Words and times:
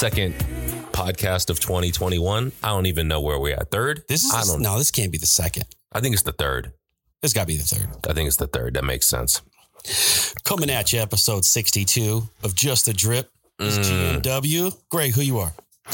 second 0.00 0.32
podcast 0.92 1.50
of 1.50 1.60
2021. 1.60 2.52
I 2.62 2.68
don't 2.68 2.86
even 2.86 3.06
know 3.06 3.20
where 3.20 3.38
we're 3.38 3.54
at. 3.54 3.70
Third? 3.70 4.02
This 4.08 4.24
is 4.24 4.32
I 4.32 4.44
don't. 4.44 4.62
no, 4.62 4.78
this 4.78 4.90
can't 4.90 5.12
be 5.12 5.18
the 5.18 5.26
second. 5.26 5.64
I 5.92 6.00
think 6.00 6.14
it's 6.14 6.22
the 6.22 6.32
third. 6.32 6.72
This 7.20 7.34
got 7.34 7.42
to 7.42 7.46
be 7.48 7.56
the 7.58 7.64
third. 7.64 7.86
I 8.08 8.14
think 8.14 8.26
it's 8.28 8.38
the 8.38 8.46
third. 8.46 8.74
That 8.74 8.84
makes 8.84 9.06
sense. 9.06 9.42
Coming 10.44 10.70
at 10.70 10.90
you, 10.94 11.00
episode 11.00 11.44
62 11.44 12.22
of 12.42 12.54
Just 12.54 12.88
a 12.88 12.94
Drip. 12.94 13.30
Is 13.58 13.78
Mm. 13.78 14.22
GNW. 14.22 14.74
Greg, 14.88 15.12
who 15.12 15.20
you 15.20 15.38
are? 15.38 15.52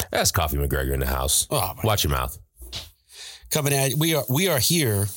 That's 0.09 0.31
Coffee 0.31 0.55
McGregor 0.55 0.93
in 0.93 1.01
the 1.01 1.05
house. 1.05 1.45
Oh, 1.49 1.73
Watch 1.83 2.05
your 2.05 2.11
mouth. 2.11 2.37
coming 3.51 3.73
at 3.73 3.93
we 3.95 4.15
are 4.15 4.23
we 4.29 4.47
are 4.47 4.59
here. 4.59 5.07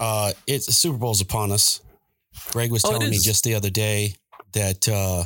Uh 0.00 0.32
it's 0.48 0.74
Super 0.76 0.98
Bowl's 0.98 1.20
upon 1.20 1.52
us. 1.52 1.80
Greg 2.50 2.72
was 2.72 2.84
Oh, 2.84 2.90
telling 2.90 3.10
me 3.10 3.18
just 3.20 3.44
the 3.44 3.54
other 3.54 3.70
day 3.70 4.14
that 4.54 4.88
uh 4.88 5.22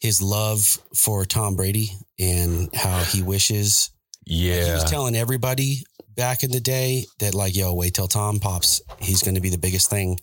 his 0.00 0.20
love 0.20 0.78
for 0.94 1.24
Tom 1.24 1.56
Brady 1.56 1.90
and 2.18 2.68
how 2.74 2.98
he 3.00 3.22
wishes 3.22 3.90
Yeah 4.24 4.64
he 4.64 4.70
was 4.72 4.84
telling 4.84 5.16
everybody 5.16 5.84
back 6.14 6.42
in 6.42 6.50
the 6.50 6.60
day 6.60 7.04
that 7.20 7.34
like 7.34 7.56
yo 7.56 7.74
wait 7.74 7.94
till 7.94 8.08
Tom 8.08 8.40
pops 8.40 8.80
he's 8.98 9.22
going 9.22 9.34
to 9.34 9.40
be 9.40 9.50
the 9.50 9.58
biggest 9.58 9.90
thing 9.90 10.18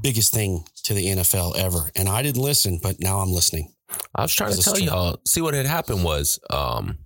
biggest 0.00 0.32
thing 0.32 0.64
to 0.84 0.94
the 0.94 1.06
NFL 1.06 1.56
ever 1.56 1.90
and 1.96 2.08
I 2.08 2.22
didn't 2.22 2.42
listen 2.42 2.78
but 2.82 3.00
now 3.00 3.18
I'm 3.18 3.32
listening. 3.32 3.72
I 4.14 4.22
was 4.22 4.34
trying 4.34 4.52
to 4.52 4.62
tell 4.62 4.74
true. 4.74 4.84
y'all. 4.84 5.20
See 5.24 5.40
what 5.40 5.54
had 5.54 5.66
happened 5.66 6.04
was, 6.04 6.38
um, 6.50 6.98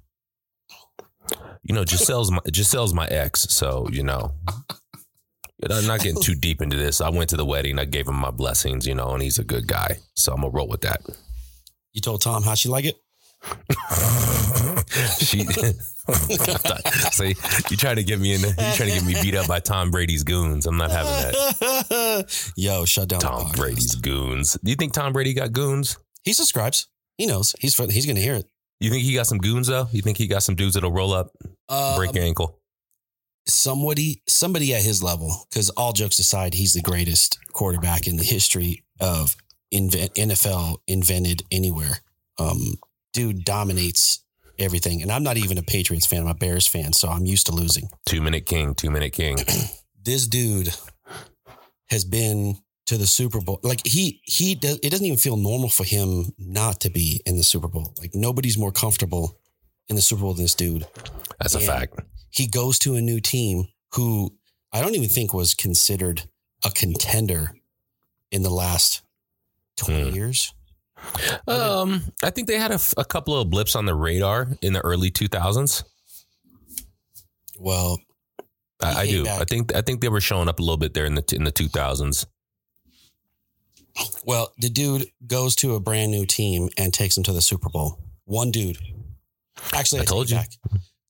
you 1.62 1.74
know, 1.74 1.84
Gisele's 1.84 2.30
my 2.30 2.40
Gisele's 2.46 2.94
my 2.94 3.06
ex, 3.06 3.42
so 3.50 3.88
you 3.90 4.02
know, 4.02 4.32
I'm 5.70 5.86
not 5.86 6.00
getting 6.00 6.20
too 6.20 6.34
deep 6.34 6.60
into 6.60 6.76
this. 6.76 7.00
I 7.00 7.10
went 7.10 7.30
to 7.30 7.36
the 7.36 7.44
wedding. 7.44 7.78
I 7.78 7.84
gave 7.84 8.08
him 8.08 8.16
my 8.16 8.30
blessings, 8.30 8.86
you 8.86 8.94
know, 8.94 9.10
and 9.10 9.22
he's 9.22 9.38
a 9.38 9.44
good 9.44 9.66
guy, 9.66 9.98
so 10.14 10.32
I'm 10.32 10.40
gonna 10.40 10.50
roll 10.50 10.68
with 10.68 10.80
that. 10.80 11.02
You 11.92 12.00
told 12.00 12.22
Tom 12.22 12.42
how 12.42 12.54
she 12.54 12.68
like 12.68 12.84
it? 12.84 12.96
she, 15.18 15.44
see, 17.10 17.34
you 17.70 17.76
trying 17.76 17.96
to 17.96 18.04
get 18.04 18.20
me 18.20 18.34
in? 18.34 18.40
You 18.40 18.54
trying 18.74 18.90
to 18.90 18.94
get 18.94 19.04
me 19.04 19.14
beat 19.20 19.34
up 19.34 19.46
by 19.48 19.58
Tom 19.60 19.90
Brady's 19.90 20.22
goons? 20.22 20.66
I'm 20.66 20.76
not 20.76 20.90
having 20.90 21.12
that. 21.12 22.52
Yo, 22.56 22.84
shut 22.84 23.08
down 23.08 23.20
Tom. 23.20 23.50
Brady's 23.52 23.94
goons. 23.96 24.56
Do 24.62 24.70
you 24.70 24.76
think 24.76 24.92
Tom 24.92 25.12
Brady 25.12 25.34
got 25.34 25.52
goons? 25.52 25.98
He 26.24 26.32
subscribes. 26.32 26.86
He 27.18 27.26
knows. 27.26 27.54
He's 27.58 27.76
he's 27.76 28.06
going 28.06 28.16
to 28.16 28.22
hear 28.22 28.34
it. 28.34 28.46
You 28.80 28.90
think 28.90 29.02
he 29.04 29.14
got 29.14 29.26
some 29.26 29.38
goons 29.38 29.68
though? 29.68 29.88
You 29.92 30.02
think 30.02 30.18
he 30.18 30.26
got 30.26 30.42
some 30.42 30.54
dudes 30.54 30.74
that'll 30.74 30.92
roll 30.92 31.12
up, 31.12 31.32
break 31.96 32.10
Um, 32.10 32.16
your 32.16 32.24
ankle? 32.24 32.58
somebody 33.48 34.22
somebody 34.28 34.72
at 34.72 34.84
his 34.84 35.02
level 35.02 35.34
because 35.50 35.68
all 35.70 35.92
jokes 35.92 36.20
aside 36.20 36.54
he's 36.54 36.74
the 36.74 36.80
greatest 36.80 37.40
quarterback 37.52 38.06
in 38.06 38.16
the 38.16 38.22
history 38.22 38.84
of 39.00 39.34
invent, 39.72 40.14
nfl 40.14 40.76
invented 40.86 41.42
anywhere 41.50 41.98
um 42.38 42.74
dude 43.12 43.44
dominates 43.44 44.24
everything 44.58 45.02
and 45.02 45.10
i'm 45.10 45.22
not 45.24 45.36
even 45.36 45.58
a 45.58 45.62
patriots 45.62 46.06
fan 46.06 46.22
i'm 46.22 46.28
a 46.28 46.34
bears 46.34 46.68
fan 46.68 46.92
so 46.92 47.08
i'm 47.08 47.26
used 47.26 47.46
to 47.46 47.52
losing 47.52 47.88
Two 48.06 48.20
minute 48.20 48.46
king, 48.46 48.74
two 48.74 48.90
minute 48.90 49.12
king. 49.12 49.38
this 50.04 50.26
dude 50.26 50.74
has 51.90 52.04
been 52.04 52.56
to 52.86 52.96
the 52.98 53.06
super 53.06 53.40
bowl 53.40 53.60
like 53.62 53.80
he 53.86 54.20
he 54.24 54.54
does, 54.54 54.78
it 54.82 54.90
doesn't 54.90 55.06
even 55.06 55.18
feel 55.18 55.36
normal 55.36 55.68
for 55.68 55.84
him 55.84 56.32
not 56.38 56.80
to 56.80 56.90
be 56.90 57.20
in 57.26 57.36
the 57.36 57.44
super 57.44 57.68
bowl 57.68 57.94
like 57.98 58.14
nobody's 58.14 58.58
more 58.58 58.72
comfortable 58.72 59.38
in 59.88 59.96
the 59.96 60.02
super 60.02 60.22
bowl 60.22 60.34
than 60.34 60.44
this 60.44 60.54
dude 60.54 60.86
That's 61.40 61.54
a 61.54 61.60
fact. 61.60 62.00
he 62.30 62.46
goes 62.46 62.78
to 62.80 62.94
a 62.94 63.00
new 63.00 63.20
team 63.20 63.68
who 63.94 64.34
I 64.72 64.80
don't 64.80 64.94
even 64.94 65.08
think 65.08 65.32
was 65.34 65.54
considered 65.54 66.22
a 66.64 66.70
contender 66.70 67.54
in 68.30 68.42
the 68.42 68.50
last 68.50 69.02
20 69.76 70.10
Hmm. 70.10 70.14
years. 70.14 70.52
Um, 71.48 72.02
I 72.22 72.30
think 72.30 72.46
they 72.46 72.58
had 72.58 72.70
a 72.96 73.04
couple 73.04 73.36
of 73.36 73.50
blips 73.50 73.74
on 73.74 73.86
the 73.86 73.94
radar 73.94 74.48
in 74.62 74.72
the 74.72 74.80
early 74.80 75.10
2000s. 75.10 75.82
Well, 77.58 77.98
I, 78.80 79.00
I 79.02 79.06
do. 79.06 79.24
back. 79.24 79.40
I 79.40 79.44
think 79.44 79.74
I 79.74 79.80
think 79.82 80.00
they 80.00 80.08
were 80.08 80.20
showing 80.20 80.48
up 80.48 80.58
a 80.58 80.62
little 80.62 80.76
bit 80.76 80.94
there 80.94 81.04
in 81.06 81.14
the 81.14 81.24
in 81.34 81.44
the 81.44 81.52
2000s. 81.52 82.26
well, 84.24 84.52
the 84.58 84.68
dude 84.70 85.06
goes 85.26 85.54
to 85.56 85.74
a 85.74 85.80
brand 85.80 86.10
new 86.10 86.24
team 86.26 86.68
and 86.78 86.92
takes 86.94 87.14
them 87.14 87.24
to 87.24 87.32
the 87.32 87.42
Super 87.42 87.68
Bowl. 87.68 87.98
One 88.24 88.50
dude. 88.50 88.78
Actually, 89.72 90.00
I 90.00 90.02
I, 90.02 90.04
told 90.06 90.28
told 90.28 90.30
you. 90.30 90.36
Back. 90.36 90.50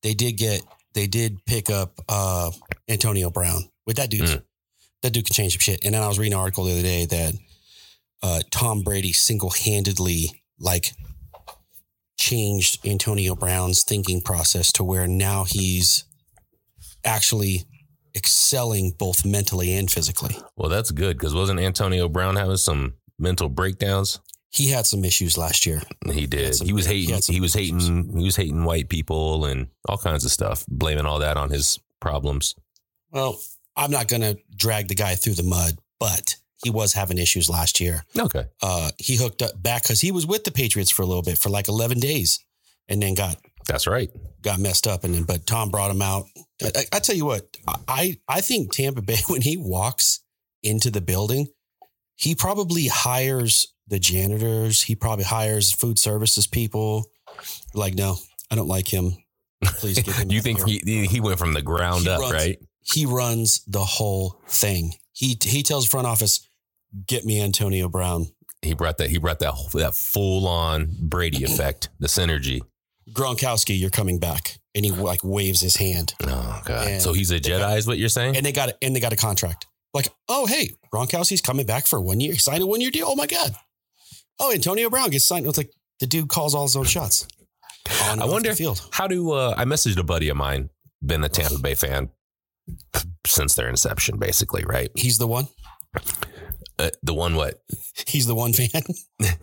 They 0.03 0.15
did 0.15 0.33
get 0.33 0.63
they 0.95 1.07
did 1.07 1.45
pick 1.47 1.71
up 1.71 2.01
uh 2.09 2.51
Antonio 2.89 3.31
Brown. 3.31 3.69
With 3.87 3.97
that 3.97 4.11
dude, 4.11 4.23
Mm. 4.29 4.43
that 5.03 5.13
dude 5.13 5.27
can 5.27 5.35
change 5.35 5.53
some 5.53 5.61
shit. 5.61 5.85
And 5.85 5.95
then 5.95 6.03
I 6.03 6.09
was 6.09 6.19
reading 6.19 6.35
an 6.35 6.41
article 6.41 6.65
the 6.65 6.73
other 6.73 6.83
day 6.83 7.05
that 7.07 7.35
uh 8.23 8.41
Tom 8.51 8.83
Brady 8.83 9.13
single-handedly 9.13 10.43
like 10.59 10.93
changed 12.19 12.87
Antonio 12.87 13.35
Brown's 13.35 13.83
thinking 13.85 14.21
process 14.21 14.71
to 14.73 14.85
where 14.85 15.07
now 15.07 15.45
he's 15.45 16.05
actually 17.05 17.65
excelling 18.15 18.93
both 18.99 19.25
mentally 19.25 19.75
and 19.75 19.91
physically. 19.91 20.37
Well, 20.57 20.69
that's 20.69 20.91
good 20.91 21.17
because 21.19 21.35
wasn't 21.35 21.61
Antonio 21.61 22.09
Brown 22.09 22.37
having 22.37 22.59
some 22.59 22.95
mental 23.19 23.49
breakdowns? 23.49 24.21
He 24.51 24.69
had 24.69 24.87
some 24.87 25.03
issues 25.05 25.39
last 25.39 25.65
year. 25.65 25.81
He 26.13 26.27
did. 26.27 26.55
some- 26.55 26.67
He 26.67 26.75
was 26.75 26.85
hating. 26.87 27.23
some 27.23 27.35
He 27.35 27.41
was 27.41 27.55
hating. 27.55 27.79
issues. 27.79 28.15
He 28.19 28.25
was 28.25 28.37
hating 28.37 28.65
white 28.65 28.91
people 28.91 29.47
and 29.47 29.69
all 29.89 29.97
kinds 29.97 30.27
of 30.27 30.31
stuff, 30.31 30.65
blaming 30.69 31.07
all 31.07 31.21
that 31.21 31.39
on 31.39 31.49
his 31.49 31.79
problems. 32.01 32.55
Well, 33.11 33.41
I'm 33.77 33.91
not 33.91 34.09
going 34.09 34.21
to 34.23 34.37
drag 34.55 34.89
the 34.89 34.95
guy 34.95 35.15
through 35.15 35.35
the 35.35 35.43
mud, 35.43 35.79
but 35.99 36.37
he 36.63 36.71
was 36.71 36.93
having 36.93 37.19
issues 37.19 37.49
last 37.51 37.81
year. 37.81 38.05
Okay. 38.19 38.45
Uh, 38.63 38.91
he 38.99 39.17
hooked 39.17 39.43
up 39.43 39.61
back 39.63 39.83
because 39.83 40.01
he 40.01 40.13
was 40.13 40.27
with 40.27 40.45
the 40.45 40.51
Patriots 40.53 40.91
for 40.91 41.03
a 41.03 41.07
little 41.07 41.23
bit 41.23 41.39
for 41.39 41.49
like 41.51 41.69
11 41.69 41.99
days, 42.01 42.39
and 42.89 43.03
then 43.03 43.15
got 43.15 43.37
That's 43.67 43.87
right. 43.87 44.11
got 44.43 44.59
messed 44.61 44.87
up. 44.87 45.05
And 45.05 45.15
then, 45.15 45.25
but 45.25 45.47
Tom 45.47 45.71
brought 45.71 45.91
him 45.91 46.03
out. 46.03 46.25
I, 46.63 46.71
I, 46.77 46.85
I 46.95 46.99
tell 47.01 47.17
you 47.17 47.25
what, 47.25 47.57
I 47.89 48.19
I 48.29 48.41
think 48.41 48.73
Tampa 48.73 49.03
Bay 49.03 49.19
when 49.29 49.43
he 49.43 49.57
walks 49.57 50.21
into 50.63 50.91
the 50.91 51.01
building, 51.01 51.49
he 52.17 52.35
probably 52.35 52.87
hires 52.87 53.67
the 53.89 53.99
janitors. 53.99 54.83
He 54.83 54.95
probably 54.95 55.25
hires 55.25 55.73
food 55.73 55.99
services 55.99 56.47
people. 56.47 57.07
Like, 57.75 57.95
no, 57.95 58.17
I 58.51 58.55
don't 58.55 58.69
like 58.69 58.87
him. 58.89 59.17
Please 59.65 60.01
get 60.01 60.15
him. 60.21 60.31
You 60.31 60.41
think 60.41 60.65
here." 60.67 60.81
he 60.85 61.07
he 61.07 61.21
went 61.21 61.39
from 61.39 61.53
the 61.55 61.63
ground 61.63 62.03
He 62.05 62.09
up, 62.11 62.21
runs- 62.21 62.33
right? 62.33 62.59
he 62.85 63.07
runs 63.07 63.65
the 63.67 63.81
whole 63.85 64.41
thing. 64.47 64.95
He 65.13 65.37
he 65.43 65.63
tells 65.63 65.87
front 65.87 66.07
office, 66.07 66.49
"Get 67.07 67.25
me 67.25 67.41
Antonio 67.41 67.89
Brown." 67.89 68.27
He 68.63 68.75
brought 68.75 68.99
that. 68.99 69.11
He 69.11 69.19
brought 69.19 69.41
that 69.41 69.55
that 69.75 69.95
full 69.95 70.47
on 70.47 70.89
Brady 71.01 71.45
effect, 71.45 71.89
the 71.99 72.07
synergy. 72.09 72.61
Gronkowski, 73.13 73.79
you're 73.79 73.91
coming 73.91 74.19
back, 74.21 74.59
and 74.75 74.85
he 74.85 74.91
like 74.93 75.25
waves 75.25 75.61
his 75.61 75.77
hand, 75.77 76.15
Oh 76.23 76.63
god! 76.65 76.87
And 76.87 77.03
so 77.03 77.13
he's 77.13 77.31
a 77.31 77.41
they 77.41 77.49
got- 77.51 77.61
Jedi, 77.73 77.77
is 77.79 77.87
what 77.87 77.99
you're 77.99 78.09
saying? 78.09 78.37
and 78.37 78.47
they 78.47 78.53
got 78.53 78.71
and 78.81 78.95
they 78.95 79.01
got 79.01 79.13
a 79.13 79.17
contract. 79.17 79.67
Like, 79.93 80.09
oh 80.29 80.47
hey, 80.47 80.71
Gronkowski's 80.95 81.41
coming 81.41 81.67
back 81.67 81.87
for 81.87 82.01
one 82.01 82.21
year. 82.21 82.33
He 82.33 82.39
signed 82.39 82.63
a 82.63 82.67
one 82.67 82.81
year 82.81 82.91
deal. 82.91 83.07
Oh 83.09 83.17
my 83.17 83.27
god. 83.27 83.55
Oh, 84.39 84.53
Antonio 84.53 84.89
Brown 84.89 85.11
gets 85.11 85.27
signed. 85.27 85.47
It's 85.47 85.59
like 85.59 85.71
the 86.01 86.07
dude 86.07 86.29
calls 86.29 86.55
all 86.55 86.63
his 86.63 86.77
own 86.77 86.85
shots. 86.85 87.27
On 88.05 88.23
I 88.23 88.25
wonder 88.25 88.51
the 88.51 88.57
field. 88.57 88.89
How 88.93 89.07
do 89.09 89.33
uh, 89.33 89.55
I 89.57 89.65
messaged 89.65 89.99
a 89.99 90.03
buddy 90.05 90.29
of 90.29 90.37
mine, 90.37 90.71
been 91.05 91.23
a 91.25 91.29
Tampa 91.29 91.59
Bay 91.59 91.75
fan 91.75 92.11
since 93.27 93.55
their 93.55 93.69
inception, 93.69 94.19
basically, 94.19 94.65
right? 94.65 94.91
He's 94.95 95.19
the 95.19 95.27
one. 95.27 95.49
Uh, 96.79 96.91
the 97.03 97.15
one 97.15 97.35
what? 97.35 97.63
He's 98.07 98.27
the 98.27 98.35
one 98.35 98.53
fan. 98.53 98.69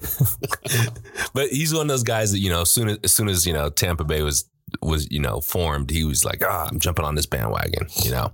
But 1.34 1.50
he's 1.50 1.74
one 1.74 1.84
of 1.84 1.88
those 1.88 2.04
guys 2.04 2.32
that 2.32 2.40
you 2.40 2.50
know, 2.50 2.62
as 2.62 2.72
soon 2.72 2.90
as 2.90 2.98
as 3.04 3.14
soon 3.14 3.30
as 3.30 3.46
you 3.46 3.54
know 3.54 3.70
Tampa 3.70 4.04
Bay 4.04 4.24
was 4.24 4.50
was 4.82 5.10
you 5.12 5.20
know 5.20 5.42
formed, 5.42 5.90
he 5.90 6.04
was 6.04 6.26
like, 6.26 6.42
ah, 6.46 6.68
I'm 6.70 6.80
jumping 6.80 7.06
on 7.06 7.16
this 7.16 7.26
bandwagon, 7.26 7.88
you 8.04 8.12
know. 8.12 8.32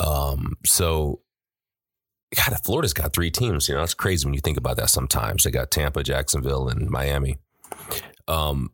Um, 0.00 0.56
so 0.64 1.20
God, 2.34 2.56
Florida's 2.64 2.92
got 2.92 3.12
three 3.12 3.30
teams. 3.30 3.68
You 3.68 3.74
know, 3.74 3.82
it's 3.82 3.94
crazy 3.94 4.26
when 4.26 4.34
you 4.34 4.40
think 4.40 4.58
about 4.58 4.76
that. 4.76 4.90
Sometimes 4.90 5.44
they 5.44 5.50
got 5.50 5.70
Tampa, 5.70 6.02
Jacksonville, 6.02 6.68
and 6.68 6.88
Miami. 6.88 7.38
Um, 8.28 8.70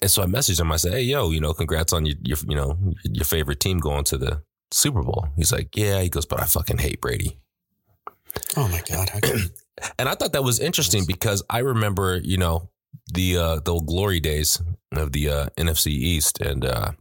and 0.00 0.10
so 0.10 0.22
I 0.22 0.26
messaged 0.26 0.60
him. 0.60 0.72
I 0.72 0.76
said, 0.76 0.92
"Hey, 0.92 1.02
yo, 1.02 1.30
you 1.30 1.40
know, 1.40 1.54
congrats 1.54 1.92
on 1.92 2.04
your, 2.04 2.16
your 2.22 2.38
you 2.48 2.56
know 2.56 2.78
your 3.04 3.24
favorite 3.24 3.60
team 3.60 3.78
going 3.78 4.04
to 4.04 4.18
the 4.18 4.42
Super 4.70 5.02
Bowl." 5.02 5.28
He's 5.36 5.52
like, 5.52 5.76
"Yeah." 5.76 6.00
He 6.00 6.08
goes, 6.08 6.26
"But 6.26 6.40
I 6.40 6.44
fucking 6.44 6.78
hate 6.78 7.00
Brady." 7.00 7.38
Oh 8.56 8.68
my 8.68 8.82
god. 8.88 9.10
And 9.98 10.08
I 10.08 10.14
thought 10.14 10.32
that 10.34 10.44
was 10.44 10.60
interesting 10.60 11.04
because 11.06 11.42
I 11.50 11.58
remember, 11.58 12.20
you 12.22 12.36
know, 12.36 12.70
the 13.12 13.36
uh 13.38 13.60
the 13.64 13.72
old 13.72 13.86
glory 13.86 14.20
days 14.20 14.60
of 14.92 15.12
the 15.12 15.28
uh 15.28 15.46
NFC 15.56 15.86
East 15.88 16.40
and 16.40 16.64
uh 16.64 16.92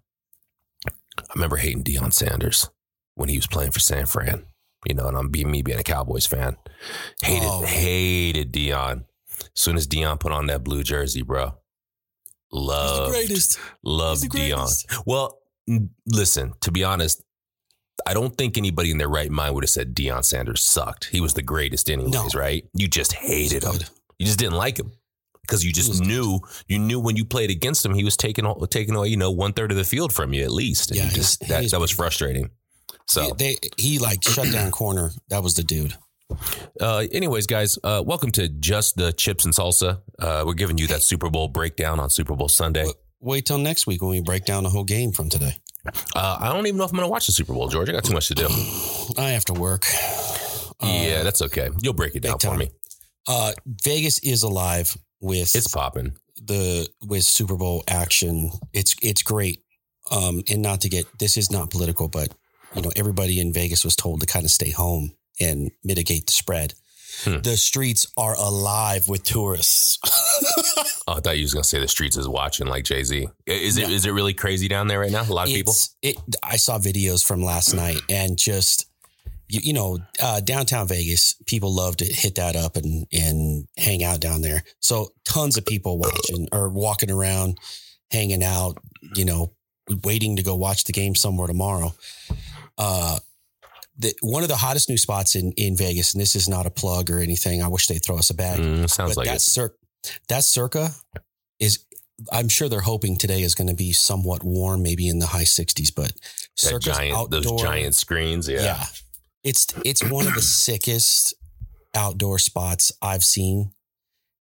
I 0.87 1.23
remember 1.35 1.57
hating 1.57 1.83
Deion 1.83 2.13
Sanders 2.13 2.69
when 3.15 3.29
he 3.29 3.35
was 3.35 3.45
playing 3.45 3.71
for 3.71 3.79
San 3.79 4.05
Fran. 4.07 4.45
You 4.87 4.95
know, 4.95 5.07
and 5.07 5.15
I'm 5.17 5.29
being 5.29 5.51
me 5.51 5.61
being 5.61 5.77
a 5.79 5.83
Cowboys 5.83 6.25
fan. 6.25 6.57
Hated 7.21 7.43
Oh. 7.47 7.63
hated 7.65 8.51
Deion. 8.51 9.03
As 9.41 9.49
soon 9.53 9.75
as 9.75 9.85
Deion 9.87 10.19
put 10.19 10.31
on 10.31 10.47
that 10.47 10.63
blue 10.63 10.81
jersey, 10.81 11.21
bro. 11.21 11.45
He's 11.45 11.53
the 12.51 12.57
Loved 12.57 13.11
greatest. 13.11 13.59
loved 13.83 14.23
the 14.23 14.27
greatest. 14.27 14.87
Well, 15.05 15.37
listen, 16.07 16.53
to 16.61 16.71
be 16.71 16.83
honest, 16.83 17.21
I 18.07 18.13
don't 18.13 18.35
think 18.37 18.57
anybody 18.57 18.91
in 18.91 18.97
their 18.97 19.09
right 19.09 19.29
mind 19.31 19.53
would 19.55 19.63
have 19.63 19.69
said 19.69 19.95
Deion 19.95 20.23
Sanders 20.25 20.61
sucked. 20.61 21.05
He 21.05 21.21
was 21.21 21.33
the 21.33 21.41
greatest 21.41 21.89
anyways, 21.89 22.13
No. 22.13 22.27
right? 22.33 22.65
You 22.73 22.87
just 22.87 23.13
hated 23.13 23.63
him. 23.63 23.75
You 24.19 24.25
just 24.25 24.39
didn't 24.39 24.55
like 24.55 24.77
him. 24.79 24.91
because 25.41 25.65
you 25.65 25.73
just 25.73 26.01
knew 26.01 26.39
you 26.67 26.79
knew 26.79 26.99
when 26.99 27.17
you 27.17 27.25
played 27.25 27.49
against 27.49 27.85
him, 27.85 27.93
he 27.93 28.03
was 28.05 28.15
taking 28.15 28.45
taking 28.69 28.95
away 28.95 29.07
you 29.09 29.17
know 29.17 29.31
one 29.31 29.51
third 29.53 29.71
of 29.71 29.77
the 29.77 29.83
field 29.83 30.13
from 30.13 30.31
you 30.33 30.43
at 30.43 30.51
least. 30.51 30.91
And 30.91 30.99
Yeah, 30.99 31.05
you 31.07 31.11
just 31.11 31.39
that 31.47 31.69
that 31.71 31.79
was 31.79 31.91
frustrating. 31.91 32.49
So 33.07 33.21
He- 33.23 33.31
they 33.37 33.57
he 33.77 33.99
like 33.99 34.23
shut 34.23 34.51
down 34.51 34.71
corner. 34.81 35.11
That 35.29 35.43
was 35.43 35.55
the 35.55 35.63
dude. 35.63 35.95
Uh, 36.79 37.05
anyways, 37.11 37.45
guys, 37.47 37.77
uh, 37.83 38.01
welcome 38.05 38.31
to 38.31 38.47
just 38.47 38.95
the 38.95 39.11
chips 39.11 39.43
and 39.43 39.53
salsa. 39.53 39.99
Uh, 40.17 40.43
we're 40.45 40.53
giving 40.53 40.77
you 40.77 40.87
that 40.87 41.01
Super 41.03 41.29
Bowl 41.29 41.49
breakdown 41.49 41.99
on 41.99 42.09
Super 42.09 42.35
Bowl 42.35 42.47
Sunday. 42.47 42.85
Wait 43.19 43.45
till 43.45 43.57
next 43.57 43.85
week 43.85 44.01
when 44.01 44.11
we 44.11 44.21
break 44.21 44.45
down 44.45 44.63
the 44.63 44.69
whole 44.69 44.85
game 44.85 45.11
from 45.11 45.27
today. 45.29 45.55
Uh, 46.15 46.37
I 46.39 46.49
don't 46.53 46.67
even 46.67 46.77
know 46.77 46.83
if 46.85 46.91
I'm 46.91 46.97
going 46.97 47.07
to 47.07 47.11
watch 47.11 47.25
the 47.25 47.31
Super 47.31 47.53
Bowl, 47.53 47.67
George. 47.67 47.89
I 47.89 47.93
got 47.93 48.03
too 48.03 48.13
much 48.13 48.27
to 48.27 48.35
do. 48.35 48.47
I 49.17 49.29
have 49.31 49.45
to 49.45 49.53
work. 49.53 49.85
yeah, 50.81 51.23
that's 51.23 51.41
okay. 51.41 51.69
You'll 51.81 51.93
break 51.93 52.15
it 52.15 52.21
down 52.21 52.39
for 52.39 52.55
me. 52.55 52.69
Uh, 53.27 53.53
Vegas 53.83 54.19
is 54.19 54.43
alive 54.43 54.95
with 55.19 55.55
It's 55.55 55.67
popping. 55.67 56.13
the 56.43 56.87
with 57.07 57.23
Super 57.23 57.55
Bowl 57.55 57.83
action. 57.87 58.51
It's 58.73 58.95
it's 59.01 59.21
great. 59.23 59.63
Um, 60.09 60.41
and 60.49 60.61
not 60.61 60.81
to 60.81 60.89
get 60.89 61.05
this 61.19 61.37
is 61.37 61.51
not 61.51 61.69
political, 61.69 62.07
but 62.07 62.33
you 62.75 62.81
know 62.81 62.91
everybody 62.95 63.39
in 63.39 63.53
Vegas 63.53 63.83
was 63.83 63.95
told 63.95 64.21
to 64.21 64.25
kind 64.25 64.45
of 64.45 64.51
stay 64.51 64.71
home 64.71 65.13
and 65.39 65.71
mitigate 65.83 66.25
the 66.27 66.33
spread. 66.33 66.73
Hmm. 67.23 67.41
The 67.41 67.57
streets 67.57 68.07
are 68.17 68.35
alive 68.35 69.07
with 69.07 69.23
tourists. 69.23 69.99
Oh, 71.07 71.13
I 71.15 71.19
thought 71.19 71.37
you 71.37 71.43
was 71.43 71.53
going 71.53 71.63
to 71.63 71.67
say 71.67 71.79
the 71.79 71.87
streets 71.87 72.15
is 72.15 72.27
watching 72.27 72.67
like 72.67 72.85
Jay 72.85 73.03
Z. 73.03 73.27
Is 73.45 73.77
it 73.77 73.87
No. 73.87 73.93
is 73.93 74.05
it 74.05 74.11
really 74.11 74.33
crazy 74.33 74.67
down 74.67 74.87
there 74.87 74.99
right 74.99 75.11
now? 75.11 75.23
A 75.23 75.33
lot 75.33 75.47
of 75.47 75.53
people. 75.53 75.73
It, 76.01 76.15
I 76.43 76.55
saw 76.57 76.77
videos 76.77 77.25
from 77.25 77.43
last 77.43 77.73
night 77.73 77.97
and 78.07 78.37
just 78.37 78.85
you, 79.49 79.59
you 79.63 79.73
know 79.73 79.97
uh, 80.21 80.39
downtown 80.41 80.87
Vegas. 80.87 81.35
People 81.47 81.73
love 81.73 81.97
to 81.97 82.05
hit 82.05 82.35
that 82.35 82.55
up 82.55 82.77
and 82.77 83.07
and 83.11 83.67
hang 83.77 84.03
out 84.03 84.19
down 84.21 84.41
there. 84.41 84.63
So 84.79 85.09
tons 85.25 85.57
of 85.57 85.65
people 85.65 85.97
watching 85.97 86.47
or 86.51 86.69
walking 86.69 87.11
around, 87.11 87.59
hanging 88.11 88.43
out. 88.43 88.77
You 89.15 89.25
know, 89.25 89.53
waiting 90.03 90.37
to 90.37 90.43
go 90.43 90.55
watch 90.55 90.85
the 90.85 90.93
game 90.93 91.15
somewhere 91.15 91.47
tomorrow. 91.47 91.93
Uh, 92.77 93.19
the, 94.01 94.13
one 94.21 94.43
of 94.43 94.49
the 94.49 94.55
hottest 94.57 94.89
new 94.89 94.97
spots 94.97 95.35
in 95.35 95.51
in 95.57 95.75
Vegas, 95.77 96.13
and 96.13 96.21
this 96.21 96.35
is 96.35 96.47
not 96.49 96.65
a 96.65 96.69
plug 96.71 97.09
or 97.09 97.19
anything. 97.19 97.61
I 97.61 97.67
wish 97.67 97.87
they'd 97.87 98.03
throw 98.03 98.17
us 98.17 98.29
a 98.29 98.33
bag 98.33 98.59
Mm, 98.59 98.89
sounds 98.89 99.11
but 99.11 99.17
like 99.17 99.27
that 99.27 99.35
it. 99.37 99.41
cir- 99.41 99.75
that 100.27 100.43
circa 100.43 100.91
is 101.59 101.85
I'm 102.31 102.49
sure 102.49 102.69
they're 102.69 102.81
hoping 102.81 103.17
today 103.17 103.41
is 103.41 103.55
going 103.55 103.67
to 103.69 103.75
be 103.75 103.93
somewhat 103.93 104.43
warm, 104.43 104.83
maybe 104.83 105.07
in 105.07 105.19
the 105.19 105.25
high 105.27 105.43
60s, 105.43 105.89
but 105.95 106.07
That 106.11 106.19
circa's 106.55 106.97
giant, 106.97 107.31
those 107.31 107.61
giant 107.61 107.95
screens. 107.95 108.47
Yeah. 108.49 108.61
yeah. 108.63 108.85
It's 109.43 109.65
it's 109.85 110.03
one 110.03 110.27
of 110.27 110.33
the 110.35 110.41
sickest 110.65 111.33
outdoor 111.95 112.37
spots 112.39 112.91
I've 113.01 113.23
seen. 113.23 113.71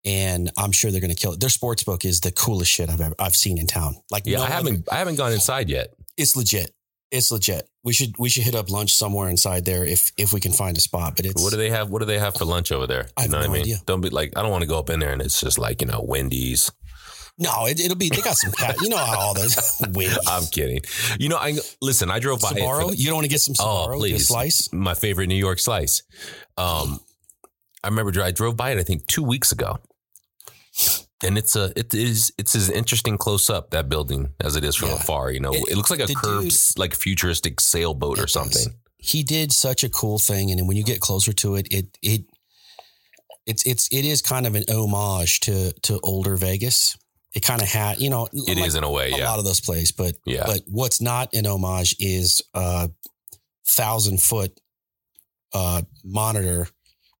And 0.05 0.51
I'm 0.57 0.71
sure 0.71 0.89
they're 0.91 1.01
going 1.01 1.13
to 1.13 1.21
kill 1.21 1.33
it. 1.33 1.39
Their 1.39 1.49
sports 1.49 1.83
book 1.83 2.05
is 2.05 2.21
the 2.21 2.31
coolest 2.31 2.71
shit 2.71 2.89
I've 2.89 3.01
ever 3.01 3.15
I've 3.19 3.35
seen 3.35 3.57
in 3.57 3.67
town. 3.67 3.95
Like 4.09 4.23
Yeah, 4.25 4.37
no 4.37 4.43
I 4.45 4.47
haven't 4.49 4.87
I 4.91 4.95
haven't 4.97 5.15
gone 5.15 5.33
inside 5.33 5.69
yet. 5.69 5.89
it's 6.15 6.35
legit. 6.35 6.71
It's 7.11 7.31
legit. 7.31 7.69
We 7.83 7.93
should 7.93 8.15
we 8.19 8.27
should 8.29 8.43
hit 8.43 8.53
up 8.55 8.69
lunch 8.69 8.93
somewhere 8.93 9.29
inside 9.29 9.63
there 9.65 9.85
if 9.85 10.11
if 10.17 10.33
we 10.33 10.39
can 10.41 10.51
find 10.51 10.75
a 10.77 10.81
spot. 10.81 11.15
But 11.15 11.25
it's 11.25 11.41
What 11.41 11.51
do 11.51 11.57
they 11.57 11.69
have? 11.69 11.89
What 11.89 11.99
do 11.99 12.05
they 12.05 12.19
have 12.19 12.35
for 12.35 12.43
lunch 12.45 12.71
over 12.71 12.85
there? 12.85 13.07
I 13.15 13.21
have 13.23 13.31
know 13.31 13.37
no 13.41 13.47
what 13.47 13.49
I 13.49 13.53
mean? 13.53 13.61
idea. 13.61 13.77
Don't 13.85 14.01
be 14.01 14.09
like 14.09 14.33
I 14.35 14.41
don't 14.41 14.51
want 14.51 14.63
to 14.63 14.67
go 14.67 14.77
up 14.77 14.89
in 14.89 14.99
there 14.99 15.13
and 15.13 15.21
it's 15.21 15.39
just 15.39 15.57
like 15.57 15.81
you 15.81 15.87
know 15.87 16.01
Wendy's. 16.05 16.69
no, 17.37 17.65
it, 17.67 17.79
it'll 17.79 17.95
be 17.95 18.09
they 18.09 18.19
got 18.21 18.35
some 18.35 18.51
cat. 18.51 18.75
You 18.81 18.89
know 18.89 18.97
how 18.97 19.17
all 19.19 19.33
the 19.35 19.91
wings. 19.95 20.17
I'm 20.27 20.43
kidding. 20.47 20.81
You 21.17 21.29
know, 21.29 21.37
I 21.37 21.57
listen. 21.81 22.11
I 22.11 22.19
drove 22.19 22.41
by 22.41 22.49
Sbarro? 22.51 22.89
the- 22.89 22.97
You 22.97 23.05
don't 23.05 23.15
want 23.15 23.25
to 23.25 23.29
get 23.29 23.39
some 23.41 23.55
Oh, 23.59 23.87
Sbarro? 23.89 23.97
please. 23.99 24.27
slice? 24.27 24.73
my 24.73 24.93
favorite 24.93 25.27
New 25.27 25.35
York 25.35 25.59
slice. 25.59 26.03
Um, 26.57 26.99
I 27.83 27.87
remember 27.87 28.21
I 28.21 28.31
drove 28.31 28.57
by 28.57 28.71
it. 28.71 28.79
I 28.79 28.83
think 28.83 29.07
two 29.07 29.23
weeks 29.23 29.51
ago, 29.53 29.77
and 31.23 31.37
it's 31.37 31.55
a 31.55 31.71
it 31.75 31.93
is 31.93 32.31
it's 32.37 32.55
as 32.55 32.69
interesting 32.69 33.17
close 33.17 33.49
up 33.49 33.71
that 33.71 33.89
building 33.89 34.29
as 34.41 34.55
it 34.55 34.63
is 34.63 34.75
from 34.75 34.89
Yeah. 34.89 34.95
afar. 34.95 35.31
You 35.31 35.39
know, 35.39 35.53
It- 35.53 35.69
it, 35.71 35.77
looks 35.77 35.89
like 35.89 35.99
a 35.99 36.07
curved 36.13 36.49
dude- 36.49 36.79
like 36.79 36.95
futuristic 36.95 37.59
sailboat 37.59 38.17
or 38.19 38.23
does. 38.23 38.33
something. 38.33 38.73
He 38.99 39.23
did 39.23 39.51
such 39.51 39.83
a 39.83 39.89
cool 39.89 40.19
thing, 40.19 40.51
and 40.51 40.67
when 40.67 40.75
you 40.77 40.83
get 40.83 40.99
closer 40.99 41.31
to 41.33 41.55
it, 41.55 41.67
it 41.71 41.97
it 42.01 42.25
it's 43.45 43.63
it's 43.65 43.87
it 43.91 44.05
is 44.05 44.21
kind 44.21 44.45
of 44.47 44.55
an 44.55 44.63
homage 44.69 45.39
to 45.41 45.71
to 45.83 45.99
older 46.03 46.35
Vegas. 46.35 46.97
It 47.33 47.41
kind 47.41 47.61
of 47.61 47.67
had, 47.67 47.99
you 48.01 48.09
know, 48.09 48.27
It 48.33 48.57
like 48.57 48.67
is 48.67 48.75
in 48.75 48.83
a 48.83 48.89
way, 48.91 49.11
a 49.11 49.17
yeah, 49.17 49.29
lot 49.29 49.37
of 49.39 49.45
those 49.45 49.59
plays, 49.61 49.91
but 49.91 50.15
yeah. 50.25 50.43
but 50.45 50.61
what's 50.67 50.99
not 51.01 51.33
an 51.33 51.45
homage 51.45 51.95
is 51.99 52.41
a 52.53 52.89
thousand 53.67 54.21
foot 54.21 54.59
uh 55.53 55.81
monitor 56.03 56.67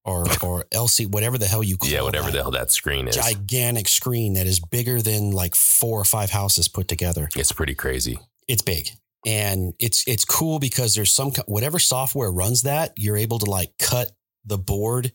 or 0.08 0.26
or 0.42 0.64
LC 0.74 1.06
whatever 1.12 1.38
the 1.38 1.46
hell 1.46 1.62
you 1.64 1.78
call 1.78 1.90
it. 1.90 1.94
yeah, 1.94 2.02
whatever 2.02 2.28
that 2.32 2.38
the 2.38 2.42
hell 2.42 2.52
that 2.52 2.72
screen 2.72 3.08
is, 3.08 3.16
gigantic 3.16 3.88
screen 3.88 4.34
that 4.34 4.48
is 4.48 4.60
bigger 4.60 5.02
than 5.02 5.30
like 5.32 5.54
four 5.54 6.00
or 6.02 6.06
five 6.06 6.32
houses 6.32 6.68
put 6.68 6.88
together. 6.88 7.30
it's 7.36 7.52
pretty 7.52 7.76
crazy. 7.76 8.18
it's 8.48 8.62
big 8.64 8.90
and 9.26 9.74
it's 9.80 10.04
it's 10.08 10.24
cool 10.26 10.58
because 10.60 10.96
there's 10.96 11.12
some 11.12 11.32
whatever 11.48 11.78
software 11.80 12.32
runs 12.32 12.64
that 12.64 12.94
you're 12.98 13.18
able 13.18 13.38
to 13.40 13.50
like 13.50 13.72
cut 13.78 14.12
the 14.46 14.58
board 14.58 15.12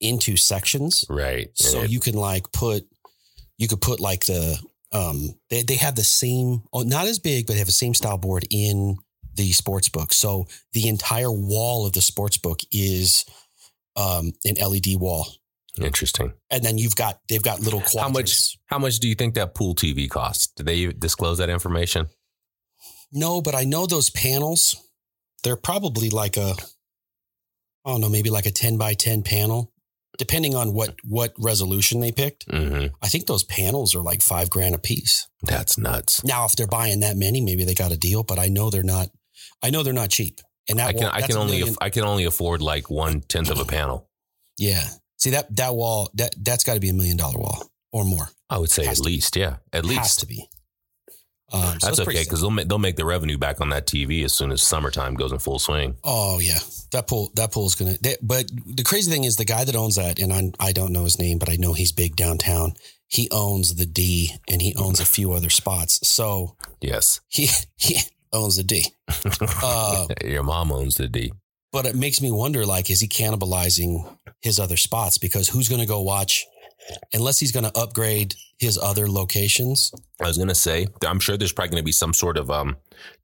into 0.00 0.36
sections 0.36 1.04
Right. 1.08 1.48
So 1.54 1.82
it- 1.82 1.90
you 1.90 2.00
can 2.00 2.14
like 2.14 2.50
put 2.52 2.84
you 3.58 3.68
could 3.68 3.80
put 3.80 4.00
like 4.00 4.26
the 4.26 4.58
um 4.92 5.38
they, 5.50 5.62
they 5.62 5.76
have 5.76 5.94
the 5.94 6.04
same 6.04 6.62
oh, 6.72 6.82
not 6.82 7.06
as 7.06 7.18
big 7.18 7.46
but 7.46 7.52
they 7.54 7.58
have 7.60 7.66
the 7.68 7.72
same 7.72 7.94
style 7.94 8.18
board 8.18 8.44
in 8.50 8.96
the 9.34 9.52
sports 9.52 9.88
book 9.88 10.12
so 10.12 10.46
the 10.72 10.88
entire 10.88 11.30
wall 11.30 11.86
of 11.86 11.92
the 11.92 12.00
sports 12.00 12.38
book 12.38 12.60
is 12.72 13.24
um 13.96 14.32
an 14.44 14.54
led 14.70 14.86
wall 15.00 15.26
interesting. 15.80 16.32
and 16.50 16.62
then 16.64 16.78
you've 16.78 16.96
got 16.96 17.20
they've 17.28 17.42
got 17.42 17.60
little 17.60 17.80
quadrants. 17.80 18.02
How 18.02 18.08
much? 18.08 18.58
How 18.66 18.78
much 18.78 18.98
do 18.98 19.08
you 19.08 19.14
think 19.14 19.34
that 19.34 19.54
pool 19.54 19.74
TV 19.74 20.08
costs? 20.08 20.48
Did 20.56 20.66
they 20.66 20.86
disclose 20.86 21.38
that 21.38 21.50
information? 21.50 22.08
No, 23.12 23.40
but 23.40 23.54
I 23.54 23.64
know 23.64 23.86
those 23.86 24.10
panels, 24.10 24.74
they're 25.44 25.56
probably 25.56 26.10
like 26.10 26.36
a, 26.36 26.54
I 27.84 27.90
don't 27.90 28.00
know, 28.00 28.08
maybe 28.08 28.30
like 28.30 28.46
a 28.46 28.50
10 28.50 28.76
by 28.78 28.94
10 28.94 29.22
panel, 29.22 29.72
depending 30.18 30.54
on 30.56 30.72
what, 30.74 30.96
what 31.04 31.32
resolution 31.38 32.00
they 32.00 32.10
picked. 32.10 32.44
hmm 32.50 32.86
I 33.00 33.08
think 33.08 33.26
those 33.26 33.44
panels 33.44 33.94
are 33.94 34.02
like 34.02 34.22
five 34.22 34.50
grand 34.50 34.74
a 34.74 34.78
piece. 34.78 35.28
That's 35.42 35.78
nuts. 35.78 36.24
Now, 36.24 36.44
if 36.46 36.52
they're 36.56 36.66
buying 36.66 37.00
that 37.00 37.16
many, 37.16 37.40
maybe 37.40 37.64
they 37.64 37.74
got 37.74 37.92
a 37.92 37.96
deal, 37.96 38.24
but 38.24 38.38
I 38.40 38.48
know 38.48 38.70
they're 38.70 38.82
not, 38.82 39.08
I 39.62 39.70
know 39.70 39.82
they're 39.84 39.92
not 39.92 40.10
cheap. 40.10 40.40
And 40.68 40.78
that 40.78 40.88
I 40.88 40.92
can 40.92 41.02
wall, 41.02 41.10
I 41.12 41.20
can 41.22 41.36
only 41.36 41.58
million- 41.58 41.76
I 41.80 41.90
can 41.90 42.04
only 42.04 42.24
afford 42.24 42.60
like 42.62 42.90
one 42.90 43.20
tenth 43.22 43.50
of 43.50 43.60
a 43.60 43.64
panel. 43.64 44.08
yeah. 44.58 44.84
See 45.18 45.30
that, 45.30 45.54
that 45.56 45.74
wall, 45.74 46.10
that, 46.14 46.34
that's 46.36 46.62
got 46.62 46.74
to 46.74 46.80
be 46.80 46.90
a 46.90 46.92
million 46.92 47.16
dollar 47.16 47.38
wall 47.38 47.70
or 47.90 48.04
more. 48.04 48.28
I 48.50 48.58
would 48.58 48.70
say 48.70 48.86
at 48.86 48.96
to 48.96 49.02
be. 49.02 49.06
least, 49.12 49.34
yeah, 49.34 49.56
at 49.72 49.84
Has 49.84 49.86
least. 49.86 50.20
to 50.20 50.26
be. 50.26 50.46
Um, 51.52 51.78
so 51.80 51.86
That's 51.86 52.00
okay 52.00 52.22
because 52.24 52.40
they'll 52.42 52.50
make, 52.50 52.68
they'll 52.68 52.78
make 52.78 52.96
the 52.96 53.04
revenue 53.04 53.38
back 53.38 53.60
on 53.60 53.70
that 53.70 53.86
TV 53.86 54.24
as 54.24 54.34
soon 54.34 54.50
as 54.50 54.62
summertime 54.62 55.14
goes 55.14 55.30
in 55.32 55.38
full 55.38 55.58
swing. 55.60 55.96
Oh 56.02 56.38
yeah, 56.40 56.58
that 56.90 57.06
pool 57.06 57.30
that 57.36 57.52
pool's 57.52 57.76
gonna. 57.76 57.94
They, 58.00 58.16
but 58.20 58.46
the 58.66 58.82
crazy 58.82 59.10
thing 59.10 59.22
is 59.24 59.36
the 59.36 59.44
guy 59.44 59.64
that 59.64 59.76
owns 59.76 59.94
that, 59.94 60.18
and 60.18 60.32
I 60.32 60.50
I 60.58 60.72
don't 60.72 60.92
know 60.92 61.04
his 61.04 61.18
name, 61.20 61.38
but 61.38 61.48
I 61.48 61.54
know 61.56 61.72
he's 61.72 61.92
big 61.92 62.16
downtown. 62.16 62.74
He 63.06 63.28
owns 63.30 63.76
the 63.76 63.86
D, 63.86 64.32
and 64.48 64.60
he 64.60 64.74
owns 64.74 64.98
a 64.98 65.04
few 65.06 65.32
other 65.32 65.48
spots. 65.50 66.06
So 66.06 66.56
Yes, 66.80 67.20
he 67.28 67.48
he 67.76 68.00
owns 68.36 68.56
the 68.56 68.62
D. 68.62 68.86
Uh, 69.62 70.06
your 70.24 70.42
mom 70.42 70.70
owns 70.72 70.96
the 70.96 71.08
D. 71.08 71.32
but 71.72 71.86
it 71.86 71.96
makes 71.96 72.20
me 72.20 72.30
wonder, 72.30 72.64
like, 72.64 72.90
is 72.90 73.00
he 73.00 73.08
cannibalizing 73.08 74.06
his 74.40 74.60
other 74.60 74.76
spots? 74.76 75.18
Because 75.18 75.48
who's 75.48 75.68
going 75.68 75.80
to 75.80 75.86
go 75.86 76.00
watch? 76.02 76.46
Unless 77.12 77.40
he's 77.40 77.50
going 77.50 77.64
to 77.64 77.76
upgrade 77.76 78.34
his 78.58 78.78
other 78.78 79.08
locations. 79.08 79.92
I 80.20 80.26
was 80.26 80.38
gonna 80.38 80.54
say, 80.54 80.86
I'm 81.06 81.20
sure 81.20 81.36
there's 81.36 81.52
probably 81.52 81.70
gonna 81.70 81.82
be 81.82 81.92
some 81.92 82.14
sort 82.14 82.38
of 82.38 82.50
um, 82.50 82.76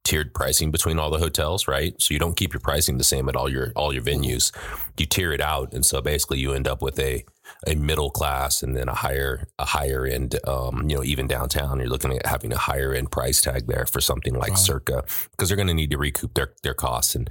tiered 0.04 0.34
pricing 0.34 0.70
between 0.70 0.98
all 0.98 1.10
the 1.10 1.18
hotels, 1.18 1.66
right? 1.66 1.94
So 2.00 2.12
you 2.12 2.20
don't 2.20 2.36
keep 2.36 2.52
your 2.52 2.60
pricing 2.60 2.98
the 2.98 3.04
same 3.04 3.28
at 3.28 3.36
all 3.36 3.48
your 3.48 3.72
all 3.74 3.94
your 3.94 4.02
venues. 4.02 4.52
You 4.98 5.06
tier 5.06 5.32
it 5.32 5.40
out, 5.40 5.72
and 5.72 5.86
so 5.86 6.02
basically 6.02 6.38
you 6.38 6.52
end 6.52 6.68
up 6.68 6.82
with 6.82 6.98
a 6.98 7.24
a 7.66 7.74
middle 7.74 8.10
class 8.10 8.62
and 8.62 8.76
then 8.76 8.88
a 8.88 8.94
higher 8.94 9.48
a 9.58 9.64
higher 9.64 10.04
end. 10.06 10.38
Um, 10.46 10.88
you 10.88 10.96
know, 10.96 11.04
even 11.04 11.26
downtown, 11.26 11.78
you're 11.78 11.88
looking 11.88 12.16
at 12.16 12.26
having 12.26 12.52
a 12.52 12.58
higher 12.58 12.92
end 12.92 13.10
price 13.10 13.40
tag 13.40 13.66
there 13.66 13.86
for 13.86 14.00
something 14.00 14.34
like 14.34 14.50
Wow. 14.50 14.56
Circa 14.56 15.04
because 15.30 15.48
they're 15.48 15.56
gonna 15.56 15.74
need 15.74 15.90
to 15.90 15.98
recoup 15.98 16.34
their 16.34 16.52
their 16.62 16.74
costs. 16.74 17.14
And 17.14 17.30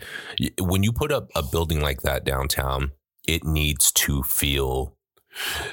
when 0.60 0.84
you 0.84 0.92
put 0.92 1.12
up 1.12 1.30
a 1.36 1.44
building 1.44 1.82
like 1.82 2.02
that 2.02 2.24
downtown, 2.24 2.92
it 3.28 3.44
needs 3.44 3.92
to 3.94 4.24
feel 4.24 4.96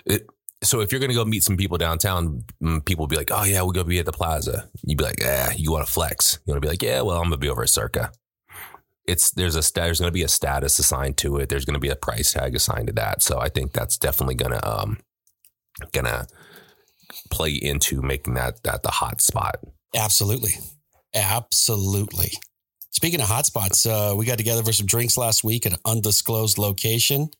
it 0.05 0.27
so 0.63 0.81
if 0.81 0.91
you're 0.91 0.99
going 0.99 1.11
to 1.11 1.15
go 1.15 1.25
meet 1.25 1.45
some 1.45 1.57
people 1.57 1.79
downtown, 1.79 2.43
mm, 2.61 2.85
people 2.85 3.05
will 3.05 3.09
be 3.09 3.17
like, 3.17 3.31
"Oh 3.33 3.45
yeah, 3.45 3.63
we're 3.63 3.73
going 3.73 3.87
to 3.87 3.91
be 3.91 4.01
at 4.01 4.07
the 4.07 4.13
plaza." 4.13 4.69
You'd 4.85 4.99
be 4.99 5.05
like, 5.05 5.21
"Yeah, 5.21 5.53
you 5.57 5.71
want 5.71 5.87
to 5.87 5.93
flex?" 5.93 6.41
You 6.45 6.53
want 6.53 6.63
to 6.63 6.67
be 6.67 6.71
like, 6.71 6.83
"Yeah, 6.83 7.03
well, 7.03 7.19
I'm 7.19 7.25
going 7.25 7.33
to 7.33 7.37
be 7.39 7.49
over 7.49 7.63
at 7.63 7.71
Circa." 7.71 8.11
It's 9.09 9.31
there's 9.33 9.57
a 9.57 9.73
there's 9.75 9.99
going 10.01 10.09
to 10.09 10.13
be 10.13 10.23
a 10.23 10.29
status 10.29 10.79
assigned 10.79 11.17
to 11.19 11.39
it. 11.39 11.49
There's 11.49 11.65
going 11.65 11.75
to 11.75 11.81
be 11.81 11.89
a 11.89 11.97
price 11.97 12.33
tag 12.33 12.55
assigned 12.55 12.89
to 12.89 12.93
that. 12.95 13.23
So 13.23 13.39
I 13.41 13.49
think 13.49 13.73
that's 13.73 13.97
definitely 13.97 14.35
going 14.37 14.53
to 14.53 14.69
um 14.69 14.99
gonna 15.93 16.27
play 17.31 17.53
into 17.53 18.03
making 18.03 18.35
that 18.35 18.63
that 18.65 18.83
the 18.83 18.91
hot 18.91 19.21
spot. 19.21 19.57
Absolutely. 19.95 20.53
Absolutely. 21.15 22.33
Speaking 22.91 23.21
of 23.21 23.29
hotspots, 23.29 23.87
uh, 23.87 24.15
we 24.17 24.27
got 24.27 24.39
together 24.39 24.63
for 24.63 24.73
some 24.73 24.87
drinks 24.87 25.17
last 25.17 25.45
week 25.45 25.67
at 25.67 25.73
an 25.73 25.79
undisclosed 25.85 26.59
location. 26.59 27.31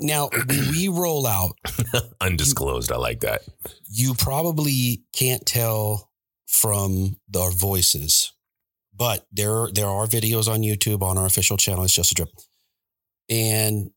Now, 0.00 0.28
when 0.46 0.68
we 0.70 0.88
roll 0.88 1.26
out, 1.26 1.52
Undisclosed. 2.20 2.90
I 2.90 2.96
like 2.96 3.20
that. 3.20 3.42
you 3.88 4.14
probably 4.14 5.04
can't 5.12 5.44
tell 5.46 6.10
from 6.46 7.16
our 7.38 7.50
voices, 7.50 8.32
but 8.96 9.26
there 9.32 9.68
there 9.72 9.86
are 9.88 10.06
videos 10.06 10.48
on 10.48 10.60
YouTube 10.62 11.02
on 11.02 11.18
our 11.18 11.26
official 11.26 11.56
channel. 11.56 11.84
It's 11.84 11.92
just 11.92 12.12
a 12.12 12.14
drip, 12.14 12.30
and 13.28 13.90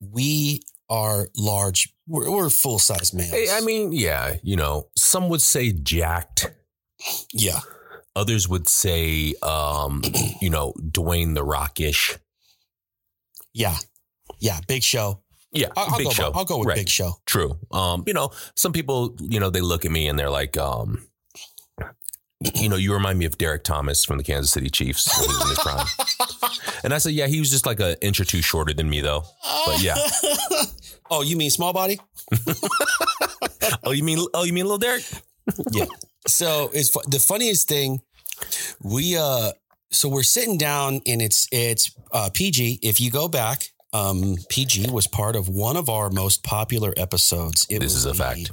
we 0.00 0.60
are 0.88 1.28
large. 1.36 1.94
We're, 2.06 2.30
we're 2.30 2.50
full 2.50 2.78
size 2.78 3.14
males. 3.14 3.30
Hey, 3.30 3.46
I 3.50 3.60
mean, 3.60 3.92
yeah, 3.92 4.34
you 4.42 4.56
know, 4.56 4.88
some 4.96 5.28
would 5.28 5.40
say 5.42 5.72
jacked. 5.72 6.50
yeah, 7.32 7.60
Others 8.16 8.48
would 8.48 8.68
say, 8.68 9.34
um, 9.42 10.02
you 10.40 10.50
know, 10.50 10.74
Dwayne 10.80 11.34
the 11.34 11.44
Rockish. 11.44 12.18
yeah, 13.54 13.76
yeah. 14.38 14.58
Big 14.68 14.82
show. 14.82 15.20
Yeah, 15.54 15.68
I'll, 15.76 15.92
I'll 15.92 15.98
big 15.98 16.06
go. 16.06 16.12
show. 16.12 16.32
I'll 16.34 16.44
go 16.46 16.58
with 16.58 16.68
Right. 16.68 16.76
big 16.78 16.88
show. 16.88 17.12
True. 17.26 17.58
Um, 17.70 18.04
you 18.06 18.14
know, 18.14 18.30
some 18.56 18.72
people, 18.72 19.14
you 19.20 19.38
know, 19.38 19.50
they 19.50 19.60
look 19.60 19.84
at 19.84 19.90
me 19.90 20.08
and 20.08 20.18
they're 20.18 20.30
like, 20.30 20.56
um, 20.56 21.06
you 22.54 22.68
know, 22.68 22.76
you 22.76 22.92
remind 22.92 23.18
me 23.18 23.24
of 23.24 23.38
Derrick 23.38 23.64
Thomas 23.64 24.04
from 24.04 24.18
the 24.18 24.24
Kansas 24.24 24.50
City 24.52 24.68
Chiefs 24.70 25.08
when 25.20 25.28
he 25.28 25.34
was 25.34 25.42
in 25.42 25.48
his 25.48 25.58
prime. 25.58 25.86
And 26.84 26.92
I 26.92 26.98
said, 26.98 27.12
yeah, 27.12 27.28
he 27.28 27.38
was 27.38 27.48
just 27.50 27.64
like 27.64 27.78
an 27.78 27.94
inch 28.02 28.18
or 28.18 28.24
two 28.24 28.42
shorter 28.42 28.72
than 28.74 28.90
me, 28.90 29.00
though. 29.00 29.22
But 29.66 29.80
yeah. 29.82 29.94
oh, 31.10 31.22
you 31.22 31.36
mean 31.36 31.50
small 31.50 31.72
body? 31.72 31.98
Oh, 33.84 33.92
you 33.92 34.04
mean, 34.04 34.18
oh, 34.34 34.44
you 34.44 34.52
mean 34.52 34.64
little 34.64 34.78
Derek? 34.78 35.02
yeah. 35.72 35.86
So 36.26 36.70
it's 36.72 36.90
the 37.06 37.18
funniest 37.18 37.68
thing. 37.68 38.00
We 38.82 39.16
uh, 39.16 39.52
so 39.90 40.08
we're 40.08 40.22
sitting 40.24 40.58
down 40.58 41.00
and 41.06 41.22
it's 41.22 41.48
it's 41.52 41.92
uh, 42.12 42.30
PG. 42.32 42.80
If 42.82 43.00
you 43.00 43.10
go 43.10 43.28
back, 43.28 43.64
um, 43.92 44.36
PG 44.50 44.90
was 44.90 45.06
part 45.06 45.36
of 45.36 45.48
one 45.48 45.76
of 45.76 45.88
our 45.88 46.10
most 46.10 46.42
popular 46.44 46.92
episodes. 46.96 47.66
It 47.70 47.80
This 47.80 47.92
was 47.94 47.96
is 47.96 48.06
a 48.06 48.08
the- 48.10 48.14
fact. 48.14 48.52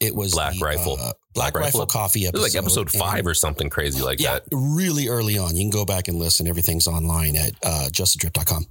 It 0.00 0.14
was 0.14 0.32
Black 0.32 0.54
the, 0.54 0.64
Rifle. 0.64 0.96
uh, 0.98 1.12
Black, 1.34 1.52
Black 1.52 1.64
Rifle, 1.64 1.80
Rifle. 1.80 1.86
Coffee 1.86 2.24
It 2.24 2.28
episode. 2.28 2.42
was 2.42 2.54
like 2.54 2.62
episode 2.62 2.90
five 2.90 3.18
and- 3.20 3.28
or 3.28 3.34
something 3.34 3.70
crazy 3.70 4.02
like 4.02 4.20
yeah, 4.20 4.34
that. 4.34 4.44
really 4.52 5.08
early 5.08 5.38
on. 5.38 5.54
You 5.56 5.62
can 5.62 5.70
go 5.70 5.84
back 5.84 6.08
and 6.08 6.18
listen. 6.18 6.46
Everything's 6.48 6.86
online 6.86 7.36
at 7.36 7.52
uh, 7.64 7.88
justadrip.com. 7.92 8.66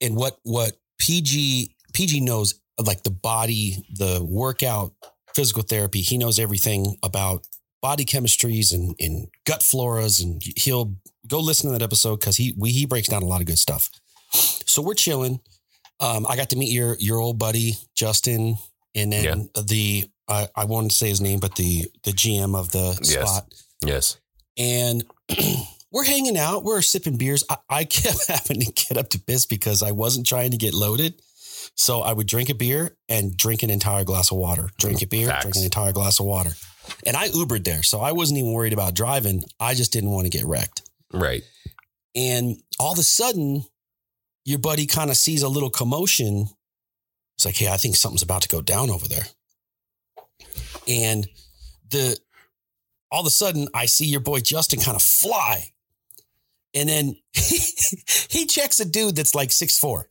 And 0.00 0.16
what 0.16 0.38
what 0.42 0.72
PG 0.98 1.74
PG 1.92 2.20
knows 2.20 2.60
like 2.84 3.02
the 3.02 3.10
body, 3.10 3.84
the 3.94 4.24
workout, 4.28 4.92
physical 5.34 5.62
therapy. 5.62 6.00
He 6.00 6.18
knows 6.18 6.38
everything 6.38 6.96
about 7.02 7.46
body 7.80 8.04
chemistries 8.04 8.72
and, 8.72 8.94
and 9.00 9.28
gut 9.46 9.60
floras, 9.60 10.22
and 10.22 10.42
he'll 10.56 10.94
go 11.26 11.40
listen 11.40 11.70
to 11.70 11.78
that 11.78 11.84
episode 11.84 12.20
because 12.20 12.36
he 12.36 12.54
we, 12.58 12.70
he 12.70 12.86
breaks 12.86 13.08
down 13.08 13.22
a 13.22 13.26
lot 13.26 13.40
of 13.40 13.46
good 13.46 13.58
stuff. 13.58 13.90
So 14.32 14.82
we're 14.82 14.94
chilling. 14.94 15.40
Um, 16.00 16.26
I 16.28 16.36
got 16.36 16.50
to 16.50 16.56
meet 16.56 16.72
your 16.72 16.96
your 16.98 17.18
old 17.18 17.38
buddy 17.38 17.74
Justin, 17.94 18.56
and 18.94 19.12
then 19.12 19.48
the 19.54 20.08
I, 20.32 20.48
I 20.56 20.64
wanted 20.64 20.90
to 20.90 20.96
say 20.96 21.08
his 21.08 21.20
name, 21.20 21.38
but 21.40 21.54
the 21.56 21.84
the 22.04 22.12
GM 22.12 22.56
of 22.56 22.70
the 22.72 22.98
Yes. 23.02 23.30
spot 23.30 23.54
Yes. 23.84 24.16
and 24.56 25.04
we're 25.92 26.04
hanging 26.04 26.38
out. 26.38 26.64
We're 26.64 26.82
sipping 26.82 27.16
beers. 27.18 27.44
I, 27.50 27.56
I 27.68 27.84
kept 27.98 28.26
having 28.28 28.60
to 28.60 28.72
get 28.72 28.96
up 28.96 29.10
to 29.10 29.20
piss 29.20 29.46
because 29.46 29.82
I 29.82 29.90
wasn't 29.92 30.26
trying 30.26 30.50
to 30.52 30.56
get 30.56 30.74
loaded. 30.74 31.20
So 31.74 32.00
I 32.02 32.12
would 32.12 32.26
drink 32.26 32.48
a 32.50 32.54
beer 32.54 32.96
and 33.08 33.36
drink 33.36 33.62
an 33.62 33.70
entire 33.70 34.04
glass 34.04 34.30
of 34.30 34.36
water. 34.38 34.68
Drink 34.78 35.00
a 35.02 35.06
beer, 35.06 35.28
Facts. 35.28 35.42
drink 35.44 35.56
an 35.56 35.62
entire 35.64 35.92
glass 35.92 36.18
of 36.20 36.26
water. 36.26 36.50
And 37.06 37.16
I 37.16 37.28
Ubered 37.28 37.64
there. 37.64 37.82
So 37.82 38.00
I 38.00 38.12
wasn't 38.12 38.38
even 38.40 38.52
worried 38.52 38.72
about 38.72 38.94
driving. 38.94 39.44
I 39.60 39.74
just 39.74 39.92
didn't 39.92 40.10
want 40.10 40.26
to 40.26 40.30
get 40.30 40.44
wrecked. 40.44 40.82
Right. 41.12 41.42
And 42.14 42.56
all 42.78 42.92
of 42.92 42.98
a 42.98 43.02
sudden, 43.04 43.64
your 44.44 44.58
buddy 44.58 44.86
kind 44.86 45.08
of 45.10 45.16
sees 45.16 45.42
a 45.42 45.48
little 45.48 45.70
commotion. 45.70 46.48
It's 47.36 47.46
like, 47.46 47.56
hey, 47.56 47.68
I 47.68 47.76
think 47.78 47.96
something's 47.96 48.22
about 48.22 48.42
to 48.42 48.48
go 48.48 48.60
down 48.60 48.90
over 48.90 49.06
there. 49.08 49.24
And 50.88 51.28
the 51.90 52.18
all 53.10 53.20
of 53.20 53.26
a 53.26 53.30
sudden, 53.30 53.68
I 53.74 53.86
see 53.86 54.06
your 54.06 54.20
boy 54.20 54.40
Justin 54.40 54.80
kind 54.80 54.96
of 54.96 55.02
fly. 55.02 55.72
And 56.74 56.88
then 56.88 57.16
he 58.30 58.46
checks 58.46 58.80
a 58.80 58.84
dude 58.84 59.16
that's 59.16 59.34
like 59.34 59.52
six 59.52 59.78
four, 59.78 60.08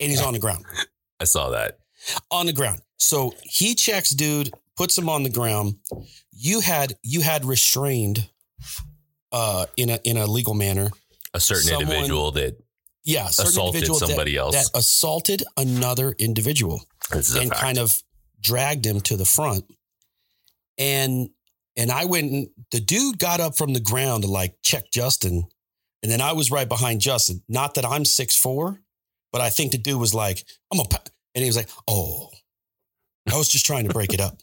and 0.00 0.10
he's 0.10 0.22
on 0.22 0.32
the 0.32 0.38
ground. 0.38 0.64
I 1.20 1.24
saw 1.24 1.50
that. 1.50 1.78
On 2.30 2.46
the 2.46 2.52
ground. 2.52 2.80
So 2.96 3.34
he 3.42 3.74
checks 3.74 4.10
dude, 4.10 4.50
puts 4.76 4.96
him 4.96 5.08
on 5.08 5.22
the 5.24 5.30
ground. 5.30 5.76
You 6.32 6.60
had 6.60 6.94
you 7.02 7.20
had 7.20 7.44
restrained 7.44 8.28
uh 9.32 9.66
in 9.76 9.90
a 9.90 9.98
in 10.04 10.16
a 10.16 10.26
legal 10.26 10.54
manner 10.54 10.88
A 11.34 11.40
certain 11.40 11.64
Someone 11.64 11.82
individual 11.82 12.30
that 12.32 12.56
yeah, 13.04 13.26
certain 13.26 13.50
assaulted 13.50 13.74
individual 13.82 13.98
that- 13.98 14.06
somebody 14.06 14.36
else. 14.36 14.54
that 14.54 14.78
assaulted 14.78 15.42
another 15.56 16.14
individual 16.18 16.82
this 17.12 17.28
is 17.28 17.36
a 17.36 17.40
and 17.40 17.48
fact. 17.50 17.60
kind 17.60 17.78
of 17.78 18.02
dragged 18.40 18.86
him 18.86 19.00
to 19.02 19.16
the 19.16 19.24
front. 19.26 19.64
And 20.78 21.30
and 21.76 21.92
I 21.92 22.04
went 22.04 22.32
and 22.32 22.48
the 22.70 22.80
dude 22.80 23.18
got 23.18 23.40
up 23.40 23.56
from 23.56 23.72
the 23.72 23.80
ground 23.80 24.24
to 24.24 24.30
like 24.30 24.56
check 24.64 24.90
Justin. 24.92 25.44
And 26.02 26.10
then 26.12 26.20
I 26.20 26.32
was 26.32 26.50
right 26.50 26.68
behind 26.68 27.00
Justin. 27.00 27.42
Not 27.48 27.74
that 27.74 27.84
I'm 27.84 28.04
six 28.04 28.36
four, 28.36 28.80
but 29.32 29.40
I 29.40 29.50
think 29.50 29.72
the 29.72 29.78
dude 29.78 30.00
was 30.00 30.14
like, 30.14 30.44
I'm 30.72 30.80
a 30.80 30.84
pa-" 30.84 31.02
and 31.34 31.42
he 31.42 31.48
was 31.48 31.56
like, 31.56 31.68
Oh, 31.88 32.30
I 33.30 33.36
was 33.36 33.48
just 33.48 33.66
trying 33.66 33.86
to 33.86 33.92
break 33.92 34.14
it 34.14 34.20
up. 34.20 34.38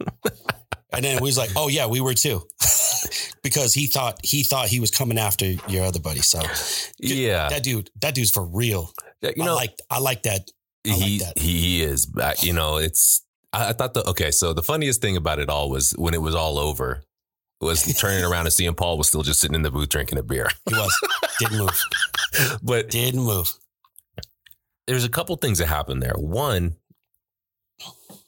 and 0.93 1.03
then 1.03 1.17
we 1.21 1.27
was 1.27 1.37
like, 1.37 1.51
Oh 1.55 1.67
yeah, 1.67 1.87
we 1.87 2.01
were 2.01 2.13
too. 2.13 2.41
because 3.43 3.73
he 3.73 3.87
thought 3.87 4.19
he 4.23 4.43
thought 4.43 4.67
he 4.67 4.79
was 4.79 4.91
coming 4.91 5.17
after 5.17 5.45
your 5.67 5.85
other 5.85 5.99
buddy. 5.99 6.21
So 6.21 6.41
yeah. 6.99 7.49
that 7.49 7.63
dude, 7.63 7.89
that 8.01 8.15
dude's 8.15 8.31
for 8.31 8.43
real. 8.43 8.91
you 9.21 9.31
I 9.41 9.45
know, 9.45 9.55
like 9.55 9.75
I 9.89 9.99
like 9.99 10.23
that. 10.23 10.49
I 10.85 10.91
like 10.91 10.99
he 10.99 11.17
that. 11.19 11.37
he 11.37 11.81
is. 11.83 12.07
Uh, 12.15 12.33
you 12.39 12.53
know, 12.53 12.77
it's. 12.77 13.24
I, 13.55 13.69
I 13.69 13.73
thought 13.73 13.93
the 13.93 14.07
okay. 14.09 14.31
So 14.31 14.53
the 14.53 14.63
funniest 14.63 15.01
thing 15.01 15.17
about 15.17 15.39
it 15.39 15.49
all 15.49 15.69
was 15.69 15.91
when 15.91 16.13
it 16.13 16.21
was 16.21 16.35
all 16.35 16.59
over, 16.59 17.03
was 17.61 17.83
turning 17.99 18.23
around 18.23 18.45
and 18.45 18.53
seeing 18.53 18.73
Paul 18.75 18.97
was 18.97 19.07
still 19.07 19.23
just 19.23 19.39
sitting 19.39 19.55
in 19.55 19.61
the 19.61 19.71
booth 19.71 19.89
drinking 19.89 20.17
a 20.17 20.23
beer. 20.23 20.49
He 20.69 20.75
was 20.75 20.93
didn't 21.39 21.57
move, 21.59 21.83
But 22.63 22.89
didn't 22.89 23.23
move. 23.23 23.51
there's 24.87 25.05
a 25.05 25.09
couple 25.09 25.35
things 25.37 25.59
that 25.59 25.67
happened 25.67 26.01
there. 26.03 26.13
One, 26.15 26.75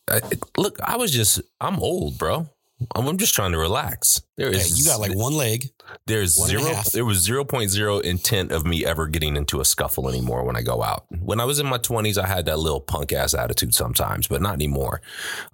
I, 0.10 0.22
look, 0.58 0.80
I 0.82 0.98
was 0.98 1.12
just 1.12 1.42
I'm 1.60 1.80
old, 1.80 2.18
bro. 2.18 2.50
I'm, 2.96 3.08
I'm 3.08 3.18
just 3.18 3.34
trying 3.34 3.54
to 3.54 3.58
relax. 3.58 4.22
There 4.38 4.52
Hey, 4.52 4.64
you 4.74 4.86
got 4.86 5.00
like 5.00 5.16
one 5.16 5.34
leg. 5.34 5.70
There's 6.06 6.38
One 6.38 6.50
zero. 6.50 6.64
There 6.94 7.06
was 7.06 7.28
0.0 7.28 8.04
intent 8.04 8.52
of 8.52 8.66
me 8.66 8.86
ever 8.86 9.08
getting 9.08 9.36
into 9.36 9.60
a 9.60 9.66
scuffle 9.66 10.10
anymore 10.10 10.44
when 10.44 10.56
I 10.56 10.62
go 10.62 10.84
out. 10.84 11.06
When 11.20 11.40
I 11.40 11.46
was 11.46 11.60
in 11.60 11.66
my 11.66 11.80
20s, 11.80 12.18
I 12.18 12.28
had 12.28 12.46
that 12.46 12.60
little 12.60 12.82
punk 12.82 13.14
ass 13.14 13.34
attitude 13.34 13.74
sometimes, 13.74 14.28
but 14.28 14.42
not 14.42 14.54
anymore. 14.54 15.02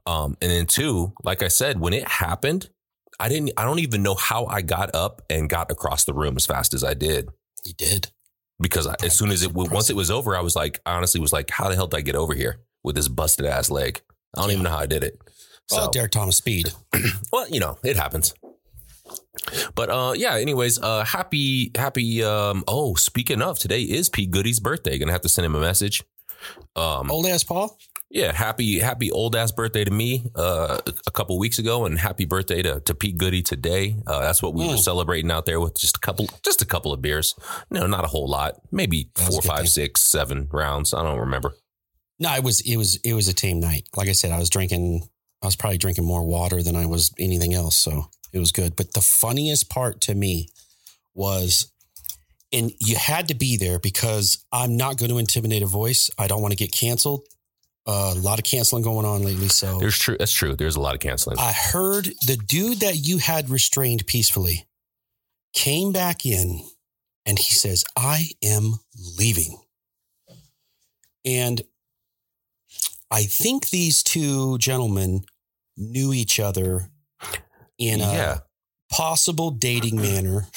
Um, 0.06 0.38
and 0.42 0.52
then 0.52 0.66
two, 0.66 1.14
like 1.24 1.44
I 1.44 1.48
said, 1.48 1.80
when 1.80 1.94
it 1.94 2.08
happened, 2.08 2.70
I 3.20 3.30
didn't. 3.30 3.52
I 3.58 3.64
don't 3.64 3.80
even 3.80 4.04
know 4.04 4.16
how 4.16 4.46
I 4.48 4.62
got 4.62 4.94
up 4.96 5.22
and 5.30 5.50
got 5.50 5.72
across 5.72 6.04
the 6.04 6.14
room 6.14 6.36
as 6.36 6.46
fast 6.46 6.74
as 6.74 6.84
I 6.84 6.94
did 6.94 7.30
He 7.64 7.74
did. 7.74 8.12
because 8.60 8.88
I, 8.88 8.96
as 9.04 9.18
soon 9.18 9.30
as 9.30 9.44
it 9.44 9.54
once 9.54 9.90
it 9.90 9.96
was 9.96 10.12
over, 10.12 10.36
I 10.36 10.42
was 10.42 10.56
like, 10.56 10.82
I 10.86 10.94
honestly 10.94 11.22
was 11.22 11.32
like, 11.32 11.50
how 11.52 11.70
the 11.70 11.76
hell 11.76 11.88
did 11.88 11.98
I 11.98 12.02
get 12.02 12.16
over 12.16 12.34
here 12.34 12.60
with 12.84 12.96
this 12.96 13.08
busted 13.08 13.46
ass 13.46 13.70
leg? 13.70 14.02
I 14.36 14.42
don't 14.42 14.52
even 14.52 14.64
know 14.64 14.72
how 14.72 14.80
I 14.80 14.88
did 14.88 15.04
it. 15.04 15.22
So- 15.70 15.90
Derrick 15.92 16.12
Thomas 16.12 16.38
speed. 16.38 16.72
well, 17.32 17.48
you 17.50 17.60
know, 17.60 17.78
it 17.84 17.96
happens. 17.96 18.34
But 19.76 19.90
uh 19.90 20.14
yeah, 20.16 20.36
anyways, 20.36 20.80
uh 20.82 21.04
happy 21.04 21.72
happy 21.76 22.24
um 22.24 22.64
oh, 22.68 22.96
speaking 22.96 23.42
of, 23.42 23.60
today 23.60 23.82
is 23.82 24.10
Pete 24.10 24.32
Goody's 24.32 24.60
birthday. 24.60 24.98
Gonna 24.98 25.12
have 25.12 25.22
to 25.22 25.30
send 25.30 25.46
him 25.46 25.56
a 25.56 25.60
message. 25.60 26.04
Um 26.76 27.12
Old 27.12 27.26
ass 27.26 27.44
Paul. 27.44 27.78
yeah, 28.10 28.32
happy 28.32 28.80
happy 28.80 29.12
old 29.12 29.36
ass 29.36 29.52
birthday 29.52 29.84
to 29.84 29.92
me 29.92 30.26
uh 30.36 30.78
a 31.08 31.12
couple 31.12 31.38
weeks 31.40 31.60
ago 31.60 31.86
and 31.86 32.00
happy 32.00 32.26
birthday 32.26 32.62
to, 32.62 32.80
to 32.82 32.94
Pete 32.94 33.18
Goody 33.18 33.42
today. 33.42 33.96
Uh 34.08 34.22
that's 34.22 34.42
what 34.42 34.54
we 34.54 34.68
were 34.68 34.76
Mm. 34.76 34.80
celebrating 34.80 35.32
out 35.32 35.46
there 35.46 35.60
with 35.60 35.78
just 35.78 35.98
a 35.98 36.00
couple 36.00 36.30
just 36.44 36.62
a 36.62 36.66
couple 36.66 36.94
of 36.94 37.02
beers. 37.02 37.36
No, 37.70 37.86
not 37.88 38.06
a 38.06 38.08
whole 38.08 38.28
lot. 38.30 38.56
Maybe 38.72 39.10
That 39.16 39.28
was 39.28 39.38
a 39.38 39.42
four, 39.42 39.50
five, 39.56 39.60
thing. 39.62 39.68
six, 39.68 40.02
seven 40.02 40.48
rounds. 40.52 40.94
I 40.94 41.04
don't 41.04 41.20
remember. 41.20 41.54
No, 42.20 42.34
it 42.36 42.44
was 42.44 42.62
it 42.62 42.78
was 42.78 42.98
it 43.04 43.14
was 43.14 43.28
a 43.28 43.34
tame 43.34 43.60
night. 43.60 43.88
Like 43.98 44.08
I 44.08 44.14
said, 44.14 44.32
I 44.32 44.40
was 44.40 44.50
drinking. 44.50 45.10
I 45.44 45.48
was 45.48 45.56
probably 45.56 45.78
drinking 45.78 46.06
more 46.06 46.26
water 46.26 46.64
than 46.64 46.76
I 46.76 46.86
was 46.86 47.12
anything 47.20 47.54
else, 47.54 47.76
so 47.76 48.06
it 48.32 48.40
was 48.40 48.52
good. 48.52 48.76
But 48.76 48.94
the 48.94 49.02
funniest 49.02 49.70
part 49.70 50.00
to 50.02 50.16
me 50.16 50.48
was, 51.14 51.72
and 52.54 52.72
you 52.80 52.96
had 52.96 53.28
to 53.28 53.36
be 53.36 53.58
there 53.58 53.78
because 53.78 54.44
I'm 54.52 54.78
not 54.78 54.98
going 54.98 55.12
to 55.12 55.18
intimidate 55.18 55.62
a 55.62 55.68
voice. 55.68 56.10
I 56.18 56.28
don't 56.28 56.42
want 56.42 56.54
to 56.54 56.58
get 56.58 56.72
canceled. 56.72 57.28
Uh, 57.86 58.14
a 58.16 58.20
lot 58.20 58.40
of 58.40 58.46
canceling 58.46 58.82
going 58.82 59.06
on 59.06 59.24
lately, 59.24 59.50
so 59.50 59.78
There's 59.78 60.00
true 60.00 60.16
that's 60.18 60.32
true. 60.32 60.56
There's 60.56 60.78
a 60.78 60.80
lot 60.80 60.96
of 60.96 61.02
canceling. 61.02 61.38
I 61.38 61.52
heard 61.52 62.06
the 62.26 62.38
dude 62.38 62.80
that 62.80 62.96
you 62.96 63.18
had 63.18 63.50
restrained 63.50 64.08
peacefully 64.08 64.66
came 65.54 65.92
back 65.92 66.26
in 66.26 66.62
and 67.26 67.38
he 67.38 67.52
says, 67.52 67.84
I 67.98 68.30
am 68.42 68.76
leaving. 69.18 69.58
And 71.26 71.62
I 73.12 73.24
think 73.24 73.70
these 73.70 74.02
two 74.02 74.58
gentlemen 74.58 75.26
knew 75.78 76.14
each 76.14 76.40
other 76.40 76.90
in 77.78 78.02
a 78.02 78.14
yeah. 78.14 78.38
possible 78.92 79.52
dating 79.52 79.96
manner. 80.02 80.48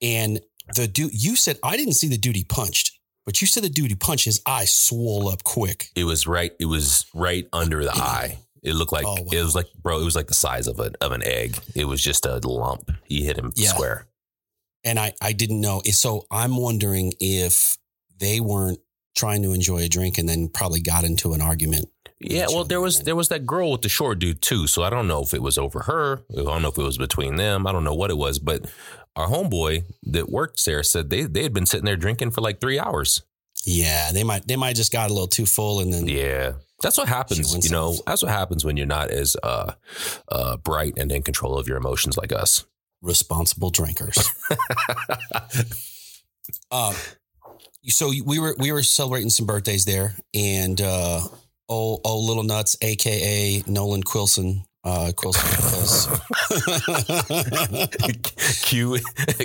And 0.00 0.40
the 0.74 0.86
dude, 0.86 1.12
you 1.12 1.36
said, 1.36 1.58
I 1.62 1.76
didn't 1.76 1.94
see 1.94 2.08
the 2.08 2.18
dude 2.18 2.36
he 2.36 2.44
punched. 2.44 2.98
But 3.26 3.40
you 3.40 3.46
said 3.46 3.62
the 3.62 3.70
dude 3.70 3.90
who 3.90 3.96
punched 3.96 4.26
his 4.26 4.42
eye 4.44 4.66
swole 4.66 5.28
up 5.28 5.44
quick. 5.44 5.88
It 5.96 6.04
was 6.04 6.26
right. 6.26 6.52
It 6.60 6.66
was 6.66 7.06
right 7.14 7.46
under 7.52 7.82
the 7.82 7.90
mm-hmm. 7.90 8.02
eye. 8.02 8.38
It 8.62 8.74
looked 8.74 8.92
like 8.92 9.06
Oh, 9.06 9.14
wow. 9.14 9.28
it 9.32 9.42
was 9.42 9.54
like, 9.54 9.66
bro. 9.82 10.00
It 10.00 10.04
was 10.04 10.16
like 10.16 10.26
the 10.26 10.34
size 10.34 10.66
of 10.66 10.78
an 10.80 10.94
of 11.00 11.12
an 11.12 11.22
egg. 11.22 11.58
It 11.74 11.86
was 11.86 12.02
just 12.02 12.26
a 12.26 12.36
lump. 12.46 12.90
He 13.04 13.24
hit 13.24 13.38
him 13.38 13.52
Yeah. 13.54 13.70
square. 13.70 14.06
And 14.84 14.98
I, 14.98 15.14
I 15.22 15.32
didn't 15.32 15.62
know. 15.62 15.80
So 15.86 16.26
I'm 16.30 16.56
wondering 16.58 17.14
if 17.18 17.78
they 18.18 18.40
weren't 18.40 18.80
trying 19.16 19.42
to 19.42 19.52
enjoy 19.52 19.78
a 19.78 19.88
drink 19.88 20.18
and 20.18 20.28
then 20.28 20.48
probably 20.48 20.80
got 20.80 21.04
into 21.04 21.32
an 21.32 21.40
argument. 21.40 21.88
Yeah, 22.20 22.46
well, 22.48 22.64
there 22.64 22.80
was 22.80 23.00
there 23.00 23.16
was 23.16 23.28
that 23.28 23.44
girl 23.44 23.72
with 23.72 23.82
the 23.82 23.88
short 23.88 24.18
dude 24.18 24.40
too. 24.40 24.66
So 24.66 24.82
I 24.82 24.90
don't 24.90 25.08
know 25.08 25.22
if 25.22 25.34
it 25.34 25.42
was 25.42 25.58
over 25.58 25.80
her. 25.80 26.22
I 26.32 26.42
don't 26.42 26.62
know 26.62 26.68
if 26.68 26.78
it 26.78 26.82
was 26.82 26.98
between 26.98 27.36
them. 27.36 27.66
I 27.66 27.72
don't 27.72 27.84
know 27.84 27.94
what 27.94 28.10
it 28.10 28.16
was. 28.16 28.38
But 28.38 28.66
our 29.16 29.28
homeboy 29.28 29.84
that 30.04 30.30
worked 30.30 30.64
there 30.64 30.82
said 30.82 31.10
they 31.10 31.24
they 31.24 31.42
had 31.42 31.52
been 31.52 31.66
sitting 31.66 31.84
there 31.84 31.96
drinking 31.96 32.30
for 32.30 32.40
like 32.40 32.60
three 32.60 32.78
hours. 32.78 33.22
Yeah, 33.66 34.12
they 34.12 34.24
might 34.24 34.46
they 34.46 34.56
might 34.56 34.76
just 34.76 34.92
got 34.92 35.10
a 35.10 35.12
little 35.12 35.28
too 35.28 35.46
full 35.46 35.80
and 35.80 35.92
then 35.92 36.06
Yeah, 36.06 36.52
that's 36.82 36.98
what 36.98 37.08
happens. 37.08 37.64
You 37.64 37.70
know, 37.70 37.96
that's 38.06 38.22
what 38.22 38.30
happens 38.30 38.64
when 38.64 38.76
you're 38.76 38.86
not 38.86 39.10
as 39.10 39.36
uh, 39.42 39.72
uh, 40.30 40.56
bright 40.58 40.94
and 40.98 41.10
in 41.10 41.22
control 41.22 41.58
of 41.58 41.66
your 41.66 41.76
emotions 41.76 42.16
like 42.16 42.32
us. 42.32 42.64
responsible 43.00 43.70
drinkers. 43.70 44.18
um, 46.70 46.94
so 47.86 48.10
we 48.24 48.38
were 48.38 48.54
we 48.58 48.72
were 48.72 48.82
celebrating 48.82 49.30
some 49.30 49.46
birthdays 49.46 49.84
there, 49.84 50.14
and 50.34 50.80
uh, 50.80 51.20
oh 51.68 52.00
oh 52.04 52.18
little 52.20 52.42
nuts, 52.42 52.76
aka 52.82 53.62
Nolan 53.66 54.02
Quilson, 54.02 54.64
uh, 54.84 55.12
Quilson 55.16 55.44
because 55.50 56.06
Q 58.64 58.98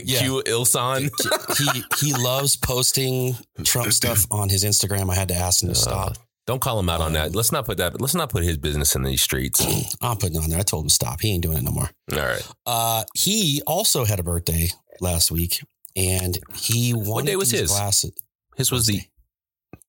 Yeah. 0.04 0.20
Q 0.20 0.44
Ilson. 0.46 1.10
he 1.58 1.84
he 1.98 2.14
loves 2.14 2.56
posting 2.56 3.36
Trump 3.64 3.92
stuff 3.94 4.26
on 4.32 4.50
his 4.50 4.64
Instagram. 4.64 5.10
I 5.12 5.16
had 5.16 5.28
to 5.30 5.36
ask 5.36 5.62
him 5.64 5.70
to 5.70 5.76
stop. 5.76 6.18
Don't 6.48 6.62
call 6.62 6.80
him 6.80 6.90
out 6.90 7.00
on 7.00 7.14
that. 7.14 7.36
Let's 7.36 7.52
not 7.52 7.66
put 7.66 7.78
that. 7.78 8.02
Let's 8.02 8.16
not 8.16 8.30
put 8.32 8.44
his 8.44 8.58
business 8.58 8.96
in 8.96 9.04
these 9.04 9.22
streets. 9.22 9.64
I'm 10.02 10.18
putting 10.18 10.36
it 10.38 10.44
on 10.44 10.50
there. 10.50 10.58
I 10.60 10.64
told 10.64 10.86
him 10.86 10.88
to 10.90 10.94
stop. 10.94 11.22
He 11.22 11.32
ain't 11.32 11.44
doing 11.44 11.58
it 11.58 11.64
no 11.64 11.72
more. 11.72 11.90
All 12.12 12.18
right. 12.18 12.48
Uh, 12.66 13.04
he 13.14 13.62
also 13.68 14.04
had 14.04 14.20
a 14.20 14.24
birthday 14.24 14.70
last 15.00 15.30
week, 15.30 15.64
and 15.96 16.40
he 16.56 16.94
wanted 16.96 17.28
day 17.28 17.36
was 17.36 17.52
his? 17.52 17.70
glasses. 17.70 18.14
His 18.58 18.72
was 18.72 18.88
the. 18.88 19.02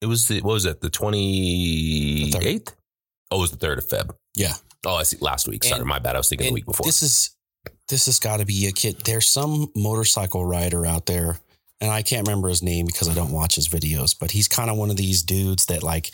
It 0.00 0.06
was 0.06 0.28
the. 0.28 0.40
What 0.40 0.54
was 0.54 0.64
it? 0.64 0.80
The 0.80 0.90
twenty 0.90 2.32
eighth. 2.40 2.74
Oh, 3.30 3.38
it 3.38 3.40
was 3.40 3.50
the 3.50 3.56
third 3.56 3.78
of 3.78 3.86
Feb. 3.86 4.10
Yeah. 4.36 4.54
Oh, 4.86 4.96
I 4.96 5.02
see. 5.02 5.18
Last 5.20 5.46
week. 5.46 5.62
Sorry, 5.64 5.80
And- 5.80 5.88
my 5.88 5.98
bad. 5.98 6.14
I 6.16 6.18
was 6.18 6.28
thinking 6.28 6.48
the 6.48 6.54
week 6.54 6.66
before. 6.66 6.84
This 6.86 7.02
is 7.02 7.36
this 7.88 8.06
has 8.06 8.18
got 8.18 8.38
to 8.38 8.46
be 8.46 8.66
a 8.66 8.72
kid. 8.72 9.00
There's 9.04 9.28
some 9.28 9.70
motorcycle 9.76 10.44
rider 10.44 10.86
out 10.86 11.06
there, 11.06 11.38
and 11.80 11.90
I 11.90 12.02
can't 12.02 12.26
remember 12.26 12.48
his 12.48 12.62
name 12.62 12.86
because 12.86 13.08
I 13.08 13.14
don't 13.14 13.32
watch 13.32 13.56
his 13.56 13.68
videos. 13.68 14.16
But 14.18 14.30
he's 14.30 14.48
kind 14.48 14.70
of 14.70 14.76
one 14.76 14.90
of 14.90 14.96
these 14.96 15.22
dudes 15.22 15.66
that 15.66 15.82
like 15.82 16.10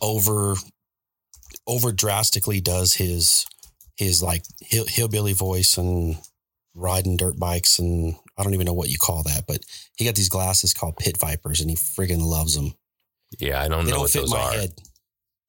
over 0.00 0.54
over 1.66 1.92
drastically 1.92 2.60
does 2.60 2.94
his 2.94 3.44
his 3.96 4.22
like 4.22 4.44
hill, 4.60 4.86
hillbilly 4.86 5.32
voice 5.32 5.76
and 5.76 6.16
riding 6.74 7.16
dirt 7.16 7.38
bikes 7.38 7.78
and 7.78 8.14
I 8.38 8.42
don't 8.42 8.54
even 8.54 8.64
know 8.64 8.72
what 8.72 8.88
you 8.88 8.96
call 8.96 9.22
that, 9.24 9.44
but 9.46 9.60
he 9.96 10.06
got 10.06 10.14
these 10.14 10.30
glasses 10.30 10.72
called 10.72 10.96
Pit 10.96 11.18
Vipers, 11.20 11.60
and 11.60 11.68
he 11.68 11.76
friggin' 11.76 12.22
loves 12.22 12.54
them. 12.54 12.72
Yeah, 13.38 13.60
I 13.62 13.68
don't 13.68 13.84
They 13.84 13.90
know 13.90 13.96
don't 13.96 14.00
what 14.02 14.10
fit 14.10 14.20
those 14.20 14.32
my 14.32 14.38
are. 14.40 14.52
head. 14.52 14.72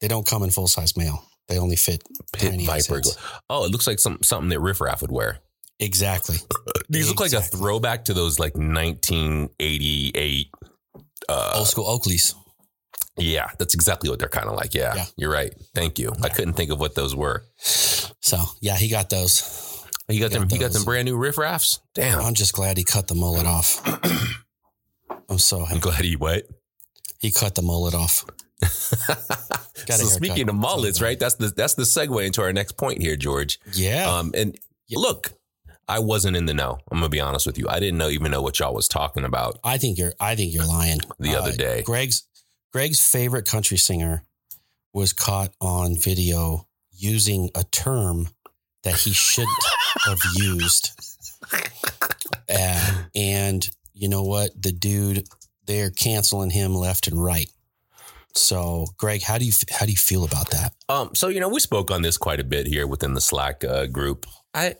They 0.00 0.08
don't 0.08 0.26
come 0.26 0.42
in 0.42 0.50
full 0.50 0.68
size 0.68 0.96
male. 0.96 1.24
They 1.48 1.58
only 1.58 1.76
fit 1.76 2.02
Pit 2.32 2.50
tiny 2.50 2.66
Viper. 2.66 2.94
heads. 2.96 3.16
Oh, 3.50 3.64
it 3.64 3.70
looks 3.72 3.86
like 3.86 3.98
some 3.98 4.18
something 4.22 4.48
that 4.50 4.60
Riff 4.60 4.80
Raff 4.80 5.02
would 5.02 5.12
wear. 5.12 5.38
Exactly. 5.80 6.36
These 6.88 7.08
look 7.08 7.20
like 7.20 7.32
a 7.32 7.40
throwback 7.40 8.04
to 8.06 8.14
those 8.14 8.38
like 8.38 8.54
1988. 8.56 10.48
Uh, 11.28 11.52
Old 11.56 11.68
school 11.68 11.84
Oakleys. 11.86 12.34
yeah, 13.16 13.48
that's 13.58 13.74
exactly 13.74 14.08
what 14.10 14.18
they're 14.18 14.28
kind 14.28 14.48
of 14.48 14.54
like. 14.54 14.74
Yeah, 14.74 14.94
Yeah. 14.94 15.04
you're 15.16 15.32
right. 15.32 15.52
Thank 15.74 15.98
you. 15.98 16.12
I 16.22 16.28
couldn't 16.28 16.54
think 16.54 16.70
of 16.70 16.80
what 16.80 16.94
those 16.94 17.14
were. 17.14 17.42
So 17.58 18.38
yeah, 18.60 18.76
he 18.76 18.88
got 18.88 19.10
those. 19.10 19.68
You 20.08 20.20
got 20.20 20.30
Got 20.32 20.40
them. 20.40 20.48
You 20.50 20.58
got 20.58 20.66
those. 20.66 20.74
them 20.74 20.84
brand 20.84 21.06
new 21.06 21.16
Riff 21.16 21.38
Raffs. 21.38 21.80
Damn. 21.94 22.20
I'm 22.20 22.34
just 22.34 22.52
glad 22.52 22.76
he 22.76 22.84
cut 22.84 23.08
the 23.08 23.14
mullet 23.14 23.46
off. 23.46 23.80
I'm 25.30 25.38
so 25.38 25.64
I'm 25.64 25.78
glad 25.78 26.04
he 26.04 26.16
what. 26.16 26.44
He 27.22 27.30
cut 27.30 27.54
the 27.54 27.62
mullet 27.62 27.94
off. 27.94 28.26
So 29.88 30.04
speaking 30.04 30.48
of 30.48 30.54
mullets, 30.54 31.02
right? 31.02 31.18
That's 31.18 31.34
the 31.34 31.48
that's 31.48 31.74
the 31.74 31.82
segue 31.82 32.24
into 32.24 32.40
our 32.40 32.52
next 32.52 32.76
point 32.76 33.02
here, 33.02 33.16
George. 33.16 33.58
Yeah. 33.72 34.08
Um, 34.08 34.30
and 34.34 34.56
Yeah. 34.86 34.98
look, 35.00 35.32
I 35.88 35.98
wasn't 35.98 36.36
in 36.36 36.46
the 36.46 36.54
know. 36.54 36.78
I'm 36.90 36.98
gonna 36.98 37.08
be 37.08 37.20
honest 37.20 37.46
with 37.46 37.58
you. 37.58 37.66
I 37.68 37.80
didn't 37.80 37.98
know 37.98 38.08
even 38.08 38.30
know 38.30 38.40
what 38.42 38.60
y'all 38.60 38.72
was 38.74 38.86
talking 38.86 39.24
about 39.24 39.58
I 39.64 39.78
think 39.78 39.98
you're 39.98 40.12
I 40.20 40.36
think 40.36 40.54
you're 40.54 40.64
lying. 40.66 41.00
the 41.18 41.34
other 41.34 41.50
Uh, 41.50 41.56
day. 41.56 41.82
Greg's 41.82 42.24
Greg's 42.72 43.00
favorite 43.00 43.44
country 43.44 43.76
singer 43.76 44.22
was 44.92 45.12
caught 45.12 45.52
on 45.60 45.96
video 45.96 46.68
using 46.92 47.50
a 47.56 47.64
term 47.64 48.28
that 48.84 48.94
he 49.00 49.12
shouldn't 49.12 49.64
have 50.06 50.18
used. 50.36 50.90
Uh, 52.48 53.02
and 53.16 53.68
you 53.94 54.08
know 54.08 54.22
what? 54.22 54.50
The 54.62 54.70
dude, 54.72 55.26
they're 55.72 55.90
canceling 55.90 56.50
him 56.50 56.74
left 56.74 57.08
and 57.08 57.22
right. 57.22 57.50
So, 58.34 58.86
Greg, 58.98 59.22
how 59.22 59.38
do 59.38 59.44
you 59.44 59.52
how 59.70 59.86
do 59.86 59.92
you 59.92 59.98
feel 59.98 60.24
about 60.24 60.50
that? 60.50 60.74
Um, 60.88 61.14
so 61.14 61.28
you 61.28 61.40
know, 61.40 61.48
we 61.48 61.60
spoke 61.60 61.90
on 61.90 62.02
this 62.02 62.16
quite 62.16 62.40
a 62.40 62.44
bit 62.44 62.66
here 62.66 62.86
within 62.86 63.14
the 63.14 63.20
Slack 63.20 63.64
uh, 63.64 63.86
group. 63.86 64.26
I 64.54 64.74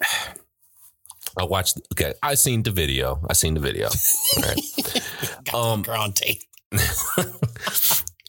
I 1.38 1.44
watched. 1.44 1.80
Okay, 1.92 2.14
I 2.22 2.34
seen 2.34 2.62
the 2.62 2.70
video. 2.70 3.20
I 3.28 3.32
seen 3.32 3.54
the 3.54 3.60
video. 3.60 3.88
Right. 4.38 4.60
Got 5.44 5.54
Um, 5.54 5.82
ground 5.82 6.16
tape. 6.16 6.42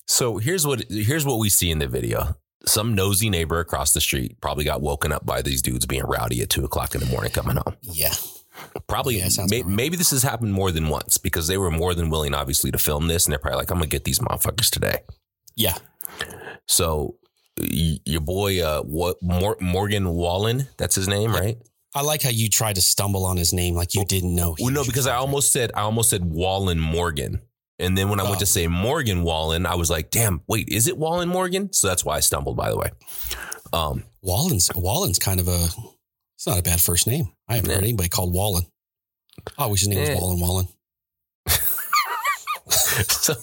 so 0.06 0.38
here's 0.38 0.68
what 0.68 0.84
here's 0.90 1.26
what 1.26 1.40
we 1.40 1.50
see 1.50 1.72
in 1.72 1.80
the 1.80 1.88
video. 1.88 2.36
Some 2.66 2.94
nosy 2.96 3.30
neighbor 3.30 3.60
across 3.60 3.94
the 3.94 4.02
street 4.02 4.40
probably 4.42 4.64
got 4.66 4.82
woken 4.82 5.12
up 5.12 5.26
by 5.26 5.42
these 5.42 5.62
dudes 5.62 5.86
being 5.86 6.04
rowdy 6.04 6.42
at 6.42 6.50
two 6.50 6.64
o'clock 6.64 6.96
in 6.96 7.02
the 7.02 7.08
morning 7.08 7.32
coming 7.32 7.56
home. 7.58 7.76
Yeah, 7.82 8.14
Probably, 8.88 9.18
Yeah, 9.20 9.30
may, 9.50 9.64
maybe 9.64 9.96
this 9.98 10.12
has 10.12 10.24
happened 10.24 10.54
more 10.54 10.72
than 10.72 10.90
once 10.90 11.18
because 11.18 11.48
they 11.48 11.58
were 11.58 11.72
more 11.72 11.94
than 11.96 12.10
willing, 12.10 12.34
obviously, 12.34 12.72
to 12.72 12.78
film 12.78 13.08
this, 13.08 13.26
and 13.26 13.32
they're 13.32 13.40
probably 13.40 13.58
like, 13.58 13.72
"I'm 13.72 13.78
gonna 13.78 13.88
get 13.88 14.04
these 14.04 14.20
motherfuckers 14.20 14.70
today." 14.70 15.00
yeah, 15.56 15.78
So, 16.68 17.16
y- 17.60 18.00
your 18.06 18.22
boy, 18.22 18.62
uh, 18.64 18.82
what 18.84 19.18
Mor- 19.22 19.58
Morgan 19.60 20.10
Wallen, 20.10 20.68
that's 20.78 20.96
his 20.96 21.08
name, 21.08 21.32
right? 21.32 21.58
I 21.96 22.02
like 22.02 22.24
how 22.24 22.30
you 22.32 22.50
tried 22.50 22.76
to 22.76 22.82
stumble 22.82 23.26
on 23.26 23.38
his 23.38 23.54
name 23.54 23.76
like 23.76 23.94
you 23.94 24.04
didn't 24.06 24.34
know. 24.34 24.56
Well, 24.60 24.72
no, 24.74 24.84
because 24.84 25.06
I 25.06 25.16
almost 25.16 25.52
said 25.52 25.72
I 25.76 25.82
almost 25.82 26.10
said 26.10 26.26
Wallen 26.26 26.80
Morgan, 26.80 27.42
and 27.78 27.96
then 27.98 28.10
when 28.10 28.20
I 28.20 28.24
went 28.24 28.38
Oh. 28.38 28.40
to 28.40 28.46
say 28.48 28.66
Morgan 28.68 29.24
Wallen, 29.24 29.66
I 29.68 29.76
was 29.76 29.90
like, 29.92 30.10
"Damn, 30.10 30.42
wait, 30.48 30.70
is 30.70 30.88
it 30.88 30.98
Wallen 30.98 31.30
Morgan?" 31.30 31.72
So 31.72 31.88
that's 31.88 32.04
why 32.04 32.18
I 32.18 32.20
stumbled. 32.22 32.58
By 32.58 32.72
the 32.72 32.78
way, 32.78 32.90
um, 33.74 34.04
Wallen's 34.24 34.72
Wallen's 34.74 35.20
kind 35.20 35.40
of 35.40 35.48
a. 35.48 35.68
It's 36.44 36.48
not 36.50 36.60
a 36.60 36.62
bad 36.62 36.82
first 36.82 37.08
name. 37.08 37.32
I 37.48 37.56
haven't 37.56 37.70
Yeah. 37.70 37.76
heard 37.78 37.86
anybody 37.86 38.10
called 38.10 38.34
Wallen. 38.34 38.66
I 39.58 39.66
wish 39.68 39.80
his 39.80 39.88
name 39.88 40.00
Yeah. 40.00 40.10
was 40.16 40.20
Wallen 40.20 40.40
Wallen. 40.42 40.68
so 43.08 43.34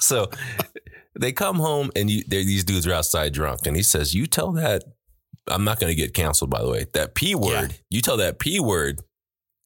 so 0.00 0.30
they 1.14 1.32
come 1.32 1.56
home 1.56 1.90
and 1.94 2.08
you, 2.08 2.24
these 2.26 2.64
dudes 2.64 2.86
are 2.86 2.94
outside 2.94 3.34
drunk, 3.34 3.66
and 3.66 3.76
he 3.76 3.82
says, 3.82 4.14
"You 4.14 4.26
tell 4.26 4.52
that." 4.52 4.84
I'm 5.48 5.64
not 5.64 5.78
going 5.80 5.90
to 5.90 5.94
get 5.94 6.14
canceled, 6.14 6.48
by 6.50 6.62
the 6.62 6.70
way. 6.70 6.86
That 6.94 7.14
P 7.14 7.34
word, 7.34 7.74
you 7.90 8.00
tell 8.00 8.16
that 8.16 8.38
P 8.38 8.58
word, 8.58 9.00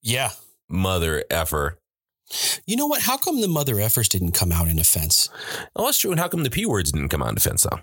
Yeah. 0.03 0.33
mother 0.69 1.23
effer. 1.31 1.79
You 2.67 2.75
know 2.75 2.87
what? 2.89 3.03
How 3.03 3.17
come 3.17 3.41
the 3.41 3.47
mother 3.47 3.77
effers 3.77 4.09
didn't 4.09 4.33
come 4.33 4.51
out 4.51 4.67
in 4.67 4.81
offense? 4.81 5.29
Oh, 5.77 5.85
that's 5.85 5.99
true. 5.99 6.11
And 6.11 6.19
how 6.19 6.27
come 6.27 6.43
the 6.43 6.51
P 6.51 6.67
words 6.67 6.91
didn't 6.91 7.11
come 7.11 7.23
out 7.23 7.29
in 7.29 7.35
defense, 7.37 7.63
though? 7.71 7.81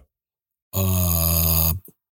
Uh, 0.74 1.43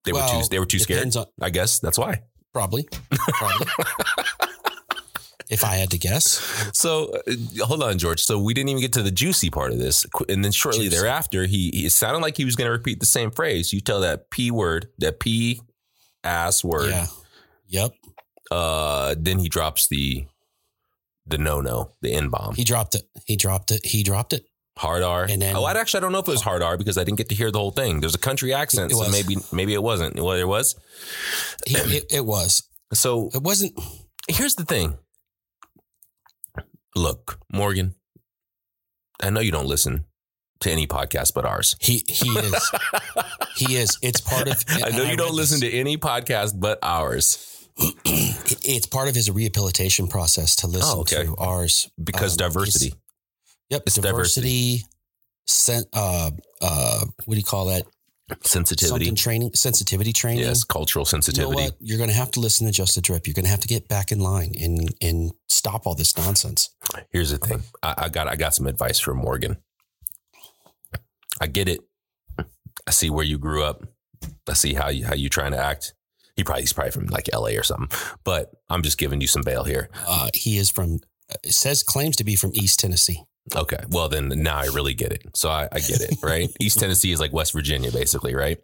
They 0.08 0.13
were 0.13 0.28
too. 0.28 0.48
They 0.50 0.60
were 0.60 0.65
too 0.65 0.80
scared. 0.80 1.15
on- 1.15 1.26
I 1.41 1.50
guess 1.50 1.80
that's 1.80 1.98
why. 2.00 2.22
probably, 2.54 2.88
probably. 3.12 3.67
if 5.50 5.63
I 5.63 5.76
had 5.76 5.91
to 5.91 5.98
guess, 5.98 6.39
So 6.74 7.13
uh, 7.28 7.65
hold 7.65 7.84
on, 7.84 7.98
George. 7.98 8.22
So 8.22 8.39
we 8.39 8.54
didn't 8.54 8.70
even 8.70 8.82
get 8.82 8.93
to 8.93 9.02
the 9.04 9.12
juicy 9.12 9.50
part 9.50 9.72
of 9.72 9.80
this, 9.80 10.06
and 10.28 10.43
then 10.43 10.52
shortly 10.52 10.86
Juicy. 10.86 10.98
thereafter, 10.98 11.46
he, 11.46 11.70
he 11.74 11.86
it 11.86 11.91
sounded 11.91 12.20
like 12.20 12.36
he 12.38 12.46
was 12.46 12.56
going 12.56 12.67
to 12.67 12.72
repeat 12.72 13.00
the 13.00 13.06
same 13.06 13.32
phrase. 13.32 13.72
You 13.74 13.80
tell 13.82 14.02
that 14.02 14.30
p 14.30 14.52
word, 14.52 14.88
that 15.00 15.20
p 15.20 15.62
ass 16.24 16.63
word. 16.63 16.89
yeah, 16.89 17.08
yep. 17.67 17.91
Uh, 18.52 19.15
then 19.17 19.39
he 19.39 19.50
drops 19.50 19.88
the 19.88 20.26
the 21.26 21.38
no 21.38 21.62
no, 21.62 21.91
the 22.02 22.13
n 22.13 22.30
bomb, 22.30 22.56
He 22.56 22.63
dropped 22.63 22.96
it. 22.96 23.04
He 23.26 23.36
dropped 23.36 23.72
it. 23.72 23.86
He 23.86 24.04
dropped 24.04 24.34
it. 24.34 24.46
Hard 24.78 25.04
R. 25.04 25.26
And 25.30 25.42
then- 25.42 25.56
oh, 25.56 25.63
I 25.66 25.72
actually 25.74 26.00
I 26.00 26.02
don't 26.02 26.12
know 26.12 26.20
if 26.20 26.28
it 26.28 26.32
was 26.32 26.42
hard 26.42 26.62
R 26.63 26.78
because 26.78 26.98
I 26.98 27.04
didn't 27.04 27.18
get 27.18 27.30
to 27.30 27.36
hear 27.36 27.52
the 27.52 27.60
whole 27.60 27.72
thing. 27.72 28.00
There's 28.00 28.16
a 28.16 28.20
country 28.20 28.54
accent, 28.54 28.92
It 28.92 28.96
so 28.96 29.10
maybe 29.12 29.36
maybe 29.52 29.74
it 29.74 29.84
wasn't. 29.84 30.16
Well, 30.16 30.32
it 30.34 30.48
was. 30.48 30.76
He, 31.66 31.76
it. 31.76 32.06
It 32.12 32.26
was. 32.26 32.63
So 32.94 33.30
It 33.34 33.42
wasn't. 33.44 33.74
here's 34.30 34.56
the 34.56 34.66
thing. 34.66 34.98
Look, 36.96 37.40
Morgan, 37.52 37.96
I 39.22 39.30
know 39.30 39.40
you 39.40 39.52
don't 39.52 39.68
listen 39.68 40.06
to 40.62 40.72
any 40.72 40.88
podcast 40.88 41.34
but 41.34 41.46
ours. 41.46 41.76
He 41.80 42.04
he 42.08 42.30
is. 42.30 42.72
he 43.56 43.76
is. 43.76 43.98
It's 44.02 44.22
part 44.22 44.48
of. 44.48 44.63
I 44.70 44.90
know 44.90 45.04
you 45.04 45.18
don't 45.18 45.36
listen 45.36 45.60
this. 45.60 45.70
to 45.72 45.78
any 45.78 45.98
podcast 45.98 46.60
but 46.60 46.80
ours 46.82 47.44
It's 48.06 48.88
part 48.88 49.08
of 49.08 49.13
his 49.16 49.30
rehabilitation 49.30 50.08
process 50.08 50.56
to 50.58 50.68
listen 50.68 50.90
Oh, 50.98 51.02
okay. 51.02 51.26
to 51.26 51.36
ours 51.36 51.90
because 52.04 52.34
Um, 52.34 52.38
diversity. 52.38 52.94
Yep. 53.70 53.84
It's 53.88 53.96
diversity. 53.96 54.82
Sen- 55.46 55.86
uh, 55.94 56.32
uh, 56.62 57.00
what 57.26 57.34
do 57.34 57.38
you 57.40 57.44
call 57.46 57.68
that? 57.68 57.84
sensitivity. 58.44 59.06
Something 59.06 59.16
training, 59.16 59.52
sensitivity 59.54 60.12
training. 60.12 60.44
Yes, 60.44 60.64
cultural 60.64 61.04
You 61.04 61.06
know 61.06 61.10
sensitivity. 61.10 61.56
what? 61.56 61.76
You're 61.80 61.98
going 61.98 62.10
to 62.10 62.16
have 62.16 62.32
to 62.32 62.40
listen 62.40 62.66
to 62.68 62.74
Just 62.74 62.98
a 62.98 63.02
Drip. 63.02 63.26
You're 63.26 63.34
going 63.34 63.46
to 63.46 63.52
have 63.52 63.62
to 63.62 63.68
get 63.68 63.88
back 63.88 64.12
in 64.12 64.20
line 64.20 64.52
and 64.62 64.94
and 65.02 65.32
stop 65.48 65.88
all 65.88 65.96
this 65.96 66.18
nonsense. 66.18 66.70
Here's 67.12 67.30
the 67.32 67.38
thing. 67.38 67.64
I, 67.82 67.94
I 67.98 68.10
got 68.10 68.28
I 68.28 68.36
got 68.36 68.54
some 68.54 68.68
advice 68.68 69.00
from 69.00 69.18
Morgan. 69.18 69.58
I 71.40 71.48
get 71.48 71.70
it. 71.70 71.82
I 72.88 72.92
see 72.92 73.10
where 73.10 73.26
you 73.26 73.38
grew 73.38 73.64
up. 73.64 73.84
I 74.48 74.54
see 74.54 74.74
how 74.74 74.90
you 74.90 75.06
how 75.06 75.14
you 75.14 75.30
trying 75.30 75.52
to 75.52 75.58
act. 75.60 75.94
He 76.36 76.44
probably 76.44 76.64
he's 76.64 76.74
probably 76.74 76.92
from 76.92 77.06
like 77.08 77.30
LA 77.34 77.52
or 77.52 77.64
something. 77.64 77.90
But 78.24 78.52
I'm 78.70 78.84
just 78.84 78.98
giving 78.98 79.22
you 79.22 79.28
some 79.28 79.42
bail 79.44 79.64
here. 79.64 79.90
Uh, 80.08 80.30
he 80.34 80.58
is 80.58 80.70
from. 80.70 81.00
It 81.44 81.54
says 81.54 81.84
claims 81.84 82.16
to 82.18 82.24
be 82.24 82.36
from 82.36 82.52
East 82.54 82.80
Tennessee. 82.80 83.24
Okay. 83.56 83.78
Well 83.90 84.10
then 84.10 84.30
now 84.30 84.58
I 84.58 84.66
really 84.66 84.94
get 84.94 85.12
it. 85.12 85.36
So 85.36 85.50
I, 85.50 85.68
I 85.72 85.80
get 85.80 86.02
it, 86.02 86.18
right? 86.24 86.50
East 86.60 86.80
Tennessee 86.80 87.12
is 87.12 87.20
like 87.20 87.34
West 87.34 87.54
Virginia, 87.54 87.92
basically, 87.92 88.36
right? 88.36 88.60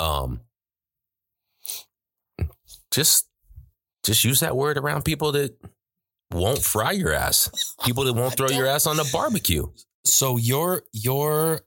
Um 0.00 0.40
just 2.90 3.28
just 4.04 4.24
use 4.24 4.40
that 4.40 4.56
word 4.56 4.78
around 4.78 5.04
people 5.04 5.32
that 5.32 5.56
won't 6.32 6.62
fry 6.62 6.92
your 6.92 7.12
ass. 7.12 7.74
People 7.84 8.04
that 8.04 8.14
won't 8.14 8.36
throw 8.36 8.48
your 8.48 8.66
ass 8.66 8.86
on 8.86 8.96
the 8.96 9.08
barbecue. 9.12 9.66
So 10.04 10.36
you're 10.36 10.82
you're 10.92 11.60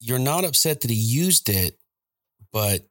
you're 0.00 0.18
not 0.18 0.44
upset 0.44 0.80
that 0.82 0.90
he 0.90 0.96
used 0.96 1.48
it, 1.48 1.78
but 2.52 2.82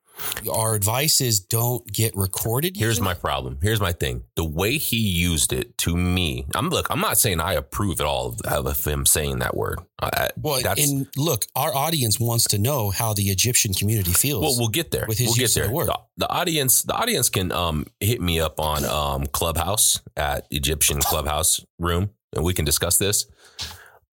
our 0.51 0.75
advice 0.75 1.21
is 1.21 1.39
don't 1.39 1.86
get 1.91 2.15
recorded. 2.15 2.75
Here's 2.77 3.01
my 3.01 3.13
problem. 3.13 3.59
Here's 3.62 3.79
my 3.79 3.91
thing. 3.91 4.23
The 4.36 4.43
way 4.43 4.77
he 4.77 4.97
used 4.97 5.53
it 5.53 5.77
to 5.79 5.95
me, 5.95 6.45
I'm 6.55 6.69
look. 6.69 6.88
I'm 6.89 6.99
not 6.99 7.17
saying 7.17 7.39
I 7.39 7.53
approve 7.53 7.99
at 7.99 8.05
all 8.05 8.36
of, 8.45 8.67
of 8.67 8.86
him 8.86 9.05
saying 9.05 9.39
that 9.39 9.55
word. 9.55 9.79
I, 10.01 10.29
Well, 10.38 10.62
that's, 10.62 10.89
and 10.89 11.07
look, 11.15 11.45
our 11.55 11.73
audience 11.73 12.19
wants 12.19 12.45
to 12.49 12.57
know 12.57 12.89
how 12.89 13.13
the 13.13 13.23
Egyptian 13.29 13.73
community 13.73 14.12
feels. 14.12 14.41
well, 14.41 14.55
we'll 14.57 14.69
get 14.69 14.91
there. 14.91 15.05
with 15.07 15.17
his 15.17 15.29
we'll 15.29 15.38
use 15.38 15.53
get 15.53 15.63
of 15.63 15.69
the 15.69 15.75
word. 15.75 15.88
The, 15.88 15.99
the 16.17 16.29
audience, 16.29 16.83
the 16.83 16.93
audience 16.93 17.29
can 17.29 17.51
um 17.51 17.86
hit 17.99 18.21
me 18.21 18.39
up 18.39 18.59
on 18.59 18.86
um 18.86 19.27
Clubhouse 19.27 20.01
at 20.15 20.45
Egyptian 20.51 20.99
Clubhouse 20.99 21.62
room, 21.79 22.09
and 22.36 22.43
we 22.43 22.53
can 22.53 22.65
discuss 22.65 22.97
this. 22.97 23.25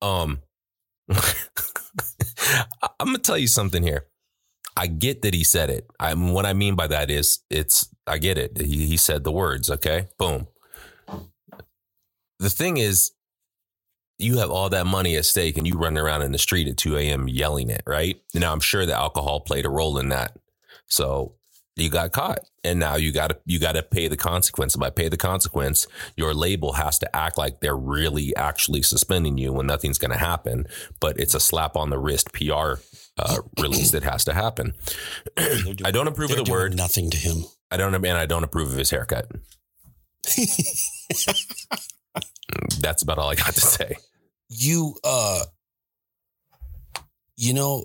Um, 0.02 0.40
I'm 1.10 3.06
gonna 3.06 3.18
tell 3.18 3.38
you 3.38 3.48
something 3.48 3.82
here. 3.82 4.06
I 4.80 4.86
get 4.86 5.20
that 5.22 5.34
he 5.34 5.44
said 5.44 5.68
it. 5.68 5.86
I 6.00 6.14
what 6.14 6.46
I 6.46 6.54
mean 6.54 6.74
by 6.74 6.86
that 6.86 7.10
is 7.10 7.40
it's 7.50 7.94
I 8.06 8.16
get 8.16 8.38
it. 8.38 8.58
He, 8.58 8.86
he 8.86 8.96
said 8.96 9.24
the 9.24 9.30
words. 9.30 9.68
Okay, 9.68 10.08
boom. 10.16 10.46
The 12.38 12.48
thing 12.48 12.78
is, 12.78 13.12
you 14.18 14.38
have 14.38 14.50
all 14.50 14.70
that 14.70 14.86
money 14.86 15.16
at 15.16 15.26
stake, 15.26 15.58
and 15.58 15.66
you 15.66 15.74
run 15.74 15.98
around 15.98 16.22
in 16.22 16.32
the 16.32 16.38
street 16.38 16.66
at 16.66 16.78
2 16.78 16.96
a.m. 16.96 17.28
yelling 17.28 17.68
it. 17.68 17.82
Right 17.86 18.22
now, 18.32 18.54
I'm 18.54 18.60
sure 18.60 18.86
that 18.86 18.96
alcohol 18.96 19.40
played 19.40 19.66
a 19.66 19.68
role 19.68 19.98
in 19.98 20.08
that. 20.08 20.38
So 20.86 21.34
you 21.76 21.90
got 21.90 22.12
caught, 22.12 22.38
and 22.64 22.78
now 22.78 22.96
you 22.96 23.12
got 23.12 23.28
to 23.28 23.38
you 23.44 23.58
got 23.58 23.72
to 23.72 23.82
pay 23.82 24.08
the 24.08 24.16
consequence. 24.16 24.74
And 24.74 24.80
by 24.80 24.88
pay 24.88 25.10
the 25.10 25.18
consequence, 25.18 25.86
your 26.16 26.32
label 26.32 26.72
has 26.72 26.98
to 27.00 27.16
act 27.16 27.36
like 27.36 27.60
they're 27.60 27.76
really 27.76 28.34
actually 28.34 28.80
suspending 28.80 29.36
you 29.36 29.52
when 29.52 29.66
nothing's 29.66 29.98
going 29.98 30.12
to 30.12 30.16
happen. 30.16 30.66
But 31.00 31.20
it's 31.20 31.34
a 31.34 31.40
slap 31.40 31.76
on 31.76 31.90
the 31.90 31.98
wrist 31.98 32.32
PR 32.32 32.80
uh, 33.18 33.38
release 33.60 33.90
that 33.92 34.02
has 34.02 34.24
to 34.24 34.32
happen. 34.34 34.74
Doing- 35.36 35.78
I 35.84 35.90
don't 35.90 36.08
approve 36.08 36.30
of 36.30 36.44
the 36.44 36.50
word. 36.50 36.76
Nothing 36.76 37.10
to 37.10 37.16
him. 37.16 37.44
I 37.70 37.76
don't 37.76 37.94
and 37.94 38.06
I 38.18 38.26
don't 38.26 38.44
approve 38.44 38.70
of 38.72 38.78
his 38.78 38.90
haircut. 38.90 39.30
That's 42.80 43.02
about 43.02 43.18
all 43.18 43.30
I 43.30 43.34
got 43.36 43.54
to 43.54 43.60
say. 43.60 43.96
you 44.48 44.96
uh 45.04 45.42
you 47.36 47.54
know 47.54 47.84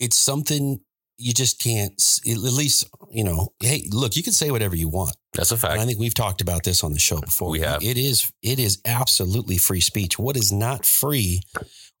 it's 0.00 0.16
something 0.16 0.80
you 1.18 1.32
just 1.34 1.60
can't 1.62 1.92
at 2.26 2.36
least 2.38 2.88
you 3.10 3.22
know 3.24 3.52
hey 3.60 3.84
look 3.92 4.16
you 4.16 4.22
can 4.22 4.32
say 4.32 4.50
whatever 4.50 4.74
you 4.74 4.88
want 4.88 5.14
That's 5.34 5.52
a 5.52 5.54
and 5.70 5.80
i 5.80 5.84
think 5.84 5.98
we've 5.98 6.14
talked 6.14 6.40
about 6.40 6.64
this 6.64 6.82
on 6.82 6.92
the 6.92 6.98
show 6.98 7.20
before 7.20 7.50
We 7.50 7.60
have. 7.60 7.82
it 7.82 7.98
is 7.98 8.32
it 8.42 8.58
is 8.58 8.80
absolutely 8.86 9.58
free 9.58 9.80
speech 9.80 10.18
what 10.18 10.36
is 10.36 10.50
not 10.50 10.86
free 10.86 11.42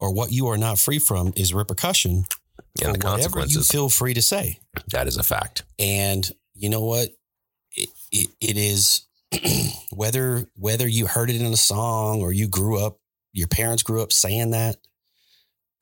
or 0.00 0.12
what 0.14 0.32
you 0.32 0.46
are 0.48 0.56
not 0.56 0.78
free 0.78 0.98
from 0.98 1.32
is 1.36 1.52
repercussion 1.52 2.24
And 2.82 2.94
the 2.94 3.00
for 3.00 3.06
whatever 3.12 3.38
you 3.40 3.44
consequences. 3.44 3.68
feel 3.70 3.88
free 3.88 4.14
to 4.14 4.22
say 4.22 4.60
That 4.88 5.06
is 5.06 5.16
a 5.16 5.22
fact. 5.22 5.62
and 5.78 6.28
you 6.54 6.68
know 6.68 6.84
what 6.84 7.08
it, 7.76 7.88
it, 8.10 8.28
it 8.40 8.56
is 8.56 9.06
whether 9.92 10.46
whether 10.56 10.86
you 10.88 11.06
heard 11.06 11.30
it 11.30 11.40
in 11.40 11.52
a 11.52 11.56
song 11.56 12.20
or 12.20 12.32
you 12.32 12.48
grew 12.48 12.78
up 12.84 12.98
your 13.32 13.48
parents 13.48 13.82
grew 13.82 14.02
up 14.02 14.12
saying 14.12 14.50
that 14.52 14.76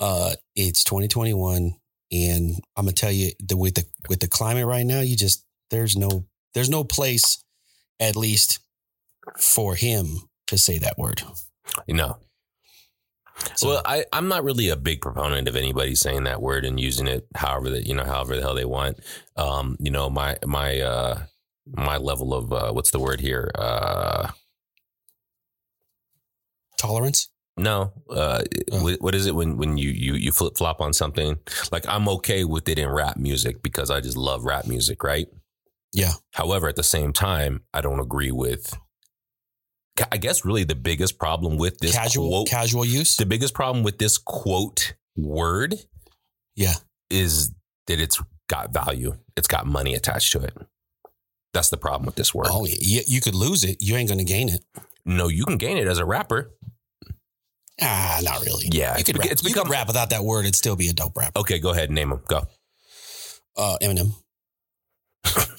uh 0.01 0.33
it's 0.55 0.85
2021 0.85 1.75
and 2.13 2.55
i'm 2.77 2.85
gonna 2.85 2.93
tell 2.93 3.11
you 3.13 3.31
the 3.41 3.57
with 3.57 3.75
the 3.77 3.85
with 4.09 4.21
the 4.21 4.29
climate 4.29 4.67
right 4.67 4.85
now 4.87 5.01
you 5.01 5.17
just 5.17 5.45
there's 5.71 5.97
no 5.97 6.27
there's 6.55 6.69
no 6.69 6.85
place 6.85 7.43
at 8.01 8.17
least 8.17 8.59
for 9.39 9.75
him 9.75 10.19
to 10.49 10.59
say 10.59 10.79
that 10.79 10.99
word 10.99 11.23
know. 11.89 12.17
So- 13.55 13.69
well, 13.69 13.83
I, 13.85 14.05
I'm 14.13 14.29
not 14.29 14.45
really 14.45 14.69
a 14.69 14.77
big 14.77 15.01
proponent 15.01 15.49
of 15.49 15.57
anybody 15.57 15.95
saying 15.95 16.25
that 16.25 16.41
word 16.43 16.65
and 16.65 16.79
using 16.81 17.07
it 17.07 17.27
however 17.35 17.71
that 17.71 17.87
you 17.87 17.95
know, 17.95 18.05
however 18.05 18.37
the 18.37 18.43
hell 18.43 18.55
they 18.55 18.65
want. 18.65 18.99
Um, 19.37 19.77
you 19.81 19.91
know, 19.91 20.09
my 20.11 20.37
my 20.47 20.81
uh 20.81 21.23
my 21.67 21.97
level 21.97 22.33
of 22.35 22.53
uh 22.53 22.73
what's 22.73 22.91
the 22.91 23.01
word 23.01 23.21
here? 23.21 23.51
Uh 23.55 24.31
tolerance 26.79 27.29
no. 27.59 27.93
Uh 28.11 28.43
Oh. 28.71 28.97
what, 29.01 29.15
is 29.15 29.25
it 29.27 29.35
when 29.35 29.57
when 29.57 29.79
you 29.79 29.89
you 29.91 30.13
you 30.15 30.31
flip 30.31 30.57
flop 30.59 30.81
on 30.83 30.93
something? 30.93 31.39
Like 31.73 31.87
I'm 31.89 32.07
okay 32.09 32.45
with 32.45 32.69
it 32.69 32.79
in 32.79 32.89
rap 32.91 33.17
music 33.17 33.63
because 33.63 33.91
I 33.91 34.01
just 34.03 34.17
love 34.17 34.45
rap 34.45 34.67
music, 34.67 35.03
right? 35.03 35.27
Yeah. 35.93 36.13
However, 36.33 36.69
at 36.69 36.77
the 36.77 36.83
same 36.83 37.15
time, 37.15 37.63
I 37.73 37.81
don't 37.81 38.01
agree 38.01 38.31
with 38.31 38.77
I 40.13 40.17
guess 40.19 40.45
really 40.45 40.65
the 40.65 40.75
biggest 40.75 41.19
problem 41.19 41.57
with 41.59 41.79
this 41.79 41.93
casual 41.95 42.29
quote 42.29 42.49
casual 42.49 42.85
use 42.85 43.17
the 43.17 43.27
biggest 43.27 43.55
problem 43.55 43.85
with 43.85 43.99
this 43.99 44.19
quote 44.19 44.95
word 45.17 45.75
Yeah. 46.55 46.75
is 47.11 47.51
that 47.87 48.01
it's 48.01 48.21
got 48.49 48.73
value 48.73 49.17
it's 49.37 49.49
got 49.49 49.67
money 49.67 49.95
attached 49.95 50.33
to 50.33 50.41
it 50.43 50.55
that's 51.55 51.71
the 51.71 51.77
problem 51.77 52.05
with 52.07 52.15
this 52.17 52.35
word 52.35 52.47
oh 52.51 52.67
you, 52.67 53.01
you 53.07 53.21
could 53.21 53.35
lose 53.35 53.65
it 53.65 53.79
you 53.81 53.97
ain't 53.97 54.09
gonna 54.09 54.25
gain 54.25 54.49
it 54.49 54.63
no 55.05 55.29
you 55.29 55.45
can 55.45 55.57
gain 55.57 55.77
it 55.79 55.87
as 55.87 55.99
a 55.99 56.05
rapper 56.05 56.51
Ah, 57.79 58.21
not 58.23 58.41
really. 58.41 58.69
Yeah, 58.73 58.97
you 58.97 59.05
could 59.05 59.19
rap, 59.19 59.29
it's 59.31 59.43
you 59.43 59.51
become- 59.51 59.65
could 59.67 59.71
rap 59.73 59.87
without 59.87 60.09
that 60.09 60.25
word. 60.25 60.47
It'd 60.47 60.55
still 60.55 60.77
be 60.77 60.89
a 60.89 60.95
dope 60.95 61.15
rap. 61.15 61.37
okay 61.37 61.59
go 61.59 61.73
ahead 61.73 61.91
and 61.91 61.95
name 61.95 62.09
them 62.09 62.23
go 62.27 62.47
Uh, 63.55 63.77
Eminem. 63.83 64.13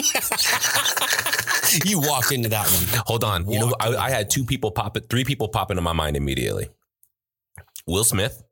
you 1.84 2.00
walked 2.00 2.32
into 2.32 2.48
that 2.48 2.66
one. 2.66 3.02
hold 3.06 3.24
on 3.24 3.48
you 3.50 3.58
know 3.58 3.72
I. 3.80 3.96
I 3.96 4.10
had 4.10 4.30
two 4.30 4.44
people 4.44 4.70
pop 4.70 4.96
it 4.96 5.08
three 5.08 5.24
people 5.24 5.48
pop 5.48 5.70
into 5.70 5.82
my 5.82 5.92
mind 5.92 6.16
immediately 6.16 6.68
will 7.86 8.04
smith 8.04 8.42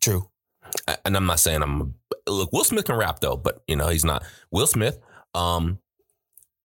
True. 0.00 0.28
and 1.04 1.16
i'm 1.16 1.26
not 1.26 1.40
saying 1.40 1.62
i'm 1.62 1.94
look 2.28 2.52
will 2.52 2.64
smith 2.64 2.84
can 2.84 2.96
rap 2.96 3.20
though 3.20 3.36
but 3.36 3.62
you 3.66 3.76
know 3.76 3.88
he's 3.88 4.04
not 4.04 4.24
will 4.50 4.66
smith 4.66 4.98
um 5.34 5.78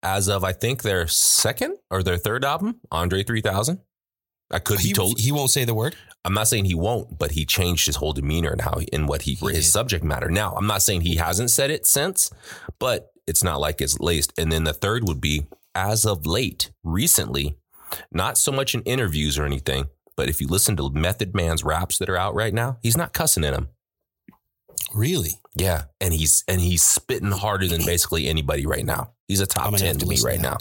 as 0.03 0.27
of 0.27 0.43
i 0.43 0.51
think 0.53 0.81
their 0.83 1.07
second 1.07 1.77
or 1.89 2.03
their 2.03 2.17
third 2.17 2.43
album 2.45 2.79
andre 2.91 3.23
3000 3.23 3.79
I 4.51 4.59
could 4.59 4.77
be 4.77 4.83
He, 4.83 4.93
told. 4.93 5.19
he 5.19 5.31
won't 5.31 5.49
say 5.49 5.65
the 5.65 5.73
word. 5.73 5.95
I'm 6.23 6.35
not 6.35 6.47
saying 6.47 6.65
he 6.65 6.75
won't, 6.75 7.17
but 7.17 7.31
he 7.31 7.47
changed 7.47 7.87
his 7.87 7.95
whole 7.95 8.13
demeanor 8.13 8.51
and 8.51 8.61
how 8.61 8.73
in 8.93 9.07
what 9.07 9.23
he, 9.23 9.33
He 9.33 9.47
his 9.47 9.65
did. 9.65 9.71
subject 9.71 10.03
matter. 10.03 10.29
Now, 10.29 10.53
I'm 10.53 10.67
not 10.67 10.83
saying 10.83 11.01
he 11.01 11.15
hasn't 11.15 11.49
said 11.49 11.71
it 11.71 11.87
since, 11.87 12.29
but 12.77 13.07
it's 13.27 13.43
not 13.43 13.59
like 13.59 13.81
it's 13.81 13.99
laced. 13.99 14.33
And 14.37 14.51
then 14.51 14.63
the 14.63 14.73
third 14.73 15.07
would 15.07 15.21
be 15.21 15.47
as 15.73 16.05
of 16.05 16.25
late, 16.25 16.71
recently, 16.83 17.55
not 18.11 18.37
so 18.37 18.51
much 18.51 18.73
in 18.73 18.81
interviews 18.83 19.37
or 19.37 19.45
anything, 19.45 19.87
but 20.15 20.29
if 20.29 20.39
you 20.41 20.47
listen 20.47 20.75
to 20.77 20.89
Method 20.89 21.35
Man's 21.35 21.63
raps 21.63 21.97
that 21.97 22.09
are 22.09 22.17
out 22.17 22.35
right 22.35 22.53
now, 22.53 22.77
he's 22.81 22.97
not 22.97 23.13
cussing 23.13 23.43
in 23.43 23.53
them. 23.53 23.69
Really? 24.93 25.31
Yeah, 25.57 25.83
and 26.01 26.13
he's 26.13 26.43
and 26.47 26.59
he's 26.61 26.83
spitting 26.83 27.31
harder 27.31 27.67
than 27.67 27.85
basically 27.85 28.27
anybody 28.27 28.65
right 28.65 28.85
now. 28.85 29.11
He's 29.27 29.39
a 29.41 29.45
top 29.45 29.73
ten 29.75 29.97
to 29.97 30.05
me 30.05 30.17
right 30.23 30.39
now. 30.39 30.57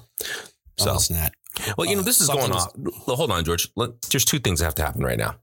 So, 0.77 0.87
So, 0.87 0.94
it's 0.94 1.11
not. 1.11 1.33
well, 1.77 1.88
you 1.88 1.94
know, 1.96 2.03
uh, 2.03 2.05
this 2.05 2.20
is 2.20 2.29
going 2.29 2.53
on. 2.53 2.68
hold 3.07 3.31
on, 3.31 3.44
George. 3.44 3.68
Let, 3.77 4.00
there's 4.03 4.24
two 4.24 4.38
things 4.38 4.59
that 4.61 4.66
have 4.66 4.74
to 4.77 4.83
happen 4.85 5.03
right 5.05 5.18
now. 5.18 5.37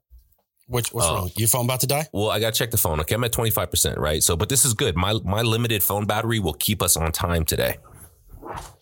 Which, 0.71 0.91
what's 0.93 1.07
Oh. 1.07 1.15
wrong? 1.15 1.31
Your 1.37 1.47
phone 1.47 1.65
about 1.65 1.81
to 1.81 1.87
die? 1.87 2.07
Well, 2.13 2.29
I 2.31 2.39
got 2.39 2.53
to 2.53 2.57
check 2.57 2.71
the 2.71 2.77
phone. 2.77 2.99
Okay, 3.01 3.15
I'm 3.15 3.23
at 3.23 3.31
25%, 3.33 3.97
right? 3.97 4.23
So, 4.23 4.35
but 4.37 4.49
this 4.49 4.65
is 4.65 4.73
good. 4.73 4.95
My 4.95 5.13
my 5.23 5.41
limited 5.41 5.83
phone 5.83 6.05
battery 6.05 6.39
will 6.39 6.53
keep 6.53 6.81
us 6.81 6.95
on 6.97 7.11
time 7.11 7.43
today 7.45 7.77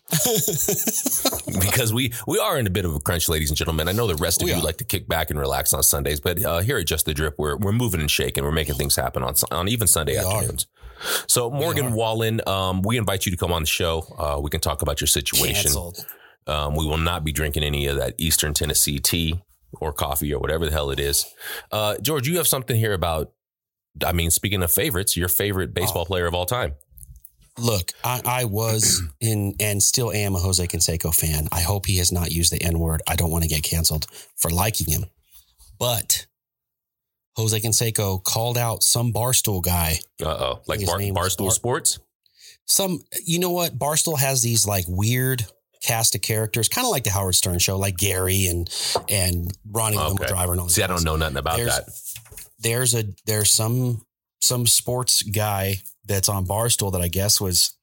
because 1.62 1.93
we 1.93 2.13
we 2.28 2.39
are 2.39 2.58
in 2.58 2.67
a 2.67 2.69
bit 2.69 2.86
of 2.86 2.95
a 2.95 2.99
crunch, 2.99 3.30
ladies 3.30 3.49
and 3.49 3.58
gentlemen. 3.58 3.88
I 3.88 3.91
know 3.91 4.08
the 4.08 4.15
rest 4.15 4.41
of 4.41 4.45
We 4.45 4.52
you 4.54 4.60
are. 4.60 4.63
like 4.63 4.78
to 4.78 4.84
kick 4.84 5.08
back 5.08 5.30
and 5.30 5.39
relax 5.39 5.73
on 5.73 5.84
Sundays, 5.84 6.19
but 6.19 6.43
uh, 6.43 6.60
here 6.60 6.78
at 6.78 6.86
Just 6.88 7.06
the 7.06 7.13
Drip, 7.13 7.36
we're 7.38 7.58
we're 7.58 7.71
moving 7.71 7.99
and 8.02 8.10
shaking. 8.10 8.43
We're 8.43 8.52
making 8.52 8.75
things 8.75 8.95
happen 8.95 9.23
on 9.23 9.34
on 9.52 9.67
even 9.67 9.88
Sunday 9.88 10.13
We 10.13 10.19
are. 10.19 10.34
afternoons. 10.38 10.67
So, 11.28 11.49
Morgan 11.49 11.88
are. 11.88 11.95
Wallen, 11.95 12.41
um, 12.45 12.82
we 12.82 12.97
invite 12.97 13.25
you 13.25 13.32
to 13.32 13.38
come 13.38 13.54
on 13.54 13.62
the 13.63 13.67
show. 13.67 14.04
Uh, 14.17 14.39
we 14.41 14.49
can 14.49 14.60
talk 14.60 14.82
about 14.82 14.99
your 14.99 15.08
situation. 15.08 15.71
Um, 16.47 16.75
we 16.75 16.86
will 16.86 16.97
not 16.97 17.23
be 17.23 17.32
drinking 17.32 17.63
any 17.63 17.86
of 17.88 17.97
that 17.97 18.15
Eastern 18.17 18.54
Tennessee 18.54 18.99
tea. 18.99 19.39
Or 19.73 19.93
coffee 19.93 20.34
or 20.34 20.39
whatever 20.39 20.65
the 20.65 20.71
hell 20.71 20.91
it 20.91 20.99
is. 20.99 21.25
Uh, 21.71 21.95
George, 22.01 22.27
you 22.27 22.38
have 22.38 22.47
something 22.47 22.75
here 22.75 22.93
about. 22.93 23.32
I 24.05 24.12
mean, 24.12 24.32
speaking 24.32 24.63
of 24.63 24.71
favorites, 24.71 25.17
your 25.17 25.27
favorite 25.27 25.73
baseball 25.73 26.03
oh. 26.03 26.05
player 26.05 26.25
of 26.25 26.34
all 26.34 26.45
time. 26.45 26.75
Look, 27.58 27.91
I, 28.03 28.21
I, 28.25 28.45
was 28.45 29.01
in 29.21 29.55
and 29.60 29.82
still 29.84 30.12
am 30.12 30.36
a 30.36 30.39
Jose 30.39 30.65
Canseco 30.65 31.13
fan. 31.13 31.47
I 31.51 31.62
hope 31.62 31.86
he 31.86 31.97
has 31.97 32.12
not 32.12 32.32
used 32.32 32.53
the 32.53 32.62
N 32.62 32.79
word. 32.79 33.01
I 33.08 33.15
don't 33.15 33.32
want 33.32 33.43
to 33.43 33.49
get 33.49 33.63
canceled 33.63 34.05
for 34.38 34.49
liking 34.49 34.91
him. 34.91 35.05
But 35.77 36.27
Jose 37.36 37.60
Canseco 37.60 38.23
called 38.23 38.58
out 38.58 38.84
some 38.84 39.12
Barstool 39.12 39.63
guy. 39.63 39.99
Uh 40.21 40.27
oh. 40.27 40.62
Like 40.67 40.86
Bar- 40.86 40.99
Barstool 40.99 41.45
Bar- 41.45 41.51
Sports? 41.51 41.99
Some, 42.65 43.01
you 43.25 43.39
know 43.39 43.49
what? 43.49 43.77
Barstool 43.79 44.19
has 44.19 44.43
these 44.43 44.67
like 44.67 44.86
weird 44.88 45.45
cast 45.81 46.15
of 46.15 46.21
characters, 46.21 46.67
kind 46.67 46.85
of 46.85 46.91
like 46.91 47.03
the 47.03 47.11
Howard 47.11 47.35
Stern 47.35 47.59
show, 47.59 47.77
like 47.77 47.97
Gary 47.97 48.47
and 48.47 48.69
and 49.09 49.51
Ronnie 49.69 49.97
okay. 49.97 50.27
Driver 50.27 50.51
and 50.53 50.61
all 50.61 50.69
See, 50.69 50.83
I 50.83 50.87
don't 50.87 51.03
know 51.03 51.15
nothing 51.15 51.37
about 51.37 51.57
there's, 51.57 51.75
that. 51.75 51.89
There's 52.59 52.95
a 52.95 53.05
there's 53.25 53.51
some 53.51 54.01
some 54.41 54.67
sports 54.67 55.21
guy 55.21 55.75
that's 56.05 56.29
on 56.29 56.45
Barstool 56.45 56.91
that 56.93 57.01
I 57.01 57.07
guess 57.07 57.39
was 57.39 57.75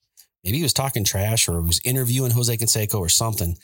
maybe 0.44 0.59
he 0.59 0.62
was 0.62 0.72
talking 0.72 1.04
trash 1.04 1.48
or 1.48 1.61
was 1.61 1.80
interviewing 1.85 2.30
Jose 2.32 2.56
Canseco 2.56 2.98
or 2.98 3.09
something. 3.09 3.56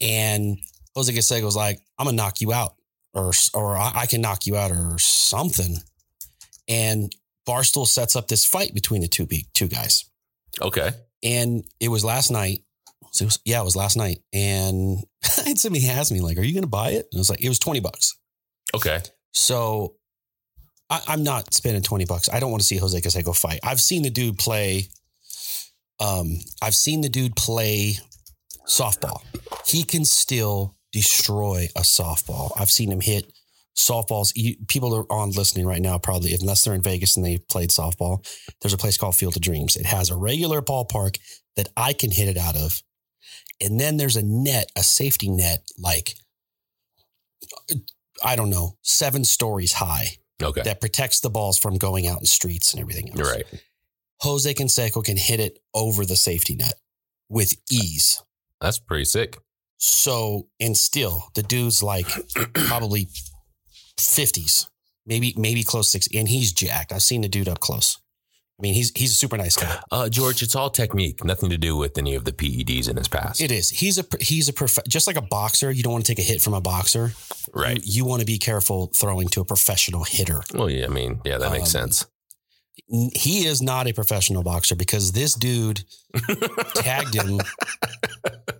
And 0.00 0.58
Jose 0.94 1.12
Canseco 1.12 1.44
was 1.44 1.56
like, 1.56 1.80
I'm 1.98 2.06
gonna 2.06 2.16
knock 2.16 2.40
you 2.40 2.52
out 2.52 2.74
or 3.12 3.32
or 3.54 3.76
I 3.76 4.06
can 4.06 4.20
knock 4.20 4.46
you 4.46 4.56
out 4.56 4.70
or 4.70 4.98
something. 4.98 5.76
And 6.68 7.14
Barstool 7.46 7.86
sets 7.86 8.16
up 8.16 8.28
this 8.28 8.44
fight 8.44 8.74
between 8.74 9.02
the 9.02 9.08
two 9.08 9.26
two 9.52 9.68
guys. 9.68 10.04
Okay. 10.60 10.90
And 11.22 11.64
it 11.80 11.88
was 11.88 12.04
last 12.04 12.30
night. 12.30 12.62
So 13.14 13.22
it 13.22 13.26
was, 13.26 13.38
yeah, 13.44 13.60
it 13.60 13.64
was 13.64 13.76
last 13.76 13.96
night. 13.96 14.18
And 14.32 14.98
somebody 15.56 15.88
asked 15.88 16.10
me, 16.12 16.20
like, 16.20 16.36
are 16.36 16.42
you 16.42 16.52
going 16.52 16.64
to 16.64 16.68
buy 16.68 16.90
it? 16.90 17.06
And 17.12 17.18
I 17.18 17.20
was 17.20 17.30
like, 17.30 17.42
it 17.42 17.48
was 17.48 17.60
20 17.60 17.78
bucks. 17.80 18.18
Okay. 18.74 19.00
So 19.32 19.94
I, 20.90 21.00
am 21.08 21.22
not 21.22 21.54
spending 21.54 21.82
20 21.82 22.06
bucks. 22.06 22.28
I 22.28 22.40
don't 22.40 22.50
want 22.50 22.62
to 22.62 22.66
see 22.66 22.76
Jose 22.76 23.00
Canseco 23.00 23.36
fight. 23.36 23.60
I've 23.62 23.80
seen 23.80 24.02
the 24.02 24.10
dude 24.10 24.38
play. 24.38 24.88
Um, 26.00 26.38
I've 26.60 26.74
seen 26.74 27.02
the 27.02 27.08
dude 27.08 27.36
play 27.36 27.94
softball. 28.68 29.22
He 29.64 29.84
can 29.84 30.04
still 30.04 30.76
destroy 30.92 31.68
a 31.76 31.82
softball. 31.82 32.50
I've 32.58 32.70
seen 32.70 32.90
him 32.90 33.00
hit 33.00 33.32
softballs. 33.76 34.32
People 34.66 34.92
are 34.94 35.12
on 35.12 35.30
listening 35.30 35.66
right 35.66 35.82
now, 35.82 35.98
probably, 35.98 36.34
unless 36.34 36.64
they're 36.64 36.74
in 36.74 36.82
Vegas 36.82 37.16
and 37.16 37.24
they 37.24 37.38
played 37.48 37.70
softball. 37.70 38.26
There's 38.60 38.74
a 38.74 38.78
place 38.78 38.96
called 38.96 39.14
Field 39.14 39.36
of 39.36 39.42
Dreams. 39.42 39.76
It 39.76 39.86
has 39.86 40.10
a 40.10 40.16
regular 40.16 40.62
ballpark 40.62 41.18
that 41.54 41.68
I 41.76 41.92
can 41.92 42.10
hit 42.10 42.28
it 42.28 42.36
out 42.36 42.56
of. 42.56 42.82
And 43.60 43.80
then 43.80 43.96
there's 43.96 44.16
a 44.16 44.22
net, 44.22 44.70
a 44.76 44.82
safety 44.82 45.28
net, 45.28 45.64
like, 45.78 46.14
I 48.24 48.36
don't 48.36 48.50
know, 48.50 48.76
seven 48.82 49.24
stories 49.24 49.74
high 49.74 50.18
Okay. 50.42 50.62
That 50.62 50.80
protects 50.80 51.20
the 51.20 51.30
balls 51.30 51.58
from 51.58 51.76
going 51.76 52.06
out 52.06 52.20
in 52.20 52.26
streets 52.26 52.72
and 52.72 52.80
everything 52.80 53.10
else. 53.10 53.30
Right. 53.30 53.44
Jose 54.20 54.52
Canseco 54.54 55.04
can 55.04 55.16
hit 55.16 55.40
it 55.40 55.58
over 55.74 56.04
the 56.04 56.16
safety 56.16 56.56
net 56.56 56.74
with 57.28 57.54
ease. 57.70 58.22
That's 58.60 58.78
pretty 58.78 59.04
sick. 59.04 59.38
So, 59.78 60.48
and 60.60 60.76
still, 60.76 61.24
the 61.34 61.42
dude's 61.42 61.82
like 61.82 62.06
probably 62.54 63.08
50s, 63.98 64.66
maybe, 65.06 65.34
maybe 65.36 65.62
close 65.62 65.90
six, 65.90 66.08
and 66.14 66.28
he's 66.28 66.52
jacked. 66.52 66.92
I've 66.92 67.02
seen 67.02 67.20
the 67.20 67.28
dude 67.28 67.48
up 67.48 67.60
close. 67.60 67.98
I 68.58 68.62
mean, 68.62 68.74
he's 68.74 68.92
he's 68.94 69.10
a 69.10 69.16
super 69.16 69.36
nice 69.36 69.56
guy. 69.56 69.80
Uh, 69.90 70.08
George, 70.08 70.40
it's 70.40 70.54
all 70.54 70.70
technique, 70.70 71.24
nothing 71.24 71.50
to 71.50 71.58
do 71.58 71.76
with 71.76 71.98
any 71.98 72.14
of 72.14 72.24
the 72.24 72.30
PEDs 72.30 72.88
in 72.88 72.96
his 72.96 73.08
past. 73.08 73.40
It 73.40 73.50
is. 73.50 73.68
He's 73.70 73.98
a 73.98 74.04
he's 74.20 74.48
a 74.48 74.52
prof- 74.52 74.78
just 74.88 75.08
like 75.08 75.16
a 75.16 75.22
boxer. 75.22 75.72
You 75.72 75.82
don't 75.82 75.92
want 75.92 76.06
to 76.06 76.14
take 76.14 76.24
a 76.24 76.26
hit 76.26 76.40
from 76.40 76.54
a 76.54 76.60
boxer, 76.60 77.12
right? 77.52 77.84
You, 77.84 78.04
you 78.04 78.04
want 78.04 78.20
to 78.20 78.26
be 78.26 78.38
careful 78.38 78.92
throwing 78.94 79.26
to 79.28 79.40
a 79.40 79.44
professional 79.44 80.04
hitter. 80.04 80.42
Well, 80.54 80.70
yeah, 80.70 80.86
I 80.86 80.88
mean, 80.88 81.20
yeah, 81.24 81.38
that 81.38 81.50
makes 81.50 81.74
um, 81.74 81.88
sense. 81.90 82.06
He 82.86 83.46
is 83.46 83.60
not 83.60 83.88
a 83.88 83.92
professional 83.92 84.44
boxer 84.44 84.76
because 84.76 85.10
this 85.12 85.34
dude 85.34 85.82
tagged 86.74 87.14
him, 87.14 87.40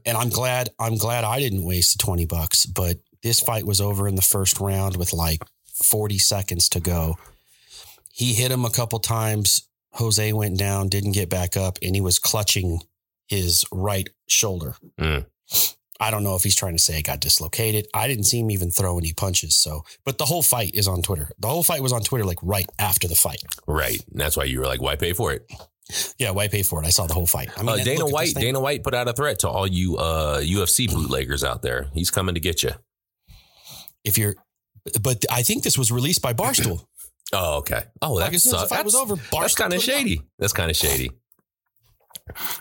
and 0.05 0.17
I'm 0.17 0.29
glad 0.29 0.71
I'm 0.81 0.97
glad 0.97 1.23
I 1.23 1.39
didn't 1.39 1.65
waste 1.65 2.01
twenty 2.01 2.27
bucks. 2.27 2.67
But 2.67 2.99
this 3.23 3.39
fight 3.39 3.65
was 3.65 3.81
over 3.81 4.09
in 4.09 4.17
the 4.17 4.23
first 4.23 4.59
round 4.59 4.97
with 4.97 5.13
like 5.13 5.43
40 5.73 6.19
seconds 6.19 6.69
to 6.71 6.81
go. 6.81 7.17
He 8.13 8.35
hit 8.35 8.53
him 8.53 8.65
a 8.65 8.71
couple 8.71 8.99
times 9.01 9.67
Jose 9.95 10.33
went 10.33 10.59
down, 10.59 10.89
didn't 10.89 11.13
get 11.13 11.29
back 11.29 11.57
up, 11.57 11.79
and 11.83 11.95
he 11.95 12.01
was 12.01 12.19
clutching 12.19 12.81
his 13.29 13.65
right 13.73 14.09
shoulder. 14.29 14.75
Mm. 14.99 15.27
I 16.01 16.11
don't 16.11 16.25
know 16.25 16.35
if 16.35 16.43
he's 16.43 16.57
trying 16.57 16.77
to 16.77 16.83
say 16.83 16.99
it 16.99 17.05
got 17.05 17.21
dislocated. 17.21 17.87
I 17.95 18.09
didn't 18.09 18.25
see 18.25 18.41
him 18.41 18.51
even 18.51 18.71
throw 18.71 18.99
any 18.99 19.13
punches. 19.13 19.57
So, 19.57 19.85
but 20.05 20.19
the 20.19 20.25
whole 20.25 20.43
fight 20.43 20.73
is 20.75 20.89
on 20.89 21.03
Twitter. 21.03 21.31
The 21.39 21.49
whole 21.49 21.63
fight 21.63 21.83
was 21.83 21.93
on 21.93 22.03
Twitter 22.03 22.25
like 22.25 22.39
right 22.43 22.67
after 22.79 23.07
the 23.07 23.15
fight. 23.15 23.43
Right. 23.67 24.05
And 24.11 24.21
that's 24.21 24.37
why 24.37 24.45
you 24.45 24.59
were 24.59 24.67
like, 24.67 24.83
why 24.83 24.97
pay 24.97 25.13
for 25.13 25.33
it? 25.33 25.49
Yeah, 26.19 26.31
why 26.31 26.49
pay 26.49 26.63
for 26.63 26.83
it? 26.83 26.87
I 26.87 26.91
saw 26.91 27.07
the 27.07 27.15
whole 27.15 27.27
fight. 27.27 27.51
I 27.57 27.63
mean, 27.63 27.81
uh, 27.81 27.85
Dana 27.85 28.07
White, 28.07 28.35
Dana 28.35 28.59
White 28.59 28.83
put 28.83 28.95
out 28.95 29.07
a 29.07 29.13
threat 29.13 29.41
to 29.41 29.49
all 29.49 29.67
you 29.67 29.97
uh, 29.99 30.41
UFC 30.41 30.93
bootleggers 30.93 31.45
out 31.45 31.63
there. 31.63 31.89
He's 31.93 32.11
coming 32.11 32.35
to 32.35 32.41
get 32.41 32.63
you. 32.63 32.71
If 34.03 34.19
you're, 34.19 34.35
but 35.01 35.25
I 35.31 35.43
think 35.43 35.63
this 35.63 35.79
was 35.79 35.93
released 35.93 36.23
by 36.23 36.33
Barstool. 36.33 36.85
Oh, 37.33 37.59
okay. 37.59 37.85
Oh, 38.03 38.19
that 38.21 38.35
sucks. 38.35 38.71
That 38.71 38.85
was 38.85 38.95
over. 38.95 39.17
that's 39.33 39.55
kind 39.55 39.73
of 39.73 39.83
shady. 39.83 40.23
That's 40.39 40.53
kind 40.53 40.71
of 40.71 40.77
shady. 40.77 41.11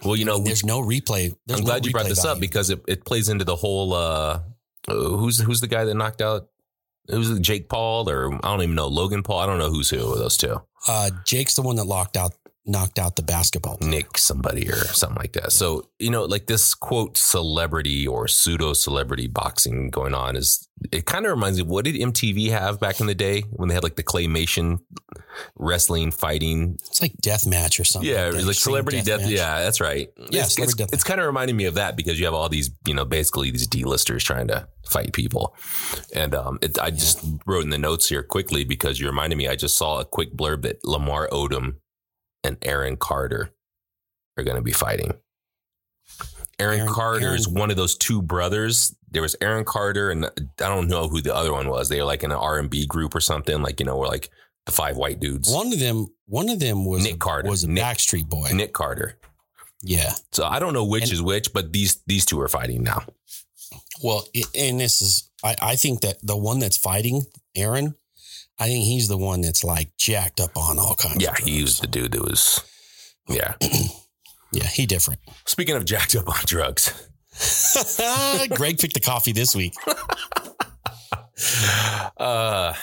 Well, 0.03 0.15
you 0.15 0.25
know, 0.25 0.39
there's 0.39 0.65
no 0.65 0.81
replay. 0.81 1.33
There's 1.45 1.59
I'm 1.59 1.65
glad 1.65 1.83
no 1.83 1.87
you 1.87 1.91
brought 1.91 2.05
this 2.07 2.23
value. 2.23 2.35
up 2.35 2.39
because 2.41 2.69
it, 2.69 2.81
it 2.87 3.05
plays 3.05 3.29
into 3.29 3.45
the 3.45 3.55
whole. 3.55 3.93
Uh, 3.93 4.41
who's 4.87 5.39
who's 5.39 5.61
the 5.61 5.67
guy 5.67 5.85
that 5.85 5.93
knocked 5.95 6.21
out? 6.21 6.47
Who's 7.09 7.37
Jake 7.39 7.69
Paul 7.69 8.09
or 8.09 8.33
I 8.33 8.39
don't 8.39 8.61
even 8.61 8.75
know 8.75 8.87
Logan 8.87 9.23
Paul. 9.23 9.39
I 9.39 9.45
don't 9.45 9.59
know 9.59 9.69
who's 9.69 9.89
who 9.89 10.11
of 10.11 10.19
those 10.19 10.37
two. 10.37 10.61
Uh, 10.87 11.11
Jake's 11.25 11.55
the 11.55 11.61
one 11.61 11.75
that 11.77 11.85
locked 11.85 12.17
out 12.17 12.33
knocked 12.65 12.97
out 12.97 13.15
the 13.15 13.23
basketball. 13.23 13.77
Nick 13.81 14.17
somebody 14.17 14.69
or 14.69 14.75
something 14.75 15.17
like 15.17 15.33
that. 15.33 15.51
So, 15.51 15.89
you 15.99 16.09
know, 16.09 16.23
like 16.23 16.47
this 16.47 16.73
quote 16.73 17.17
celebrity 17.17 18.07
or 18.07 18.27
pseudo 18.27 18.73
celebrity 18.73 19.27
boxing 19.27 19.89
going 19.89 20.13
on 20.13 20.35
is 20.35 20.67
it 20.91 21.05
kind 21.05 21.25
of 21.25 21.31
reminds 21.31 21.59
me 21.59 21.65
what 21.65 21.85
did 21.85 21.95
MTV 21.95 22.49
have 22.49 22.79
back 22.79 22.99
in 22.99 23.07
the 23.07 23.15
day 23.15 23.41
when 23.51 23.69
they 23.69 23.75
had 23.75 23.83
like 23.83 23.95
the 23.95 24.03
claymation 24.03 24.79
wrestling 25.57 26.11
fighting? 26.11 26.77
It's 26.87 27.01
like 27.01 27.15
death 27.17 27.45
match 27.45 27.79
or 27.79 27.83
something. 27.83 28.09
Yeah, 28.09 28.29
like, 28.29 28.45
like 28.45 28.55
celebrity 28.55 29.01
death. 29.01 29.21
death 29.21 29.29
yeah, 29.29 29.61
that's 29.61 29.81
right. 29.81 30.09
Yeah, 30.29 30.43
it's, 30.43 30.57
it's, 30.57 30.75
it's 30.93 31.03
kind 31.03 31.19
of 31.19 31.25
reminding 31.25 31.57
me 31.57 31.65
of 31.65 31.75
that 31.75 31.95
because 31.95 32.19
you 32.19 32.25
have 32.25 32.33
all 32.33 32.49
these, 32.49 32.71
you 32.87 32.93
know, 32.93 33.05
basically 33.05 33.51
these 33.51 33.67
D-listers 33.67 34.23
trying 34.23 34.47
to 34.47 34.67
fight 34.85 35.13
people. 35.13 35.55
And 36.13 36.35
um, 36.35 36.59
it, 36.61 36.79
I 36.79 36.91
just 36.91 37.23
wrote 37.45 37.63
in 37.63 37.69
the 37.69 37.77
notes 37.77 38.09
here 38.09 38.23
quickly 38.23 38.63
because 38.63 38.99
you 38.99 39.07
reminded 39.07 39.37
me. 39.37 39.47
I 39.47 39.55
just 39.55 39.77
saw 39.77 39.99
a 39.99 40.05
quick 40.05 40.35
blurb 40.35 40.63
that 40.63 40.83
Lamar 40.85 41.27
Odom 41.29 41.75
and 42.43 42.57
Aaron 42.61 42.97
Carter 42.97 43.51
are 44.37 44.43
going 44.43 44.57
to 44.57 44.63
be 44.63 44.71
fighting. 44.71 45.13
Aaron, 46.59 46.81
Aaron 46.81 46.93
Carter 46.93 47.25
Aaron. 47.25 47.39
is 47.39 47.47
one 47.47 47.71
of 47.71 47.77
those 47.77 47.97
two 47.97 48.21
brothers. 48.21 48.95
There 49.09 49.21
was 49.21 49.35
Aaron 49.41 49.65
Carter, 49.65 50.11
and 50.11 50.25
I 50.25 50.29
don't 50.57 50.87
know 50.87 51.07
who 51.07 51.21
the 51.21 51.35
other 51.35 51.51
one 51.51 51.67
was. 51.69 51.89
They 51.89 51.99
were 51.99 52.05
like 52.05 52.23
in 52.23 52.31
an 52.31 52.37
R 52.37 52.59
and 52.59 52.69
B 52.69 52.85
group 52.85 53.15
or 53.15 53.19
something. 53.19 53.61
Like 53.61 53.79
you 53.79 53.85
know, 53.85 53.97
we're 53.97 54.07
like 54.07 54.29
the 54.65 54.71
five 54.71 54.97
white 54.97 55.19
dudes. 55.19 55.51
One 55.51 55.73
of 55.73 55.79
them, 55.79 56.07
one 56.25 56.49
of 56.49 56.59
them 56.59 56.85
was 56.85 57.03
Nick 57.03 57.19
Carter. 57.19 57.49
Was 57.49 57.63
a 57.63 57.69
Nick, 57.69 57.83
Backstreet 57.83 58.29
Boy. 58.29 58.49
Nick 58.53 58.73
Carter. 58.73 59.17
Yeah. 59.81 60.13
So 60.31 60.45
I 60.45 60.59
don't 60.59 60.73
know 60.73 60.85
which 60.85 61.03
and, 61.03 61.13
is 61.13 61.21
which, 61.21 61.53
but 61.53 61.73
these 61.73 62.01
these 62.07 62.25
two 62.25 62.39
are 62.39 62.47
fighting 62.47 62.83
now. 62.83 63.03
Well, 64.03 64.25
and 64.55 64.79
this 64.79 65.01
is 65.01 65.29
I, 65.43 65.55
I 65.61 65.75
think 65.75 66.01
that 66.01 66.17
the 66.21 66.37
one 66.37 66.59
that's 66.59 66.77
fighting 66.77 67.23
Aaron 67.55 67.95
I 68.59 68.67
think 68.67 68.85
he's 68.85 69.07
the 69.07 69.17
one 69.17 69.41
that's 69.41 69.63
like 69.63 69.91
jacked 69.97 70.39
up 70.39 70.55
on 70.55 70.79
all 70.79 70.95
kinds. 70.95 71.15
Of 71.15 71.21
drugs. 71.21 71.39
Yeah, 71.39 71.45
he 71.45 71.61
was 71.61 71.79
the 71.79 71.87
dude 71.87 72.11
that 72.11 72.21
was. 72.21 72.61
Yeah, 73.27 73.55
yeah, 74.51 74.67
he 74.67 74.85
different. 74.85 75.19
Speaking 75.45 75.75
of 75.75 75.85
jacked 75.85 76.15
up 76.15 76.27
on 76.27 76.35
drugs, 76.45 77.09
Greg 78.55 78.77
picked 78.77 78.93
the 78.93 78.99
coffee 78.99 79.31
this 79.31 79.55
week. 79.55 79.73
uh, 82.17 82.73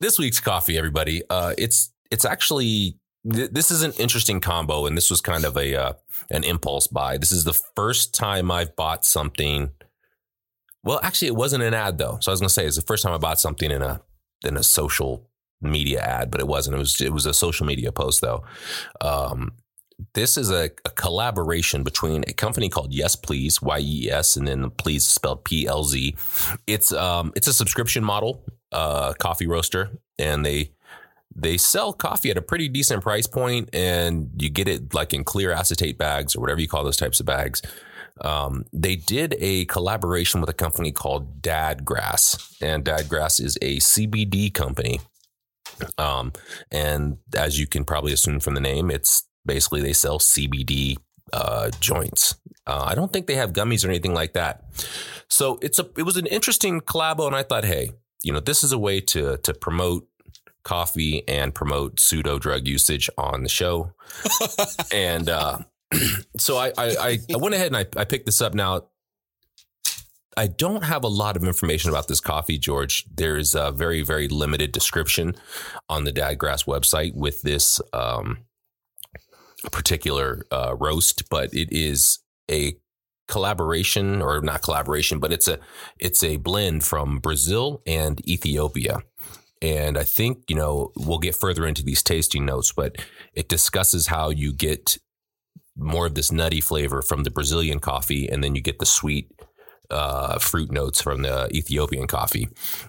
this 0.00 0.18
week's 0.18 0.40
coffee, 0.40 0.76
everybody. 0.76 1.22
Uh, 1.30 1.54
it's 1.58 1.92
it's 2.10 2.24
actually 2.24 2.98
th- 3.30 3.50
this 3.50 3.70
is 3.70 3.82
an 3.82 3.92
interesting 3.92 4.40
combo, 4.40 4.86
and 4.86 4.96
this 4.96 5.10
was 5.10 5.20
kind 5.20 5.44
of 5.44 5.56
a 5.56 5.76
uh, 5.76 5.92
an 6.30 6.44
impulse 6.44 6.86
buy. 6.86 7.18
This 7.18 7.32
is 7.32 7.44
the 7.44 7.60
first 7.76 8.14
time 8.14 8.50
I've 8.50 8.74
bought 8.74 9.04
something. 9.04 9.70
Well, 10.82 10.98
actually, 11.02 11.28
it 11.28 11.36
wasn't 11.36 11.62
an 11.62 11.74
ad 11.74 11.98
though. 11.98 12.18
So 12.20 12.30
I 12.30 12.32
was 12.32 12.40
gonna 12.40 12.48
say 12.48 12.66
it's 12.66 12.76
the 12.76 12.82
first 12.82 13.04
time 13.04 13.14
I 13.14 13.18
bought 13.18 13.40
something 13.40 13.70
in 13.70 13.82
a 13.82 14.00
in 14.44 14.56
a 14.56 14.62
social 14.62 15.28
media 15.60 16.00
ad, 16.00 16.30
but 16.30 16.40
it 16.40 16.46
wasn't. 16.46 16.76
It 16.76 16.78
was 16.78 17.00
it 17.00 17.12
was 17.12 17.26
a 17.26 17.34
social 17.34 17.66
media 17.66 17.92
post 17.92 18.20
though. 18.20 18.44
Um, 19.00 19.52
this 20.14 20.36
is 20.36 20.50
a, 20.50 20.70
a, 20.84 20.90
collaboration 20.90 21.84
between 21.84 22.24
a 22.26 22.32
company 22.32 22.68
called 22.68 22.92
Yes 22.92 23.14
Please 23.14 23.62
Y 23.62 23.78
E 23.80 24.10
S 24.10 24.36
and 24.36 24.48
then 24.48 24.70
Please 24.70 25.06
spelled 25.06 25.44
P 25.44 25.66
L 25.66 25.84
Z. 25.84 26.16
It's 26.66 26.92
um 26.92 27.32
it's 27.36 27.46
a 27.46 27.52
subscription 27.52 28.02
model 28.02 28.44
uh, 28.72 29.12
coffee 29.14 29.46
roaster, 29.46 29.90
and 30.18 30.44
they 30.44 30.72
they 31.34 31.56
sell 31.56 31.92
coffee 31.92 32.30
at 32.30 32.36
a 32.36 32.42
pretty 32.42 32.68
decent 32.68 33.02
price 33.02 33.26
point, 33.26 33.70
and 33.72 34.30
you 34.38 34.50
get 34.50 34.68
it 34.68 34.92
like 34.94 35.14
in 35.14 35.24
clear 35.24 35.52
acetate 35.52 35.98
bags 35.98 36.34
or 36.34 36.40
whatever 36.40 36.60
you 36.60 36.68
call 36.68 36.84
those 36.84 36.96
types 36.96 37.20
of 37.20 37.26
bags. 37.26 37.62
Um, 38.20 38.66
they 38.72 38.96
did 38.96 39.34
a 39.38 39.64
collaboration 39.66 40.40
with 40.40 40.50
a 40.50 40.54
company 40.54 40.92
called 40.92 41.42
Dadgrass, 41.42 42.56
and 42.60 42.84
Dadgrass 42.84 43.40
is 43.40 43.56
a 43.62 43.78
CBD 43.78 44.52
company. 44.52 45.00
Um, 45.98 46.32
and 46.70 47.18
as 47.36 47.58
you 47.58 47.66
can 47.66 47.84
probably 47.84 48.12
assume 48.12 48.40
from 48.40 48.54
the 48.54 48.60
name, 48.60 48.90
it's 48.90 49.26
basically 49.44 49.80
they 49.80 49.92
sell 49.92 50.18
CBD 50.18 50.96
uh, 51.32 51.70
joints. 51.80 52.36
Uh, 52.66 52.84
I 52.86 52.94
don't 52.94 53.12
think 53.12 53.26
they 53.26 53.34
have 53.34 53.52
gummies 53.52 53.84
or 53.84 53.88
anything 53.88 54.14
like 54.14 54.34
that. 54.34 54.64
So 55.28 55.58
it's 55.62 55.78
a 55.78 55.88
it 55.96 56.02
was 56.02 56.16
an 56.16 56.26
interesting 56.26 56.80
collabo, 56.80 57.26
and 57.26 57.34
I 57.34 57.42
thought, 57.42 57.64
hey, 57.64 57.92
you 58.22 58.32
know, 58.32 58.40
this 58.40 58.62
is 58.62 58.72
a 58.72 58.78
way 58.78 59.00
to 59.00 59.38
to 59.38 59.54
promote 59.54 60.06
coffee 60.62 61.26
and 61.26 61.54
promote 61.54 61.98
pseudo 61.98 62.38
drug 62.38 62.68
usage 62.68 63.10
on 63.18 63.42
the 63.42 63.48
show. 63.48 63.92
and 64.92 65.28
uh, 65.28 65.58
so 66.36 66.56
I, 66.56 66.72
I, 66.76 67.18
I 67.32 67.36
went 67.36 67.54
ahead 67.54 67.68
and 67.68 67.76
I, 67.76 67.86
I 67.96 68.04
picked 68.04 68.26
this 68.26 68.40
up. 68.40 68.54
Now, 68.54 68.88
I 70.36 70.46
don't 70.46 70.84
have 70.84 71.04
a 71.04 71.08
lot 71.08 71.36
of 71.36 71.44
information 71.44 71.90
about 71.90 72.08
this 72.08 72.20
coffee, 72.20 72.58
George. 72.58 73.04
There's 73.12 73.54
a 73.54 73.70
very, 73.70 74.02
very 74.02 74.28
limited 74.28 74.72
description 74.72 75.34
on 75.88 76.04
the 76.04 76.12
Dadgrass 76.12 76.66
website 76.66 77.14
with 77.14 77.42
this 77.42 77.80
um, 77.92 78.38
particular 79.70 80.46
uh, 80.50 80.74
roast, 80.78 81.28
but 81.28 81.52
it 81.52 81.68
is 81.70 82.20
a 82.50 82.74
collaboration 83.28 84.22
or 84.22 84.40
not 84.40 84.62
collaboration, 84.62 85.18
but 85.18 85.32
it's 85.32 85.48
a 85.48 85.58
it's 85.98 86.22
a 86.22 86.36
blend 86.36 86.84
from 86.84 87.18
Brazil 87.18 87.82
and 87.86 88.26
Ethiopia. 88.28 89.02
And 89.60 89.96
I 89.96 90.02
think, 90.02 90.44
you 90.48 90.56
know, 90.56 90.90
we'll 90.96 91.18
get 91.18 91.36
further 91.36 91.66
into 91.66 91.84
these 91.84 92.02
tasting 92.02 92.44
notes, 92.44 92.72
but 92.72 92.96
it 93.32 93.48
discusses 93.48 94.08
how 94.08 94.30
you 94.30 94.52
get 94.52 94.98
more 95.76 96.06
of 96.06 96.14
this 96.14 96.32
nutty 96.32 96.60
flavor 96.60 97.02
from 97.02 97.24
the 97.24 97.30
Brazilian 97.30 97.80
coffee, 97.80 98.28
and 98.28 98.42
then 98.42 98.54
you 98.54 98.60
get 98.60 98.78
the 98.78 98.86
sweet 98.86 99.30
uh, 99.92 100.38
fruit 100.38 100.72
notes 100.72 101.00
from 101.00 101.22
the 101.22 101.48
Ethiopian 101.54 102.06
coffee. 102.06 102.48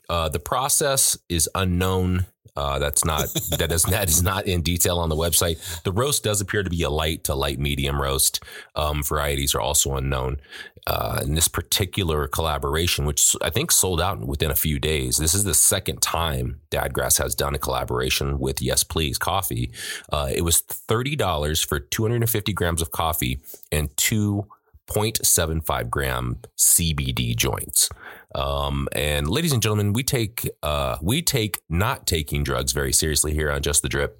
Uh, 0.09 0.29
the 0.29 0.39
process 0.39 1.17
is 1.29 1.49
unknown. 1.55 2.25
Uh, 2.55 2.77
that's 2.77 3.03
not 3.03 3.27
that 3.57 3.71
is 3.71 3.83
that 3.83 4.09
is 4.09 4.21
not 4.21 4.45
in 4.45 4.61
detail 4.61 4.99
on 4.99 5.09
the 5.09 5.15
website. 5.15 5.83
The 5.83 5.91
roast 5.91 6.23
does 6.23 6.39
appear 6.39 6.63
to 6.63 6.69
be 6.69 6.83
a 6.83 6.89
light 6.89 7.23
to 7.25 7.35
light 7.35 7.59
medium 7.59 8.01
roast. 8.01 8.43
Um, 8.75 9.03
varieties 9.03 9.55
are 9.55 9.61
also 9.61 9.95
unknown. 9.95 10.37
Uh, 10.85 11.21
in 11.23 11.33
this 11.33 11.47
particular 11.47 12.27
collaboration, 12.27 13.05
which 13.05 13.37
I 13.41 13.49
think 13.49 13.71
sold 13.71 14.01
out 14.01 14.19
within 14.19 14.51
a 14.51 14.55
few 14.55 14.79
days, 14.79 15.15
this 15.15 15.33
is 15.33 15.45
the 15.45 15.53
second 15.53 16.01
time 16.01 16.59
Dadgrass 16.71 17.19
has 17.19 17.35
done 17.35 17.55
a 17.55 17.57
collaboration 17.57 18.37
with 18.37 18.61
Yes 18.61 18.83
Please 18.83 19.17
Coffee. 19.17 19.71
Uh, 20.11 20.29
it 20.29 20.41
was 20.41 20.59
thirty 20.59 21.15
dollars 21.15 21.63
for 21.63 21.79
two 21.79 22.03
hundred 22.03 22.21
and 22.21 22.29
fifty 22.29 22.53
grams 22.53 22.81
of 22.81 22.91
coffee 22.91 23.41
and 23.71 23.95
two 23.97 24.47
0.75 24.89 25.89
gram 25.89 26.39
CBD 26.57 27.35
joints. 27.35 27.89
Um, 28.35 28.87
and 28.93 29.29
ladies 29.29 29.51
and 29.51 29.61
gentlemen, 29.61 29.93
we 29.93 30.03
take 30.03 30.49
uh, 30.63 30.97
we 31.01 31.21
take 31.21 31.59
not 31.69 32.07
taking 32.07 32.43
drugs 32.43 32.71
very 32.71 32.91
seriously 32.91 33.33
here 33.33 33.51
on 33.51 33.61
Just 33.61 33.81
the 33.81 33.89
Drip, 33.89 34.19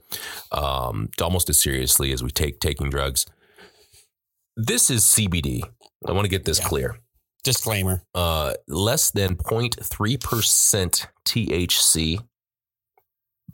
um, 0.52 1.10
almost 1.22 1.50
as 1.50 1.62
seriously 1.62 2.12
as 2.12 2.24
we 2.24 2.30
take 2.30 2.60
taking 2.60 2.90
drugs. 2.90 3.26
This 4.56 4.90
is 4.90 5.04
CBD. 5.04 5.64
I 6.08 6.12
want 6.12 6.26
to 6.26 6.30
get 6.30 6.46
this 6.46 6.60
yeah. 6.60 6.68
clear. 6.68 7.00
Disclaimer: 7.44 8.04
uh, 8.14 8.54
less 8.68 9.12
than 9.12 9.36
0.3 9.36 10.24
percent 10.24 11.08
THC 11.26 12.20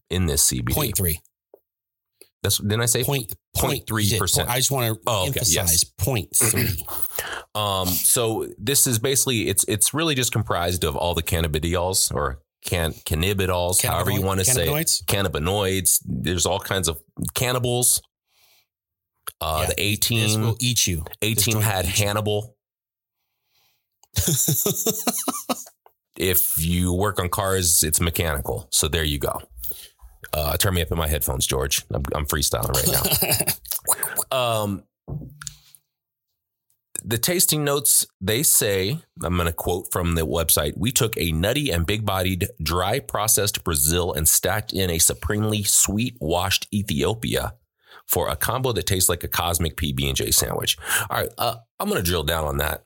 in 0.09 0.25
this 0.25 0.51
CBD. 0.51 0.93
0.3. 0.93 1.15
That's 2.41 2.57
didn't 2.57 2.81
I 2.81 2.85
say 2.85 3.03
point 3.03 3.33
point 3.55 3.85
three 3.87 4.17
percent? 4.17 4.49
I 4.49 4.57
just 4.57 4.71
want 4.71 4.95
to 4.95 5.01
oh, 5.07 5.21
okay. 5.21 5.27
emphasize 5.27 5.53
yes. 5.55 5.83
point 5.83 6.29
three. 6.35 6.85
um, 7.55 7.87
so 7.87 8.47
this 8.57 8.87
is 8.87 8.99
basically 8.99 9.49
it's 9.49 9.65
it's 9.65 9.93
really 9.93 10.15
just 10.15 10.31
comprised 10.31 10.83
of 10.83 10.95
all 10.95 11.13
the 11.13 11.23
cannabidiols 11.23 12.13
or 12.13 12.41
can 12.65 12.91
cannabidols, 12.91 13.85
however 13.85 14.11
you 14.11 14.21
want 14.21 14.39
to 14.39 14.45
say 14.45 14.69
it. 14.69 15.01
cannabinoids. 15.07 16.01
There's 16.05 16.45
all 16.45 16.59
kinds 16.59 16.87
of 16.87 16.99
cannibals. 17.33 18.01
Uh, 19.41 19.59
yeah, 19.61 19.67
the 19.67 19.81
A 19.81 19.95
team 19.95 20.41
will 20.41 20.57
eat 20.59 20.87
you. 20.87 21.05
A 21.21 21.33
team 21.33 21.61
had 21.61 21.85
Hannibal. 21.85 22.57
if 26.17 26.57
you 26.57 26.93
work 26.93 27.19
on 27.19 27.29
cars, 27.29 27.83
it's 27.83 28.01
mechanical. 28.01 28.67
So 28.71 28.87
there 28.87 29.03
you 29.03 29.19
go. 29.19 29.41
Uh, 30.33 30.57
turn 30.57 30.73
me 30.73 30.81
up 30.81 30.91
in 30.91 30.97
my 30.97 31.07
headphones, 31.07 31.47
George. 31.47 31.85
I'm, 31.91 32.03
I'm 32.13 32.25
freestyling 32.25 32.73
right 32.73 33.55
now. 34.29 34.37
um, 34.65 34.83
the 37.03 37.17
tasting 37.17 37.63
notes 37.63 38.05
they 38.19 38.43
say 38.43 38.99
i'm 39.23 39.35
going 39.35 39.47
to 39.47 39.53
quote 39.53 39.91
from 39.91 40.15
the 40.15 40.25
website 40.25 40.73
we 40.77 40.91
took 40.91 41.17
a 41.17 41.31
nutty 41.31 41.71
and 41.71 41.85
big 41.85 42.05
bodied 42.05 42.47
dry 42.61 42.99
processed 42.99 43.63
brazil 43.63 44.13
and 44.13 44.27
stacked 44.27 44.73
in 44.73 44.89
a 44.89 44.99
supremely 44.99 45.63
sweet 45.63 46.17
washed 46.19 46.67
ethiopia 46.73 47.53
for 48.05 48.27
a 48.27 48.35
combo 48.35 48.71
that 48.71 48.85
tastes 48.85 49.09
like 49.09 49.23
a 49.23 49.27
cosmic 49.27 49.77
pb&j 49.77 50.31
sandwich 50.31 50.77
all 51.09 51.17
right 51.17 51.29
uh, 51.37 51.55
i'm 51.79 51.89
going 51.89 52.01
to 52.01 52.07
drill 52.07 52.23
down 52.23 52.45
on 52.45 52.57
that 52.57 52.83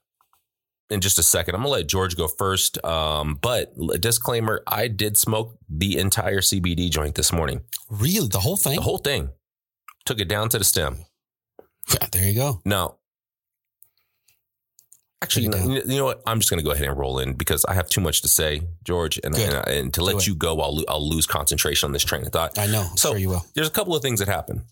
in 0.90 1.02
just 1.02 1.20
a 1.20 1.24
second. 1.24 1.56
I'm 1.56 1.62
gonna 1.62 1.72
let 1.72 1.88
George 1.88 2.16
go 2.16 2.28
first. 2.28 2.84
Um, 2.86 3.40
but 3.42 3.74
disclaimer: 4.00 4.64
I 4.68 4.88
did 4.88 5.18
smoke 5.18 5.58
the 5.70 5.98
entire 5.98 6.42
CBD 6.42 6.90
joint 6.90 7.16
this 7.16 7.32
morning. 7.32 7.62
Really, 7.90 8.28
the 8.28 8.40
whole 8.40 8.58
thing? 8.58 8.76
The 8.76 8.82
whole 8.82 8.98
thing. 8.98 9.30
Took 10.06 10.20
it 10.20 10.28
down 10.28 10.50
to 10.50 10.58
the 10.58 10.64
stem. 10.64 11.06
Yeah, 11.92 12.08
there 12.12 12.24
you 12.24 12.36
go. 12.36 12.62
Now, 12.66 12.98
actually, 15.22 15.44
you 15.44 15.50
know, 15.50 15.82
you 15.86 15.98
know, 15.98 16.06
what? 16.06 16.22
I'm 16.26 16.40
just 16.40 16.50
gonna 16.50 16.64
go 16.64 16.72
ahead 16.72 16.88
and 16.88 16.98
roll 16.98 17.20
in 17.20 17.34
because 17.34 17.66
I 17.66 17.74
have 17.74 17.88
too 17.88 18.02
much 18.02 18.22
to 18.22 18.28
say, 18.28 18.62
George, 18.84 19.20
and 19.24 19.36
and, 19.36 19.68
and, 19.68 19.94
to 19.94 20.04
let 20.04 20.28
you 20.28 20.36
go, 20.36 20.60
I'll 20.62 20.84
I'll 20.88 21.08
lose 21.08 21.26
concentration 21.26 21.88
on 21.88 21.94
this 21.94 22.04
train 22.04 22.22
of 22.24 22.30
thought. 22.30 22.58
I 22.60 22.68
know. 22.68 22.88
So 22.96 23.12
sure 23.12 23.18
you 23.18 23.30
will. 23.30 23.46
There's 23.56 23.68
a 23.68 23.72
couple 23.72 23.96
of 23.96 24.02
things 24.02 24.20
that 24.20 24.28
happen. 24.28 24.66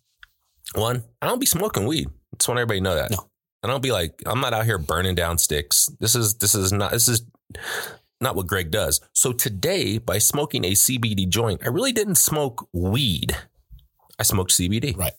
One, 0.75 1.03
I 1.21 1.27
don't 1.27 1.39
be 1.39 1.45
smoking 1.45 1.85
weed. 1.85 2.09
Just 2.37 2.47
want 2.47 2.59
everybody 2.59 2.79
to 2.79 2.83
know 2.83 2.95
that. 2.95 3.11
No. 3.11 3.30
And 3.63 3.71
I'll 3.71 3.79
be 3.79 3.91
like, 3.91 4.21
I'm 4.25 4.41
not 4.41 4.53
out 4.53 4.65
here 4.65 4.77
burning 4.77 5.15
down 5.15 5.37
sticks. 5.37 5.89
This 5.99 6.15
is 6.15 6.35
this 6.35 6.55
is 6.55 6.71
not 6.71 6.91
this 6.91 7.07
is 7.07 7.23
not 8.19 8.35
what 8.35 8.47
Greg 8.47 8.71
does. 8.71 9.01
So 9.13 9.33
today, 9.33 9.97
by 9.97 10.17
smoking 10.17 10.65
a 10.65 10.71
CBD 10.71 11.27
joint, 11.27 11.61
I 11.63 11.69
really 11.69 11.91
didn't 11.91 12.15
smoke 12.15 12.67
weed. 12.73 13.35
I 14.19 14.23
smoked 14.23 14.51
CBD. 14.51 14.97
Right. 14.97 15.13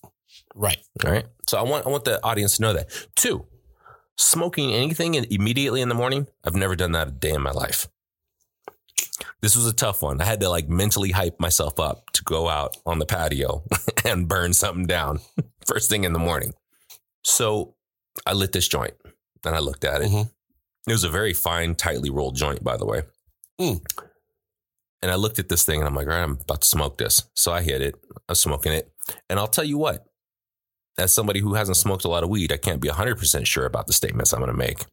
Right. 0.55 0.79
All 1.05 1.11
right. 1.11 1.27
So 1.47 1.59
I 1.59 1.63
want 1.63 1.87
I 1.87 1.91
want 1.91 2.05
the 2.05 2.25
audience 2.25 2.57
to 2.57 2.63
know 2.63 2.73
that. 2.73 2.89
Two, 3.17 3.47
smoking 4.17 4.73
anything 4.73 5.15
immediately 5.15 5.81
in 5.81 5.89
the 5.89 5.95
morning, 5.95 6.27
I've 6.45 6.57
never 6.57 6.77
done 6.77 6.93
that 6.93 7.09
a 7.09 7.13
day 7.13 7.33
in 7.33 7.43
my 7.43 7.51
life. 7.51 7.89
This 9.41 9.57
was 9.57 9.67
a 9.67 9.73
tough 9.73 10.03
one. 10.03 10.21
I 10.21 10.25
had 10.25 10.41
to 10.41 10.49
like 10.49 10.69
mentally 10.69 11.11
hype 11.11 11.41
myself 11.41 11.81
up 11.81 12.11
to 12.13 12.23
go 12.23 12.49
out 12.49 12.77
on 12.87 12.99
the 12.99 13.07
patio 13.07 13.65
and 14.05 14.29
burn 14.29 14.53
something 14.53 14.87
down 14.87 15.21
first 15.67 15.91
thing 15.91 16.05
in 16.05 16.13
the 16.13 16.19
morning. 16.19 16.55
So 17.25 17.75
I 18.27 18.33
lit 18.33 18.53
this 18.53 18.69
joint 18.69 18.95
and 19.45 19.55
I 19.55 19.59
looked 19.59 19.85
at 19.85 20.03
it. 20.03 20.09
Mm-hmm. 20.09 20.91
It 20.91 20.93
was 20.93 21.05
a 21.05 21.09
very 21.09 21.33
fine, 21.33 21.75
tightly 21.75 22.11
rolled 22.11 22.37
joint, 22.37 22.65
by 22.65 22.77
the 22.77 22.87
way. 22.87 23.03
Mm. 23.61 23.81
And 25.01 25.11
I 25.11 25.17
looked 25.17 25.39
at 25.39 25.49
this 25.49 25.65
thing 25.65 25.81
and 25.81 25.89
I'm 25.89 25.95
like, 25.95 26.07
all 26.07 26.13
right, 26.13 26.23
I'm 26.23 26.39
about 26.41 26.63
to 26.63 26.69
smoke 26.69 26.99
this. 26.99 27.29
So 27.35 27.53
I 27.53 27.63
hit 27.63 27.83
it. 27.83 27.97
I'm 28.29 28.35
smoking 28.35 28.73
it. 28.73 28.93
And 29.29 29.39
I'll 29.39 29.49
tell 29.49 29.65
you 29.65 29.79
what, 29.79 30.07
as 30.99 31.15
somebody 31.15 31.41
who 31.41 31.55
hasn't 31.55 31.77
smoked 31.77 32.05
a 32.05 32.09
lot 32.09 32.23
of 32.23 32.29
weed, 32.29 32.53
I 32.53 32.57
can't 32.57 32.81
be 32.81 32.89
100% 32.89 33.47
sure 33.47 33.67
about 33.67 33.87
the 33.87 33.93
statements 33.93 34.33
I'm 34.33 34.41
going 34.41 34.53
to 34.53 34.57
make. 34.57 34.85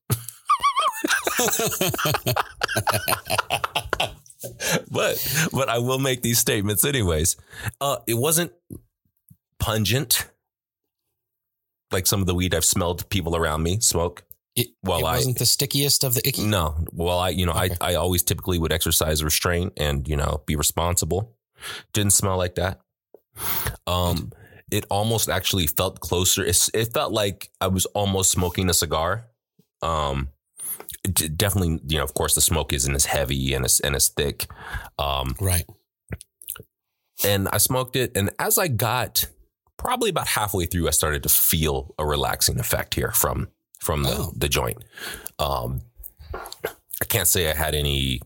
but 4.92 5.50
but 5.52 5.70
I 5.70 5.80
will 5.80 6.00
make 6.00 6.22
these 6.22 6.40
statements 6.40 6.86
anyways. 6.86 7.36
Uh, 7.80 7.98
it 8.08 8.16
wasn't 8.16 8.52
pungent 9.60 10.30
like 11.92 12.08
some 12.08 12.22
of 12.22 12.28
the 12.28 12.36
weed 12.36 12.54
I've 12.54 12.66
smelled 12.66 13.10
people 13.10 13.36
around 13.36 13.64
me 13.64 13.80
smoke. 13.80 14.24
It, 14.56 14.70
well, 14.84 15.00
it 15.00 15.04
wasn't 15.04 15.38
I, 15.38 15.40
the 15.40 15.46
stickiest 15.46 16.04
of 16.04 16.16
the 16.16 16.28
icky. 16.28 16.46
No. 16.46 16.84
Well, 16.92 17.20
I, 17.20 17.30
you 17.30 17.46
know, 17.46 17.54
okay. 17.54 17.76
I, 17.80 17.92
I 17.92 17.96
always 17.96 18.24
typically 18.24 18.58
would 18.60 18.74
exercise 18.74 19.24
restraint 19.24 19.74
and, 19.78 20.08
you 20.08 20.18
know, 20.18 20.44
be 20.46 20.56
responsible. 20.56 21.38
Didn't 21.94 22.14
smell 22.14 22.38
like 22.38 22.56
that. 22.56 22.82
Um, 23.88 24.32
it 24.70 24.86
almost 24.90 25.30
actually 25.30 25.68
felt 25.68 26.00
closer. 26.02 26.44
It, 26.44 26.70
it 26.74 26.94
felt 26.94 27.14
like 27.14 27.52
I 27.62 27.68
was 27.68 27.86
almost 27.88 28.32
smoking 28.32 28.70
a 28.70 28.74
cigar. 28.74 29.28
Um, 29.82 30.30
definitely, 31.14 31.80
you 31.88 31.98
know, 31.98 32.04
of 32.04 32.14
course, 32.14 32.36
the 32.36 32.42
smoke 32.42 32.74
isn't 32.74 32.94
as 32.94 33.06
heavy 33.06 33.54
and 33.54 33.64
as, 33.64 33.80
and 33.80 33.96
as 33.96 34.10
thick. 34.10 34.48
Um, 34.98 35.36
right. 35.40 35.66
And 37.24 37.48
I 37.50 37.60
smoked 37.60 37.96
it. 37.96 38.12
And 38.16 38.30
as 38.40 38.58
I 38.58 38.68
got 38.68 39.28
probably 39.80 40.12
about 40.12 40.28
halfway 40.28 40.68
through, 40.68 40.88
I 40.88 40.92
started 40.92 41.24
to 41.24 41.30
feel 41.30 41.96
a 41.98 42.06
relaxing 42.06 42.60
effect 42.60 42.94
here 42.94 43.12
from 43.12 43.48
from 43.80 44.04
the, 44.04 44.12
oh. 44.12 44.34
the 44.36 44.50
joint. 44.50 44.84
Um, 45.40 45.82
I 46.34 47.06
can't 47.08 47.28
say 47.28 47.50
I 47.50 47.56
had 47.56 47.74
any 47.74 48.20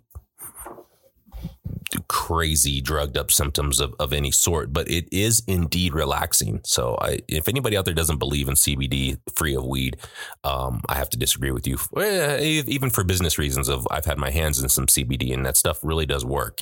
crazy 2.08 2.82
drugged 2.82 3.18
up 3.18 3.32
symptoms 3.32 3.80
of, 3.80 3.94
of 4.00 4.14
any 4.14 4.32
sort, 4.32 4.74
but 4.74 4.90
it 4.90 5.08
is 5.12 5.44
indeed 5.48 5.94
relaxing. 5.94 6.60
So 6.64 6.98
I, 7.00 7.20
if 7.28 7.48
anybody 7.48 7.78
out 7.78 7.86
there 7.86 7.94
doesn't 7.94 8.18
believe 8.18 8.48
in 8.48 8.56
CBD 8.56 9.20
free 9.36 9.56
of 9.56 9.64
weed, 9.64 9.98
um, 10.44 10.82
I 10.90 10.96
have 10.96 11.10
to 11.12 11.18
disagree 11.18 11.52
with 11.52 11.68
you. 11.68 11.78
Even 11.96 12.90
for 12.90 13.04
business 13.04 13.38
reasons 13.38 13.70
of 13.70 13.88
I've 13.92 14.06
had 14.06 14.18
my 14.18 14.32
hands 14.32 14.62
in 14.62 14.70
some 14.70 14.88
CBD 14.88 15.32
and 15.34 15.46
that 15.46 15.56
stuff 15.56 15.80
really 15.84 16.08
does 16.08 16.26
work. 16.26 16.62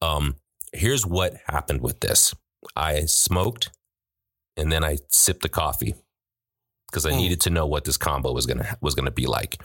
Um, 0.00 0.36
here's 0.72 1.06
what 1.06 1.34
happened 1.48 1.82
with 1.82 2.00
this. 2.00 2.34
I 2.74 3.04
smoked 3.04 3.70
and 4.56 4.70
then 4.70 4.84
I 4.84 4.98
sipped 5.08 5.42
the 5.42 5.48
coffee 5.48 5.94
because 6.90 7.06
I 7.06 7.12
mm. 7.12 7.16
needed 7.16 7.40
to 7.42 7.50
know 7.50 7.66
what 7.66 7.84
this 7.84 7.96
combo 7.96 8.32
was 8.32 8.46
gonna 8.46 8.76
was 8.80 8.94
gonna 8.94 9.10
be 9.10 9.26
like. 9.26 9.62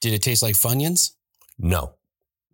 Did 0.00 0.12
it 0.12 0.22
taste 0.22 0.42
like 0.42 0.54
Funyuns? 0.54 1.12
No, 1.58 1.94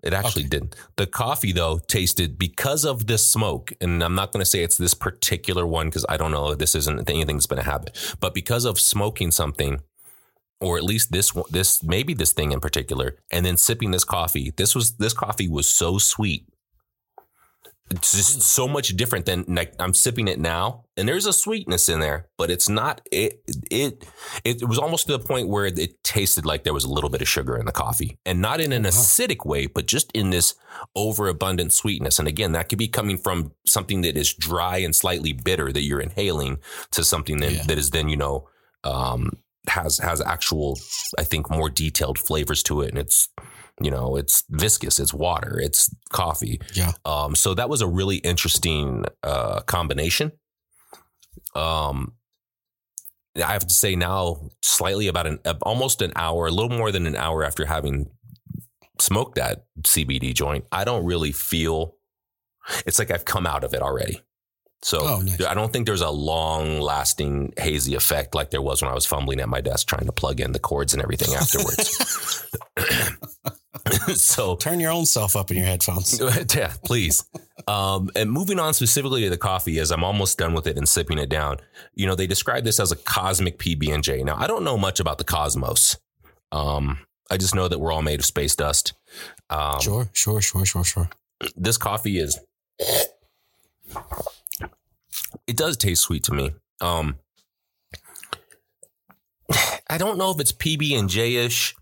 it 0.02 0.12
actually 0.12 0.42
okay. 0.42 0.50
didn't. 0.50 0.76
The 0.96 1.06
coffee 1.06 1.52
though 1.52 1.78
tasted 1.86 2.38
because 2.38 2.84
of 2.84 3.06
this 3.06 3.26
smoke, 3.30 3.72
and 3.80 4.02
I'm 4.02 4.14
not 4.14 4.32
going 4.32 4.40
to 4.40 4.48
say 4.50 4.62
it's 4.62 4.76
this 4.76 4.94
particular 4.94 5.66
one 5.66 5.88
because 5.88 6.06
I 6.08 6.16
don't 6.16 6.32
know 6.32 6.50
if 6.50 6.58
this 6.58 6.74
isn't 6.74 7.08
anything 7.08 7.36
that's 7.36 7.46
been 7.46 7.58
a 7.58 7.64
habit, 7.64 8.16
but 8.20 8.34
because 8.34 8.64
of 8.64 8.80
smoking 8.80 9.30
something, 9.30 9.80
or 10.60 10.76
at 10.76 10.84
least 10.84 11.12
this 11.12 11.32
this 11.50 11.82
maybe 11.84 12.14
this 12.14 12.32
thing 12.32 12.50
in 12.50 12.60
particular, 12.60 13.16
and 13.30 13.46
then 13.46 13.56
sipping 13.56 13.92
this 13.92 14.04
coffee, 14.04 14.52
this 14.56 14.74
was 14.74 14.96
this 14.96 15.12
coffee 15.12 15.48
was 15.48 15.68
so 15.68 15.98
sweet 15.98 16.46
it's 17.97 18.12
just 18.12 18.40
so 18.40 18.66
much 18.66 18.97
different 18.97 19.26
than 19.26 19.45
like 19.49 19.74
I'm 19.78 19.95
sipping 19.95 20.28
it 20.28 20.38
now, 20.38 20.84
and 20.97 21.09
there's 21.09 21.26
a 21.26 21.32
sweetness 21.32 21.88
in 21.88 22.01
there, 22.01 22.28
but 22.38 22.51
it's 22.51 22.68
not. 22.68 23.01
It 23.11 23.43
it 23.70 24.05
it 24.45 24.66
was 24.66 24.78
almost 24.78 25.07
to 25.07 25.12
the 25.12 25.18
point 25.18 25.49
where 25.49 25.66
it 25.66 26.03
tasted 26.03 26.47
like 26.47 26.64
there 26.64 26.72
was 26.72 26.84
a 26.84 26.90
little 26.93 27.11
bit 27.11 27.20
of 27.20 27.28
sugar 27.28 27.57
in 27.57 27.66
the 27.66 27.72
coffee, 27.72 28.18
and 28.24 28.40
not 28.40 28.61
in 28.61 28.72
an 28.72 28.84
acidic 28.84 29.45
way, 29.45 29.66
but 29.66 29.86
just 29.86 30.11
in 30.12 30.30
this 30.30 30.55
overabundant 30.97 31.72
sweetness. 31.72 32.18
And 32.18 32.26
again, 32.26 32.53
that 32.53 32.68
could 32.68 32.78
be 32.78 32.88
coming 32.88 33.18
from 33.18 33.53
something 33.66 34.01
that 34.03 34.16
is 34.16 34.32
dry 34.32 34.78
and 34.78 34.97
slightly 34.97 35.32
bitter 35.32 35.72
that 35.72 35.82
you're 35.82 36.01
inhaling 36.01 36.59
to 36.93 37.05
something 37.05 37.38
that, 37.40 37.53
yeah. 37.53 37.62
that 37.64 37.78
is 37.78 37.90
then 37.90 38.09
you 38.09 38.16
know 38.16 38.49
um, 38.84 39.32
has 39.68 39.99
has 39.99 40.20
actual, 40.20 40.78
I 41.18 41.24
think, 41.24 41.51
more 41.51 41.68
detailed 41.68 42.18
flavors 42.18 42.62
to 42.64 42.80
it, 42.82 42.90
and 42.90 42.99
it's 42.99 43.28
you 43.82 43.90
know, 43.90 44.16
it's 44.16 44.44
viscous, 44.50 45.00
it's 45.00 45.12
water, 45.12 45.58
it's 45.60 45.94
coffee. 46.10 46.60
Yeah. 46.74 46.92
Um, 47.04 47.34
so 47.34 47.54
that 47.54 47.68
was 47.68 47.80
a 47.80 47.86
really 47.86 48.16
interesting 48.16 49.04
uh, 49.22 49.60
combination. 49.62 50.32
Um, 51.54 52.14
I 53.36 53.52
have 53.52 53.66
to 53.66 53.74
say 53.74 53.96
now, 53.96 54.50
slightly 54.62 55.08
about 55.08 55.26
an 55.26 55.38
almost 55.62 56.02
an 56.02 56.12
hour, 56.16 56.46
a 56.46 56.50
little 56.50 56.76
more 56.76 56.92
than 56.92 57.06
an 57.06 57.16
hour 57.16 57.44
after 57.44 57.64
having 57.64 58.10
smoked 59.00 59.36
that 59.36 59.64
CBD 59.82 60.34
joint, 60.34 60.66
I 60.70 60.84
don't 60.84 61.04
really 61.04 61.32
feel. 61.32 61.96
It's 62.86 62.98
like 62.98 63.10
I've 63.10 63.24
come 63.24 63.46
out 63.46 63.64
of 63.64 63.74
it 63.74 63.82
already. 63.82 64.20
So 64.82 64.98
oh, 65.00 65.20
nice. 65.20 65.44
I 65.44 65.54
don't 65.54 65.72
think 65.72 65.86
there's 65.86 66.00
a 66.00 66.10
long 66.10 66.80
lasting 66.80 67.54
hazy 67.56 67.94
effect 67.94 68.34
like 68.34 68.50
there 68.50 68.62
was 68.62 68.82
when 68.82 68.90
I 68.90 68.94
was 68.94 69.06
fumbling 69.06 69.40
at 69.40 69.48
my 69.48 69.60
desk 69.60 69.86
trying 69.86 70.06
to 70.06 70.12
plug 70.12 70.40
in 70.40 70.52
the 70.52 70.58
cords 70.58 70.92
and 70.92 71.00
everything 71.00 71.34
afterwards. 71.34 72.46
so 74.14 74.56
turn 74.56 74.80
your 74.80 74.92
own 74.92 75.06
self 75.06 75.34
up 75.34 75.50
in 75.50 75.56
your 75.56 75.66
headphones. 75.66 76.20
yeah, 76.54 76.72
please. 76.84 77.24
Um, 77.66 78.10
and 78.14 78.30
moving 78.30 78.58
on 78.58 78.74
specifically 78.74 79.22
to 79.22 79.30
the 79.30 79.38
coffee, 79.38 79.78
as 79.78 79.90
I'm 79.90 80.04
almost 80.04 80.38
done 80.38 80.52
with 80.52 80.66
it 80.66 80.76
and 80.76 80.88
sipping 80.88 81.18
it 81.18 81.28
down, 81.28 81.58
you 81.94 82.06
know, 82.06 82.14
they 82.14 82.26
describe 82.26 82.64
this 82.64 82.78
as 82.78 82.92
a 82.92 82.96
cosmic 82.96 83.58
PB 83.58 83.92
and 83.92 84.04
J. 84.04 84.22
Now, 84.22 84.36
I 84.36 84.46
don't 84.46 84.64
know 84.64 84.76
much 84.76 85.00
about 85.00 85.18
the 85.18 85.24
cosmos. 85.24 85.96
Um, 86.50 86.98
I 87.30 87.38
just 87.38 87.54
know 87.54 87.68
that 87.68 87.78
we're 87.78 87.92
all 87.92 88.02
made 88.02 88.20
of 88.20 88.26
space 88.26 88.54
dust. 88.54 88.92
Um, 89.48 89.80
sure, 89.80 90.10
sure, 90.12 90.42
sure, 90.42 90.66
sure, 90.66 90.84
sure. 90.84 91.08
This 91.56 91.78
coffee 91.78 92.18
is 92.18 92.38
it 95.46 95.56
does 95.56 95.76
taste 95.76 96.02
sweet 96.02 96.24
to 96.24 96.34
me. 96.34 96.52
Um, 96.80 97.16
I 99.88 99.98
don't 99.98 100.18
know 100.18 100.30
if 100.30 100.40
it's 100.40 100.52
PB 100.52 100.98
and 100.98 101.08
J 101.08 101.36
ish. 101.36 101.74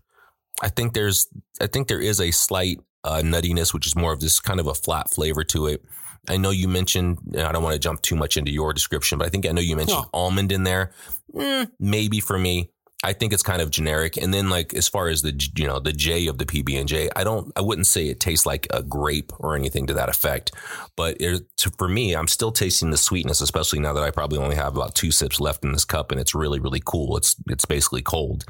I 0.61 0.69
think 0.69 0.93
there's, 0.93 1.27
I 1.59 1.67
think 1.67 1.87
there 1.87 2.01
is 2.01 2.21
a 2.21 2.31
slight 2.31 2.79
uh, 3.03 3.21
nuttiness, 3.23 3.73
which 3.73 3.87
is 3.87 3.95
more 3.95 4.13
of 4.13 4.19
this 4.19 4.39
kind 4.39 4.59
of 4.59 4.67
a 4.67 4.73
flat 4.73 5.09
flavor 5.11 5.43
to 5.45 5.67
it. 5.67 5.83
I 6.29 6.37
know 6.37 6.51
you 6.51 6.67
mentioned, 6.67 7.17
I 7.35 7.51
don't 7.51 7.63
want 7.63 7.73
to 7.73 7.79
jump 7.79 8.01
too 8.01 8.15
much 8.15 8.37
into 8.37 8.51
your 8.51 8.73
description, 8.73 9.17
but 9.17 9.25
I 9.25 9.29
think 9.29 9.47
I 9.47 9.51
know 9.51 9.61
you 9.61 9.75
mentioned 9.75 10.03
no. 10.03 10.09
almond 10.13 10.51
in 10.51 10.63
there. 10.63 10.91
Mm, 11.33 11.71
maybe 11.79 12.19
for 12.19 12.37
me. 12.37 12.69
I 13.03 13.13
think 13.13 13.33
it's 13.33 13.41
kind 13.41 13.63
of 13.63 13.71
generic. 13.71 14.15
And 14.15 14.31
then 14.31 14.49
like 14.49 14.75
as 14.75 14.87
far 14.87 15.07
as 15.07 15.23
the 15.23 15.33
you 15.55 15.65
know 15.65 15.79
the 15.79 15.91
J 15.91 16.27
of 16.27 16.37
the 16.37 16.45
PB 16.45 16.79
and 16.79 16.87
J, 16.87 17.09
I 17.15 17.23
don't 17.23 17.51
I 17.55 17.61
wouldn't 17.61 17.87
say 17.87 18.07
it 18.07 18.19
tastes 18.19 18.45
like 18.45 18.67
a 18.69 18.83
grape 18.83 19.31
or 19.39 19.55
anything 19.55 19.87
to 19.87 19.93
that 19.95 20.09
effect. 20.09 20.51
But 20.95 21.17
it, 21.19 21.43
for 21.79 21.87
me, 21.87 22.13
I'm 22.13 22.27
still 22.27 22.51
tasting 22.51 22.91
the 22.91 22.97
sweetness, 22.97 23.41
especially 23.41 23.79
now 23.79 23.93
that 23.93 24.03
I 24.03 24.11
probably 24.11 24.37
only 24.37 24.55
have 24.55 24.75
about 24.75 24.93
two 24.93 25.09
sips 25.09 25.39
left 25.39 25.63
in 25.63 25.71
this 25.71 25.85
cup, 25.85 26.11
and 26.11 26.21
it's 26.21 26.35
really 26.35 26.59
really 26.59 26.81
cool. 26.85 27.17
It's 27.17 27.35
it's 27.47 27.65
basically 27.65 28.03
cold. 28.03 28.45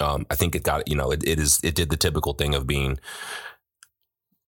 Um, 0.00 0.26
I 0.30 0.34
think 0.34 0.54
it 0.54 0.62
got 0.62 0.88
you 0.88 0.96
know 0.96 1.10
it, 1.10 1.22
it 1.26 1.38
is 1.38 1.60
it 1.62 1.74
did 1.74 1.90
the 1.90 1.96
typical 1.96 2.32
thing 2.32 2.54
of 2.54 2.66
being 2.66 2.98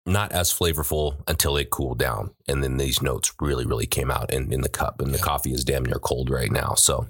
not 0.05 0.31
as 0.31 0.53
flavorful 0.53 1.17
until 1.27 1.57
it 1.57 1.71
cooled 1.71 1.99
down, 1.99 2.31
and 2.47 2.63
then 2.63 2.77
these 2.77 3.03
notes 3.03 3.33
really 3.41 3.67
really 3.67 3.87
came 3.87 4.11
out 4.11 4.33
in 4.33 4.53
in 4.53 4.61
the 4.61 4.69
cup, 4.69 5.01
and 5.01 5.13
the 5.13 5.19
coffee 5.19 5.53
is 5.53 5.65
damn 5.65 5.85
near 5.85 5.99
cold 5.99 6.31
right 6.31 6.53
now. 6.53 6.75
So 6.75 7.09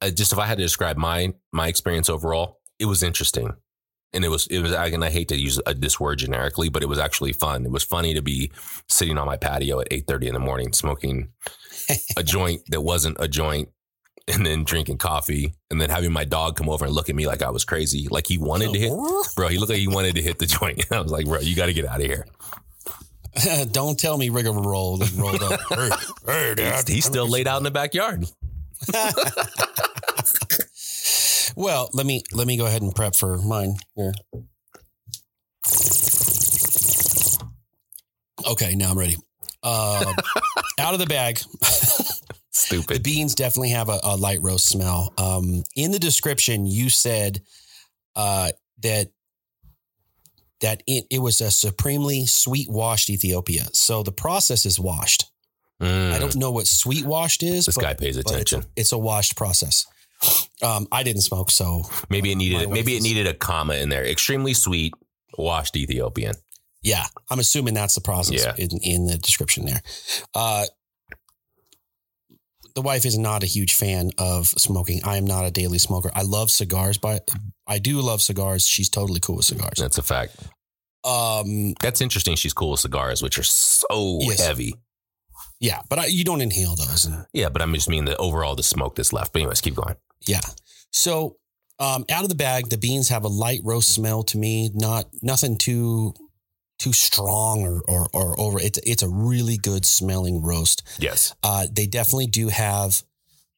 uh, 0.00 0.10
just 0.10 0.32
if 0.32 0.38
I 0.38 0.46
had 0.46 0.58
to 0.58 0.64
describe 0.64 0.96
my 0.96 1.32
my 1.52 1.68
experience 1.68 2.08
overall, 2.08 2.58
it 2.78 2.86
was 2.86 3.02
interesting, 3.02 3.54
and 4.12 4.24
it 4.24 4.28
was 4.28 4.46
it 4.48 4.60
was. 4.60 4.72
And 4.72 5.04
I 5.04 5.10
hate 5.10 5.28
to 5.28 5.36
use 5.36 5.60
this 5.76 6.00
word 6.00 6.18
generically, 6.18 6.68
but 6.68 6.82
it 6.82 6.88
was 6.88 6.98
actually 6.98 7.32
fun. 7.32 7.64
It 7.64 7.70
was 7.70 7.84
funny 7.84 8.14
to 8.14 8.22
be 8.22 8.50
sitting 8.88 9.18
on 9.18 9.26
my 9.26 9.36
patio 9.36 9.80
at 9.80 9.88
eight 9.90 10.06
thirty 10.06 10.26
in 10.26 10.34
the 10.34 10.40
morning, 10.40 10.72
smoking 10.72 11.30
a 12.16 12.22
joint 12.22 12.62
that 12.68 12.82
wasn't 12.82 13.16
a 13.20 13.28
joint, 13.28 13.68
and 14.28 14.44
then 14.44 14.64
drinking 14.64 14.98
coffee, 14.98 15.54
and 15.70 15.80
then 15.80 15.90
having 15.90 16.12
my 16.12 16.24
dog 16.24 16.56
come 16.56 16.68
over 16.68 16.84
and 16.84 16.94
look 16.94 17.08
at 17.08 17.16
me 17.16 17.26
like 17.26 17.42
I 17.42 17.50
was 17.50 17.64
crazy, 17.64 18.08
like 18.10 18.26
he 18.26 18.38
wanted 18.38 18.72
to 18.72 18.78
hit, 18.78 18.92
bro. 19.36 19.48
He 19.48 19.58
looked 19.58 19.70
like 19.70 19.78
he 19.78 19.88
wanted 19.88 20.14
to 20.16 20.22
hit 20.22 20.38
the 20.38 20.46
joint. 20.46 20.84
I 20.92 21.00
was 21.00 21.10
like, 21.10 21.26
bro, 21.26 21.40
you 21.40 21.56
got 21.56 21.66
to 21.66 21.72
get 21.72 21.86
out 21.86 22.00
of 22.00 22.06
here. 22.06 22.26
Don't 23.72 23.98
tell 23.98 24.18
me 24.18 24.30
rigmarole 24.30 24.98
rolled 25.16 25.42
up. 25.42 25.60
hey, 25.70 25.90
hey, 26.26 26.54
Dad. 26.54 26.88
He's 26.88 27.04
still 27.04 27.28
laid 27.28 27.46
out 27.46 27.58
in 27.58 27.62
the 27.64 27.70
backyard. 27.70 28.24
well, 31.56 31.90
let 31.92 32.06
me 32.06 32.22
let 32.32 32.46
me 32.46 32.56
go 32.56 32.66
ahead 32.66 32.82
and 32.82 32.94
prep 32.94 33.14
for 33.14 33.38
mine 33.38 33.76
here. 33.96 34.12
Okay, 38.46 38.74
now 38.76 38.90
I'm 38.90 38.98
ready. 38.98 39.16
Uh, 39.62 40.14
out 40.78 40.94
of 40.94 41.00
the 41.00 41.06
bag. 41.06 41.40
Stupid. 42.68 42.96
The 42.98 43.00
beans 43.00 43.34
definitely 43.34 43.70
have 43.70 43.88
a, 43.88 43.98
a 44.02 44.16
light 44.16 44.40
roast 44.42 44.66
smell. 44.66 45.14
Um, 45.16 45.64
in 45.74 45.90
the 45.90 45.98
description, 45.98 46.66
you 46.66 46.90
said 46.90 47.40
uh, 48.14 48.50
that 48.82 49.08
that 50.60 50.82
it, 50.86 51.06
it 51.10 51.20
was 51.20 51.40
a 51.40 51.50
supremely 51.50 52.26
sweet 52.26 52.68
washed 52.68 53.10
Ethiopia. 53.10 53.66
So 53.72 54.02
the 54.02 54.12
process 54.12 54.66
is 54.66 54.78
washed. 54.78 55.24
Mm. 55.80 56.12
I 56.12 56.18
don't 56.18 56.36
know 56.36 56.50
what 56.50 56.66
sweet 56.66 57.06
washed 57.06 57.42
is. 57.42 57.66
This 57.66 57.76
but, 57.76 57.82
guy 57.82 57.94
pays 57.94 58.16
attention. 58.16 58.58
It's 58.58 58.66
a, 58.66 58.70
it's 58.76 58.92
a, 58.92 58.98
washed 58.98 59.36
process. 59.36 59.86
Um, 60.62 60.88
I 60.90 61.04
didn't 61.04 61.22
smoke, 61.22 61.52
so 61.52 61.82
maybe 62.10 62.32
it 62.32 62.34
needed 62.34 62.68
maybe 62.70 62.96
it 62.96 63.02
needed 63.02 63.28
a 63.28 63.34
comma 63.34 63.74
in 63.74 63.88
there. 63.88 64.04
Extremely 64.04 64.52
sweet, 64.52 64.92
washed 65.38 65.76
Ethiopian. 65.76 66.34
Yeah, 66.82 67.04
I'm 67.30 67.38
assuming 67.38 67.74
that's 67.74 67.94
the 67.94 68.00
process 68.00 68.44
yeah. 68.44 68.54
in, 68.56 68.78
in 68.82 69.06
the 69.06 69.16
description 69.16 69.64
there. 69.66 69.80
Uh, 70.34 70.64
the 72.78 72.82
wife 72.82 73.04
is 73.04 73.18
not 73.18 73.42
a 73.42 73.46
huge 73.46 73.74
fan 73.74 74.12
of 74.18 74.46
smoking. 74.46 75.00
I 75.02 75.16
am 75.16 75.24
not 75.24 75.44
a 75.44 75.50
daily 75.50 75.78
smoker. 75.78 76.12
I 76.14 76.22
love 76.22 76.48
cigars, 76.48 76.96
but 76.96 77.28
I 77.66 77.80
do 77.80 78.00
love 78.00 78.22
cigars. 78.22 78.64
She's 78.64 78.88
totally 78.88 79.18
cool 79.18 79.34
with 79.34 79.46
cigars. 79.46 79.78
That's 79.78 79.98
a 79.98 80.02
fact. 80.02 80.36
Um, 81.02 81.74
that's 81.82 82.00
interesting. 82.00 82.36
She's 82.36 82.52
cool 82.52 82.70
with 82.70 82.78
cigars, 82.78 83.20
which 83.20 83.36
are 83.36 83.42
so 83.42 84.18
yes. 84.20 84.46
heavy. 84.46 84.76
Yeah, 85.58 85.80
but 85.88 85.98
I, 85.98 86.06
you 86.06 86.22
don't 86.22 86.40
inhale 86.40 86.76
those. 86.76 87.04
And, 87.04 87.26
yeah, 87.32 87.48
but 87.48 87.62
I'm 87.62 87.74
just 87.74 87.88
mean 87.88 88.04
the 88.04 88.16
overall 88.18 88.54
the 88.54 88.62
smoke 88.62 88.94
that's 88.94 89.12
left. 89.12 89.32
But 89.32 89.40
anyways, 89.40 89.60
keep 89.60 89.74
going. 89.74 89.96
Yeah. 90.28 90.42
So 90.92 91.38
um, 91.80 92.04
out 92.12 92.22
of 92.22 92.28
the 92.28 92.36
bag, 92.36 92.68
the 92.68 92.78
beans 92.78 93.08
have 93.08 93.24
a 93.24 93.28
light 93.28 93.58
roast 93.64 93.92
smell 93.92 94.22
to 94.22 94.38
me. 94.38 94.70
Not 94.72 95.06
nothing 95.20 95.58
too 95.58 96.14
too 96.78 96.92
strong 96.92 97.64
or 97.64 97.82
or, 97.88 98.08
or 98.12 98.40
over. 98.40 98.60
It's 98.60 98.78
it's 98.84 99.02
a 99.02 99.08
really 99.08 99.56
good 99.56 99.84
smelling 99.84 100.42
roast. 100.42 100.82
Yes. 100.98 101.34
Uh, 101.42 101.66
they 101.70 101.86
definitely 101.86 102.28
do 102.28 102.48
have 102.48 103.02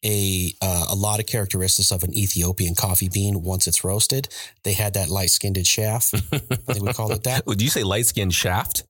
a 0.05 0.53
uh, 0.63 0.87
a 0.91 0.95
lot 0.95 1.21
of 1.21 1.27
characteristics 1.27 1.91
of 1.91 2.03
an 2.03 2.17
Ethiopian 2.17 2.75
coffee 2.75 3.09
bean 3.09 3.43
once 3.43 3.67
it's 3.67 3.85
roasted. 3.85 4.29
They 4.65 4.73
had 4.73 4.95
that 4.95 5.09
light 5.09 5.31
skinned 5.31 5.65
shaft. 5.67 6.15
I 6.33 6.39
think 6.39 6.83
we 6.83 6.93
call 6.93 7.13
it 7.13 7.25
that. 7.25 7.47
Would 7.47 7.61
you 7.61 7.69
say 7.69 7.83
light 7.83 8.07
skinned 8.07 8.35
shaft? 8.35 8.85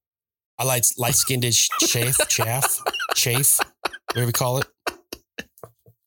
I 0.59 0.65
like 0.65 0.85
light 0.99 1.15
skinned 1.15 1.45
chafe, 1.53 2.17
chaff, 2.29 2.81
chafe, 3.15 3.59
whatever 4.09 4.27
we 4.27 4.33
call 4.33 4.59
it. 4.59 4.67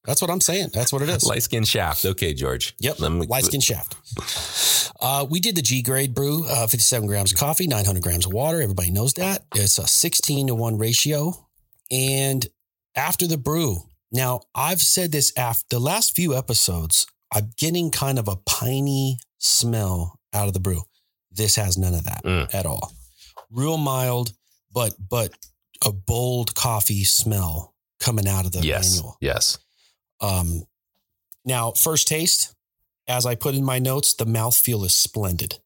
That's 0.06 0.22
what 0.22 0.30
I'm 0.30 0.42
saying. 0.42 0.70
That's 0.74 0.92
what 0.92 1.02
it 1.02 1.10
is. 1.10 1.24
Light 1.24 1.44
skin 1.44 1.64
shaft. 1.64 2.06
Okay, 2.06 2.34
George. 2.34 2.76
Yep. 2.80 3.00
Me, 3.00 3.26
light 3.28 3.46
skin 3.46 3.62
shaft. 3.62 3.96
Uh, 5.00 5.26
we 5.30 5.40
did 5.40 5.56
the 5.56 5.62
G 5.62 5.82
grade 5.82 6.14
brew, 6.14 6.46
uh, 6.46 6.68
57 6.68 7.08
grams 7.08 7.32
of 7.32 7.38
coffee, 7.38 7.68
900 7.68 8.04
grams 8.04 8.26
of 8.26 8.34
water. 8.34 8.62
Everybody 8.62 8.92
knows 8.92 9.14
that. 9.14 9.44
It's 9.56 9.78
a 9.78 9.88
16 9.88 10.48
to 10.48 10.56
1 10.56 10.78
ratio. 10.78 11.34
And 11.90 12.46
after 12.96 13.28
the 13.28 13.38
brew, 13.38 13.78
now 14.12 14.42
I've 14.54 14.82
said 14.82 15.12
this 15.12 15.32
after 15.38 15.64
the 15.70 15.80
last 15.80 16.16
few 16.16 16.36
episodes, 16.36 17.08
I'm 17.34 17.52
getting 17.58 17.90
kind 17.90 18.20
of 18.20 18.28
a 18.28 18.36
piney 18.46 19.20
smell 19.40 20.20
out 20.34 20.48
of 20.48 20.54
the 20.54 20.60
brew. 20.60 20.82
This 21.32 21.56
has 21.56 21.78
none 21.78 21.94
of 21.96 22.04
that 22.04 22.24
Mm. 22.24 22.54
at 22.54 22.66
all. 22.66 22.94
Real 23.50 23.78
mild, 23.78 24.34
but 24.72 24.94
but 25.10 25.32
a 25.86 25.92
bold 25.92 26.54
coffee 26.56 27.04
smell 27.04 27.74
coming 28.00 28.28
out 28.28 28.46
of 28.46 28.52
the 28.52 28.62
yes. 28.62 28.94
manual. 28.96 29.18
Yes. 29.22 29.58
Um, 30.24 30.64
now, 31.46 31.72
first 31.72 32.08
taste, 32.08 32.56
as 33.08 33.26
I 33.26 33.36
put 33.36 33.56
in 33.56 33.66
my 33.66 33.80
notes, 33.80 34.14
the 34.14 34.26
mouthfeel 34.26 34.86
is 34.86 34.94
splendid. 34.94 35.60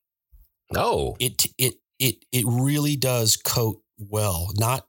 Oh, 0.75 1.15
It 1.19 1.45
it 1.57 1.75
it 1.99 2.25
it 2.31 2.45
really 2.47 2.95
does 2.95 3.37
coat 3.37 3.81
well. 3.97 4.49
Not 4.55 4.87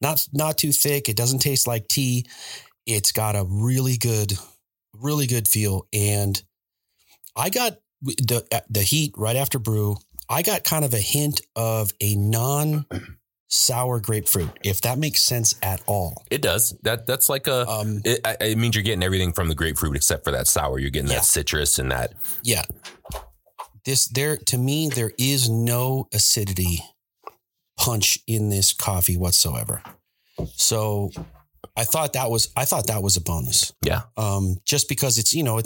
not 0.00 0.26
not 0.32 0.58
too 0.58 0.72
thick. 0.72 1.08
It 1.08 1.16
doesn't 1.16 1.40
taste 1.40 1.66
like 1.66 1.88
tea. 1.88 2.26
It's 2.86 3.12
got 3.12 3.36
a 3.36 3.44
really 3.48 3.96
good, 3.96 4.32
really 4.94 5.26
good 5.26 5.48
feel. 5.48 5.86
And 5.92 6.40
I 7.36 7.50
got 7.50 7.78
the 8.02 8.64
the 8.70 8.82
heat 8.82 9.14
right 9.16 9.36
after 9.36 9.58
brew. 9.58 9.96
I 10.28 10.42
got 10.42 10.64
kind 10.64 10.84
of 10.84 10.94
a 10.94 10.98
hint 10.98 11.40
of 11.56 11.92
a 12.00 12.14
non 12.14 12.86
sour 13.54 14.00
grapefruit, 14.00 14.48
if 14.64 14.80
that 14.80 14.96
makes 14.98 15.20
sense 15.20 15.54
at 15.62 15.82
all. 15.86 16.24
it 16.30 16.40
does. 16.40 16.74
That 16.82 17.06
that's 17.06 17.28
like 17.28 17.46
a. 17.46 17.68
Um, 17.68 18.00
It, 18.04 18.20
it 18.40 18.56
means 18.56 18.74
you're 18.74 18.82
getting 18.82 19.02
everything 19.02 19.32
from 19.32 19.48
the 19.48 19.54
grapefruit 19.54 19.94
except 19.94 20.24
for 20.24 20.30
that 20.30 20.46
sour. 20.46 20.78
You're 20.78 20.88
getting 20.90 21.10
Yeah. 21.10 21.16
that 21.18 21.24
citrus 21.26 21.78
and 21.78 21.90
that. 21.92 22.14
Yeah. 22.42 22.64
This 23.84 24.06
there 24.06 24.36
to 24.36 24.56
me 24.58 24.88
there 24.88 25.12
is 25.18 25.48
no 25.50 26.08
acidity 26.14 26.80
punch 27.76 28.18
in 28.26 28.48
this 28.48 28.72
coffee 28.72 29.16
whatsoever. 29.16 29.82
So 30.54 31.10
I 31.74 31.84
thought 31.84 32.12
that 32.12 32.30
was 32.30 32.50
I 32.54 32.64
thought 32.66 32.88
that 32.88 33.02
was 33.02 33.16
a 33.16 33.20
bonus. 33.20 33.72
Yeah. 33.82 34.02
Um 34.16 34.56
just 34.64 34.88
because 34.88 35.16
it's 35.18 35.32
you 35.32 35.42
know 35.42 35.60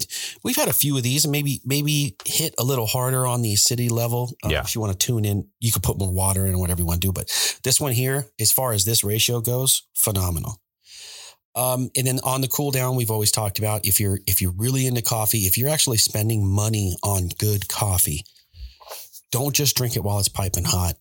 we've 0.44 0.56
had 0.56 0.68
a 0.68 0.72
few 0.72 0.96
of 0.96 1.02
these 1.02 1.24
and 1.24 1.32
maybe 1.32 1.60
maybe 1.64 2.16
hit 2.24 2.54
a 2.58 2.64
little 2.64 2.86
harder 2.86 3.26
on 3.26 3.42
the 3.42 3.52
acidity 3.54 3.88
level. 3.88 4.32
Uh, 4.44 4.48
Yeah. 4.50 4.60
If 4.62 4.74
you 4.74 4.80
want 4.80 4.98
to 4.98 5.06
tune 5.06 5.24
in, 5.24 5.48
you 5.58 5.72
could 5.72 5.82
put 5.82 5.98
more 5.98 6.12
water 6.12 6.46
in 6.46 6.54
or 6.54 6.58
whatever 6.58 6.80
you 6.80 6.86
want 6.86 7.00
to 7.00 7.08
do. 7.08 7.12
But 7.12 7.28
this 7.64 7.80
one 7.80 7.92
here, 7.92 8.26
as 8.38 8.52
far 8.52 8.72
as 8.72 8.84
this 8.84 9.02
ratio 9.02 9.40
goes, 9.40 9.82
phenomenal. 9.94 10.60
Um, 11.56 11.90
and 11.96 12.06
then 12.06 12.20
on 12.22 12.42
the 12.42 12.48
cool 12.48 12.70
down, 12.70 12.96
we've 12.96 13.10
always 13.10 13.30
talked 13.32 13.58
about 13.58 13.86
if 13.86 13.98
you're 13.98 14.20
if 14.26 14.40
you're 14.40 14.52
really 14.52 14.86
into 14.86 15.02
coffee, 15.02 15.46
if 15.46 15.56
you're 15.56 15.70
actually 15.70 15.96
spending 15.98 16.46
money 16.46 16.96
on 17.02 17.28
good 17.38 17.66
coffee, 17.68 18.24
don't 19.32 19.54
just 19.54 19.74
drink 19.76 19.96
it 19.96 20.04
while 20.04 20.18
it's 20.18 20.28
piping 20.28 20.64
hot. 20.64 20.96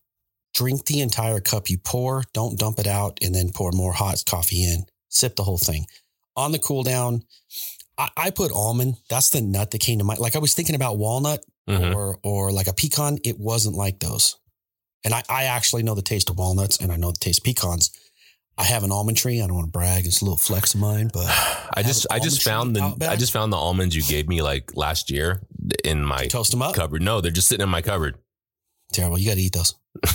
Drink 0.54 0.86
the 0.86 1.00
entire 1.02 1.40
cup 1.40 1.68
you 1.68 1.76
pour. 1.78 2.24
Don't 2.32 2.58
dump 2.58 2.78
it 2.78 2.86
out 2.86 3.18
and 3.22 3.34
then 3.34 3.50
pour 3.54 3.70
more 3.72 3.92
hot 3.92 4.22
coffee 4.26 4.64
in. 4.64 4.86
Sip 5.16 5.36
the 5.36 5.42
whole 5.44 5.58
thing. 5.58 5.86
On 6.36 6.52
the 6.52 6.58
cool 6.58 6.82
down, 6.82 7.22
I, 7.96 8.08
I 8.16 8.30
put 8.30 8.52
almond. 8.52 8.96
That's 9.08 9.30
the 9.30 9.40
nut 9.40 9.70
that 9.70 9.80
came 9.80 9.98
to 9.98 10.04
mind. 10.04 10.20
Like 10.20 10.36
I 10.36 10.38
was 10.40 10.54
thinking 10.54 10.74
about 10.74 10.98
walnut 10.98 11.42
Mhm. 11.68 11.94
or 11.94 12.18
or 12.22 12.52
like 12.52 12.68
a 12.68 12.72
pecan. 12.72 13.18
It 13.24 13.38
wasn't 13.40 13.74
like 13.76 13.98
those. 13.98 14.36
And 15.04 15.14
I, 15.14 15.22
I 15.28 15.44
actually 15.44 15.82
know 15.82 15.94
the 15.94 16.02
taste 16.02 16.30
of 16.30 16.36
walnuts 16.38 16.78
and 16.80 16.92
I 16.92 16.96
know 16.96 17.10
the 17.10 17.18
taste 17.18 17.40
of 17.40 17.44
pecans. 17.44 17.90
I 18.58 18.64
have 18.64 18.84
an 18.84 18.90
almond 18.92 19.16
tree. 19.16 19.40
I 19.42 19.46
don't 19.46 19.54
want 19.56 19.66
to 19.68 19.70
brag. 19.72 20.06
It's 20.06 20.20
a 20.22 20.24
little 20.24 20.38
flex 20.38 20.74
of 20.74 20.80
mine, 20.80 21.10
but 21.12 21.26
I 21.74 21.82
just 21.82 22.06
I 22.10 22.18
just 22.18 22.42
found 22.42 22.76
the 22.76 22.82
Out. 22.82 23.02
I 23.02 23.16
just 23.16 23.32
found 23.32 23.52
the 23.52 23.56
almonds 23.56 23.94
you 23.96 24.02
gave 24.02 24.28
me 24.28 24.42
like 24.42 24.76
last 24.76 25.10
year 25.10 25.42
in 25.84 26.04
my 26.04 26.26
toast 26.26 26.50
them 26.52 26.62
up. 26.62 26.74
cupboard. 26.74 27.02
No, 27.02 27.20
they're 27.20 27.30
just 27.32 27.48
sitting 27.48 27.64
in 27.64 27.68
my 27.70 27.82
cupboard. 27.82 28.16
Terrible. 28.92 29.18
You 29.18 29.28
got 29.28 29.34
to 29.36 29.40
eat 29.42 29.52
those. 29.54 29.74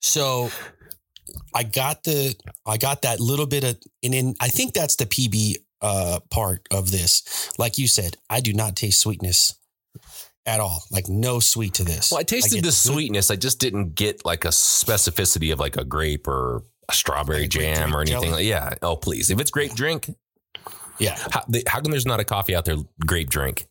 so 0.00 0.50
I 1.54 1.62
got 1.62 2.02
the, 2.04 2.34
I 2.66 2.76
got 2.76 3.02
that 3.02 3.20
little 3.20 3.46
bit 3.46 3.64
of, 3.64 3.78
and 4.02 4.12
then 4.12 4.34
I 4.40 4.48
think 4.48 4.74
that's 4.74 4.96
the 4.96 5.06
PB 5.06 5.56
uh, 5.80 6.20
part 6.30 6.66
of 6.70 6.90
this. 6.90 7.52
Like 7.58 7.78
you 7.78 7.86
said, 7.86 8.16
I 8.28 8.40
do 8.40 8.52
not 8.52 8.74
taste 8.76 9.00
sweetness 9.00 9.54
at 10.46 10.60
all. 10.60 10.82
Like 10.90 11.08
no 11.08 11.40
sweet 11.40 11.74
to 11.74 11.84
this. 11.84 12.10
Well, 12.10 12.20
I 12.20 12.24
tasted 12.24 12.56
get 12.56 12.64
the 12.64 12.72
sweetness. 12.72 13.30
I 13.30 13.36
just 13.36 13.60
didn't 13.60 13.94
get 13.94 14.24
like 14.24 14.44
a 14.44 14.48
specificity 14.48 15.52
of 15.52 15.60
like 15.60 15.76
a 15.76 15.84
grape 15.84 16.26
or 16.26 16.62
a 16.88 16.92
strawberry 16.94 17.42
Like 17.42 17.46
a 17.46 17.48
jam 17.48 17.94
or 17.94 18.00
anything. 18.00 18.32
Like, 18.32 18.44
yeah. 18.44 18.74
Oh, 18.82 18.96
please. 18.96 19.30
If 19.30 19.40
it's 19.40 19.50
grape 19.50 19.74
drink, 19.74 20.10
Yeah. 20.98 21.16
how, 21.30 21.44
they, 21.48 21.62
how 21.66 21.80
come 21.80 21.90
there's 21.92 22.06
not 22.06 22.20
a 22.20 22.24
coffee 22.24 22.54
out 22.54 22.64
there 22.64 22.76
grape 23.06 23.30
drink? 23.30 23.66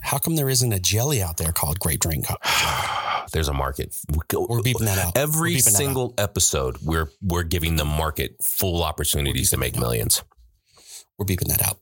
How 0.00 0.18
come 0.18 0.36
there 0.36 0.50
isn't 0.50 0.72
a 0.72 0.78
jelly 0.78 1.22
out 1.22 1.38
there 1.38 1.52
called 1.52 1.80
grape 1.80 2.00
drink? 2.00 2.26
there's 3.32 3.48
a 3.48 3.52
market. 3.52 3.94
We're 4.10 4.60
beeping 4.60 4.84
that 4.86 4.98
out. 4.98 5.16
Every 5.16 5.56
that 5.56 5.66
out. 5.68 5.72
single 5.72 6.14
episode, 6.18 6.78
we're 6.82 7.10
we're 7.22 7.42
giving 7.42 7.76
the 7.76 7.84
market 7.84 8.36
full 8.42 8.82
opportunities 8.82 9.50
to 9.50 9.56
make 9.56 9.76
millions. 9.76 10.22
We're 11.18 11.26
beeping 11.26 11.48
that 11.48 11.62
out. 11.62 11.78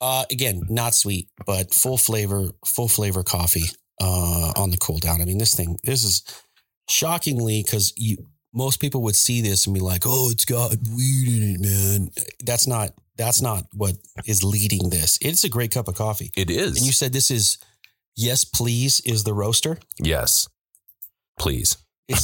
Uh, 0.00 0.24
again, 0.30 0.62
not 0.68 0.94
sweet, 0.94 1.28
but 1.46 1.72
full 1.72 1.96
flavor, 1.96 2.50
full 2.66 2.88
flavor 2.88 3.22
coffee 3.22 3.64
uh, 4.00 4.52
on 4.56 4.70
the 4.70 4.76
cool 4.76 4.98
down. 4.98 5.22
I 5.22 5.24
mean, 5.24 5.38
this 5.38 5.54
thing, 5.54 5.78
this 5.84 6.04
is 6.04 6.22
shockingly 6.88 7.62
because 7.62 7.92
you 7.96 8.18
most 8.52 8.80
people 8.80 9.02
would 9.02 9.16
see 9.16 9.40
this 9.40 9.66
and 9.66 9.74
be 9.74 9.80
like, 9.80 10.02
"Oh, 10.06 10.30
it's 10.30 10.44
got 10.44 10.76
weed 10.94 11.28
in 11.28 11.54
it, 11.54 11.60
man." 11.60 12.10
That's 12.44 12.66
not 12.66 12.90
that's 13.16 13.40
not 13.40 13.64
what 13.72 13.94
is 14.26 14.42
leading 14.44 14.90
this. 14.90 15.18
It's 15.20 15.44
a 15.44 15.48
great 15.48 15.70
cup 15.70 15.88
of 15.88 15.94
coffee. 15.94 16.30
It 16.36 16.50
is. 16.50 16.76
And 16.76 16.86
you 16.86 16.92
said 16.92 17.12
this 17.12 17.30
is 17.30 17.58
yes, 18.16 18.44
please, 18.44 19.00
is 19.00 19.24
the 19.24 19.34
roaster. 19.34 19.78
yes. 19.98 20.48
Please. 21.38 21.76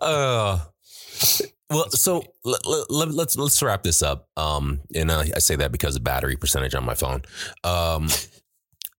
Uh, 0.00 0.60
well, 1.70 1.90
so 1.90 2.22
let, 2.44 2.60
let, 2.66 3.10
let's 3.10 3.36
let's 3.36 3.62
wrap 3.62 3.82
this 3.82 4.02
up. 4.02 4.28
Um, 4.36 4.80
and 4.94 5.10
uh, 5.10 5.24
I 5.34 5.38
say 5.40 5.56
that 5.56 5.72
because 5.72 5.96
of 5.96 6.04
battery 6.04 6.36
percentage 6.36 6.74
on 6.74 6.84
my 6.84 6.94
phone. 6.94 7.22
Um, 7.64 8.08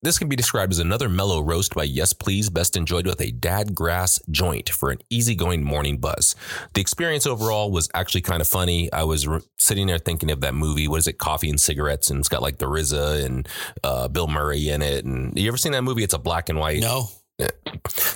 this 0.02 0.18
can 0.18 0.30
be 0.30 0.36
described 0.36 0.72
as 0.72 0.80
another 0.80 1.10
mellow 1.10 1.42
roast 1.42 1.76
by 1.76 1.84
Yes 1.84 2.14
Please, 2.14 2.50
best 2.50 2.78
enjoyed 2.78 3.06
with 3.06 3.20
a 3.22 3.32
dad 3.32 3.76
grass 3.76 4.20
joint 4.32 4.70
for 4.70 4.92
an 4.92 5.00
easygoing 5.10 5.64
morning 5.64 5.98
buzz. 5.98 6.36
The 6.74 6.82
experience 6.82 7.28
overall 7.28 7.72
was 7.72 7.90
actually 7.94 8.22
kind 8.22 8.42
of 8.42 8.48
funny. 8.48 8.92
I 8.94 9.04
was 9.04 9.28
re- 9.28 9.42
sitting 9.58 9.88
there 9.88 9.98
thinking 9.98 10.32
of 10.32 10.42
that 10.42 10.54
movie. 10.54 10.88
What 10.88 11.00
is 11.00 11.08
it? 11.08 11.18
Coffee 11.18 11.50
and 11.50 11.60
cigarettes, 11.60 12.10
and 12.10 12.20
it's 12.20 12.30
got 12.30 12.42
like 12.42 12.58
the 12.60 12.68
RZA 12.68 13.26
and 13.26 13.48
uh, 13.84 14.08
Bill 14.08 14.28
Murray 14.28 14.70
in 14.70 14.82
it. 14.82 15.04
And 15.06 15.38
you 15.38 15.48
ever 15.48 15.58
seen 15.58 15.74
that 15.74 15.84
movie? 15.84 16.04
It's 16.04 16.14
a 16.14 16.20
black 16.20 16.50
and 16.50 16.60
white. 16.60 16.80
no. 16.82 17.10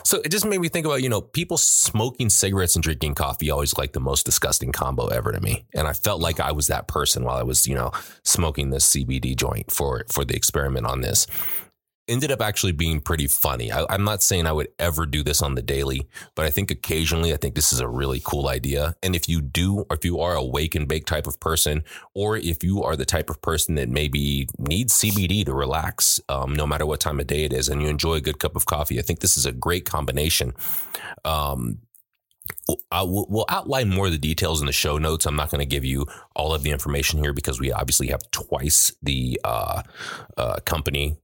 So 0.03 0.19
it 0.19 0.31
just 0.31 0.45
made 0.45 0.59
me 0.59 0.67
think 0.67 0.85
about, 0.85 1.01
you 1.01 1.07
know, 1.09 1.21
people 1.21 1.57
smoking 1.57 2.29
cigarettes 2.29 2.75
and 2.75 2.83
drinking 2.83 3.15
coffee 3.15 3.49
always 3.49 3.77
like 3.77 3.93
the 3.93 4.01
most 4.01 4.25
disgusting 4.25 4.71
combo 4.71 5.07
ever 5.07 5.31
to 5.31 5.39
me. 5.39 5.65
And 5.73 5.87
I 5.87 5.93
felt 5.93 6.21
like 6.21 6.39
I 6.39 6.51
was 6.51 6.67
that 6.67 6.87
person 6.87 7.23
while 7.23 7.37
I 7.37 7.43
was, 7.43 7.65
you 7.65 7.73
know, 7.73 7.91
smoking 8.23 8.69
this 8.69 8.93
CBD 8.93 9.35
joint 9.35 9.71
for 9.71 10.05
for 10.09 10.25
the 10.25 10.35
experiment 10.35 10.85
on 10.85 11.01
this. 11.01 11.25
Ended 12.07 12.31
up 12.31 12.41
actually 12.41 12.73
being 12.73 12.99
pretty 12.99 13.27
funny. 13.27 13.71
I, 13.71 13.85
I'm 13.89 14.03
not 14.03 14.21
saying 14.21 14.45
I 14.45 14.51
would 14.51 14.67
ever 14.77 15.05
do 15.05 15.23
this 15.23 15.41
on 15.41 15.55
the 15.55 15.61
daily, 15.61 16.05
but 16.35 16.45
I 16.45 16.49
think 16.49 16.69
occasionally 16.69 17.33
I 17.33 17.37
think 17.37 17.55
this 17.55 17.71
is 17.71 17.79
a 17.79 17.87
really 17.87 18.21
cool 18.23 18.49
idea. 18.49 18.95
And 19.01 19.15
if 19.15 19.29
you 19.29 19.41
do, 19.41 19.85
or 19.89 19.95
if 19.95 20.03
you 20.03 20.19
are 20.19 20.35
a 20.35 20.43
wake 20.43 20.75
and 20.75 20.87
bake 20.87 21.05
type 21.05 21.27
of 21.27 21.39
person, 21.39 21.83
or 22.13 22.35
if 22.35 22.61
you 22.61 22.83
are 22.83 22.97
the 22.97 23.05
type 23.05 23.29
of 23.29 23.41
person 23.41 23.75
that 23.75 23.87
maybe 23.87 24.49
needs 24.59 24.99
CBD 24.99 25.45
to 25.45 25.53
relax, 25.53 26.19
um, 26.27 26.53
no 26.53 26.67
matter 26.67 26.85
what 26.85 26.99
time 26.99 27.21
of 27.21 27.27
day 27.27 27.45
it 27.45 27.53
is, 27.53 27.69
and 27.69 27.81
you 27.81 27.87
enjoy 27.87 28.15
a 28.15 28.21
good 28.21 28.39
cup 28.39 28.57
of 28.57 28.65
coffee, 28.65 28.99
I 28.99 29.01
think 29.01 29.19
this 29.21 29.37
is 29.37 29.45
a 29.45 29.53
great 29.53 29.85
combination. 29.85 30.53
Um, 31.23 31.79
will, 32.91 33.27
we'll 33.29 33.45
outline 33.49 33.89
more 33.89 34.07
of 34.07 34.11
the 34.11 34.17
details 34.17 34.61
in 34.61 34.67
the 34.67 34.73
show 34.73 34.97
notes. 34.97 35.25
I'm 35.25 35.35
not 35.35 35.49
going 35.49 35.59
to 35.59 35.65
give 35.65 35.85
you 35.85 36.05
all 36.35 36.53
of 36.53 36.63
the 36.63 36.71
information 36.71 37.19
here 37.19 37.33
because 37.33 37.59
we 37.59 37.71
obviously 37.71 38.07
have 38.07 38.29
twice 38.31 38.91
the 39.01 39.39
uh, 39.43 39.83
uh, 40.37 40.57
company 40.65 41.17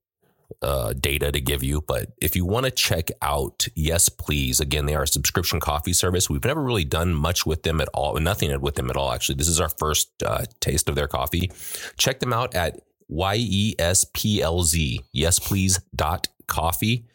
uh, 0.62 0.93
data 0.93 1.32
to 1.32 1.39
give 1.39 1.64
you. 1.64 1.82
But 1.82 2.12
if 2.22 2.36
you 2.36 2.45
want 2.45 2.66
to 2.66 2.72
check 2.72 3.12
out 3.22 3.68
Yes 3.76 4.10
Please, 4.10 4.60
again, 4.60 4.86
they 4.86 4.95
are 4.95 5.03
a 5.03 5.07
subscription 5.07 5.60
coffee 5.60 5.93
service. 5.93 6.30
We've 6.30 6.43
never 6.43 6.62
really 6.62 6.86
done 6.86 7.14
much 7.14 7.45
with 7.45 7.64
them 7.64 7.82
at 7.82 7.89
all, 7.93 8.20
nothing 8.20 8.60
with 8.62 8.76
them 8.76 8.89
at 8.89 8.97
all. 8.97 9.12
Actually, 9.12 9.36
this 9.36 9.47
is 9.47 9.60
our 9.60 9.70
first 9.70 10.12
uh, 10.24 10.45
taste 10.60 10.89
of 10.89 10.95
their 10.95 11.07
coffee. 11.07 11.51
Check 11.97 12.20
them 12.20 12.34
out 12.34 12.55
at 12.55 12.82
Y 13.07 13.36
E 13.38 13.76
S 13.80 14.05
P 14.14 14.41
L 14.41 14.64
Z, 14.64 15.01
yesplease.com 15.16 16.22
coffee. 16.50 17.06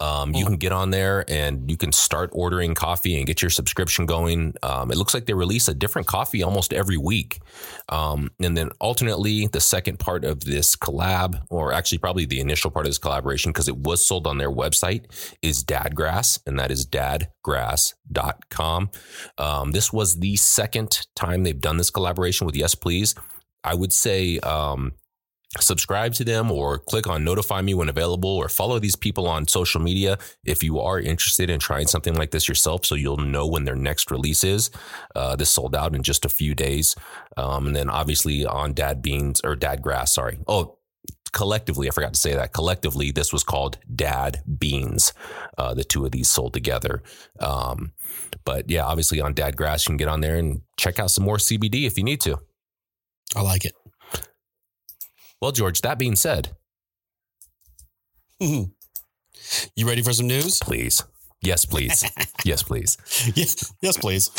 Um, 0.00 0.34
you 0.34 0.46
can 0.46 0.56
get 0.56 0.72
on 0.72 0.88
there 0.90 1.26
and 1.28 1.70
you 1.70 1.76
can 1.76 1.92
start 1.92 2.30
ordering 2.32 2.74
coffee 2.74 3.18
and 3.18 3.26
get 3.26 3.42
your 3.42 3.50
subscription 3.50 4.06
going. 4.06 4.54
Um, 4.62 4.90
it 4.90 4.96
looks 4.96 5.12
like 5.12 5.26
they 5.26 5.34
release 5.34 5.68
a 5.68 5.74
different 5.74 6.08
coffee 6.08 6.42
almost 6.42 6.72
every 6.72 6.96
week. 6.96 7.40
Um, 7.90 8.30
and 8.40 8.56
then 8.56 8.70
alternately, 8.80 9.48
the 9.48 9.60
second 9.60 9.98
part 9.98 10.24
of 10.24 10.40
this 10.40 10.74
collab, 10.76 11.42
or 11.50 11.72
actually 11.72 11.98
probably 11.98 12.24
the 12.24 12.40
initial 12.40 12.70
part 12.70 12.86
of 12.86 12.90
this 12.90 12.96
collaboration, 12.98 13.52
because 13.52 13.68
it 13.68 13.76
was 13.76 14.06
sold 14.06 14.26
on 14.26 14.38
their 14.38 14.50
website, 14.50 15.04
is 15.42 15.62
Dadgrass, 15.62 16.40
and 16.46 16.58
that 16.58 16.70
is 16.70 16.86
dadgrass.com. 16.86 18.90
Um, 19.36 19.72
this 19.72 19.92
was 19.92 20.20
the 20.20 20.36
second 20.36 21.06
time 21.14 21.42
they've 21.42 21.60
done 21.60 21.76
this 21.76 21.90
collaboration 21.90 22.46
with 22.46 22.56
Yes 22.56 22.74
Please. 22.74 23.14
I 23.62 23.74
would 23.74 23.92
say, 23.92 24.38
um, 24.40 24.94
subscribe 25.60 26.14
to 26.14 26.24
them 26.24 26.50
or 26.50 26.78
click 26.78 27.06
on 27.06 27.24
notify 27.24 27.60
me 27.62 27.74
when 27.74 27.88
available 27.88 28.30
or 28.30 28.48
follow 28.48 28.78
these 28.78 28.96
people 28.96 29.26
on 29.26 29.46
social 29.46 29.80
media 29.80 30.18
if 30.44 30.62
you 30.62 30.80
are 30.80 31.00
interested 31.00 31.50
in 31.50 31.60
trying 31.60 31.86
something 31.86 32.14
like 32.14 32.30
this 32.30 32.48
yourself 32.48 32.84
so 32.84 32.94
you'll 32.94 33.16
know 33.16 33.46
when 33.46 33.64
their 33.64 33.76
next 33.76 34.10
release 34.10 34.44
is. 34.44 34.70
Uh, 35.14 35.36
this 35.36 35.50
sold 35.50 35.74
out 35.74 35.94
in 35.94 36.02
just 36.02 36.24
a 36.24 36.28
few 36.28 36.54
days. 36.54 36.94
Um, 37.36 37.68
and 37.68 37.76
then 37.76 37.90
obviously 37.90 38.44
on 38.44 38.74
dad 38.74 39.02
beans 39.02 39.40
or 39.44 39.56
dad 39.56 39.82
grass 39.82 40.14
sorry. 40.14 40.38
Oh 40.46 40.78
collectively 41.32 41.88
i 41.88 41.90
forgot 41.90 42.14
to 42.14 42.20
say 42.20 42.34
that. 42.34 42.52
Collectively 42.52 43.10
this 43.10 43.32
was 43.32 43.44
called 43.44 43.78
dad 43.94 44.42
beans. 44.58 45.12
Uh, 45.58 45.74
the 45.74 45.84
two 45.84 46.04
of 46.04 46.12
these 46.12 46.28
sold 46.28 46.52
together. 46.52 47.02
Um, 47.40 47.92
but 48.44 48.70
yeah 48.70 48.84
obviously 48.84 49.20
on 49.20 49.34
dad 49.34 49.56
grass 49.56 49.86
you 49.86 49.90
can 49.90 49.96
get 49.96 50.08
on 50.08 50.20
there 50.20 50.36
and 50.36 50.62
check 50.76 50.98
out 50.98 51.10
some 51.10 51.24
more 51.24 51.36
cbd 51.36 51.86
if 51.86 51.96
you 51.98 52.04
need 52.04 52.20
to. 52.22 52.38
I 53.36 53.42
like 53.42 53.64
it. 53.64 53.74
Well 55.44 55.52
george 55.52 55.82
that 55.82 55.98
being 55.98 56.16
said 56.16 56.48
hmm. 58.40 58.62
you 59.76 59.86
ready 59.86 60.00
for 60.00 60.14
some 60.14 60.26
news? 60.26 60.58
please 60.62 61.04
yes 61.42 61.66
please 61.66 62.02
yes 62.46 62.62
please 62.62 62.96
Yes, 63.34 63.72
yes, 63.82 63.98
please. 63.98 64.30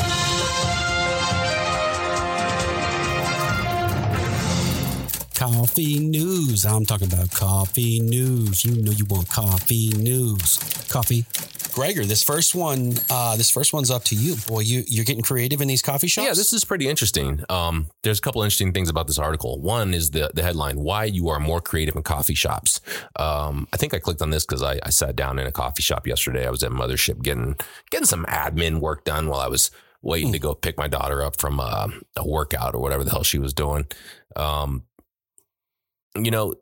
Coffee 5.35 5.99
news. 5.99 6.65
I'm 6.65 6.85
talking 6.85 7.11
about 7.11 7.29
coffee 7.31 7.99
news. 7.99 8.65
You 8.65 8.81
know 8.81 8.91
you 8.91 9.05
want 9.05 9.29
coffee 9.29 9.89
news. 9.97 10.57
Coffee. 10.89 11.25
Gregor, 11.75 12.05
this 12.05 12.23
first 12.23 12.55
one, 12.55 12.93
uh, 13.09 13.35
this 13.35 13.51
first 13.51 13.73
one's 13.73 13.91
up 13.91 14.05
to 14.05 14.15
you. 14.15 14.37
Boy, 14.47 14.61
you 14.61 14.85
you're 14.87 15.03
getting 15.03 15.21
creative 15.21 15.59
in 15.59 15.67
these 15.67 15.81
coffee 15.81 16.07
shops. 16.07 16.25
Yeah, 16.25 16.33
this 16.33 16.53
is 16.53 16.63
pretty 16.63 16.87
interesting. 16.87 17.43
Um, 17.49 17.89
there's 18.01 18.17
a 18.17 18.21
couple 18.21 18.41
interesting 18.43 18.71
things 18.71 18.87
about 18.87 19.07
this 19.07 19.19
article. 19.19 19.59
One 19.59 19.93
is 19.93 20.11
the 20.11 20.31
the 20.33 20.41
headline: 20.41 20.79
"Why 20.79 21.03
you 21.03 21.27
are 21.27 21.37
more 21.37 21.59
creative 21.59 21.97
in 21.97 22.03
coffee 22.03 22.33
shops." 22.33 22.79
Um, 23.17 23.67
I 23.73 23.77
think 23.77 23.93
I 23.93 23.99
clicked 23.99 24.21
on 24.21 24.29
this 24.29 24.45
because 24.45 24.63
I, 24.63 24.79
I 24.83 24.89
sat 24.89 25.17
down 25.17 25.37
in 25.37 25.47
a 25.47 25.51
coffee 25.51 25.83
shop 25.83 26.07
yesterday. 26.07 26.47
I 26.47 26.49
was 26.49 26.63
at 26.63 26.71
Mothership 26.71 27.21
getting 27.21 27.57
getting 27.91 28.07
some 28.07 28.23
admin 28.27 28.79
work 28.79 29.03
done 29.03 29.27
while 29.27 29.41
I 29.41 29.49
was 29.49 29.69
waiting 30.01 30.31
to 30.31 30.39
go 30.39 30.55
pick 30.55 30.77
my 30.77 30.87
daughter 30.87 31.21
up 31.21 31.41
from 31.41 31.59
uh, 31.59 31.89
a 32.15 32.25
workout 32.25 32.73
or 32.73 32.79
whatever 32.79 33.03
the 33.03 33.11
hell 33.11 33.23
she 33.23 33.37
was 33.37 33.53
doing. 33.53 33.85
Um, 34.37 34.83
you 36.15 36.31
know, 36.31 36.55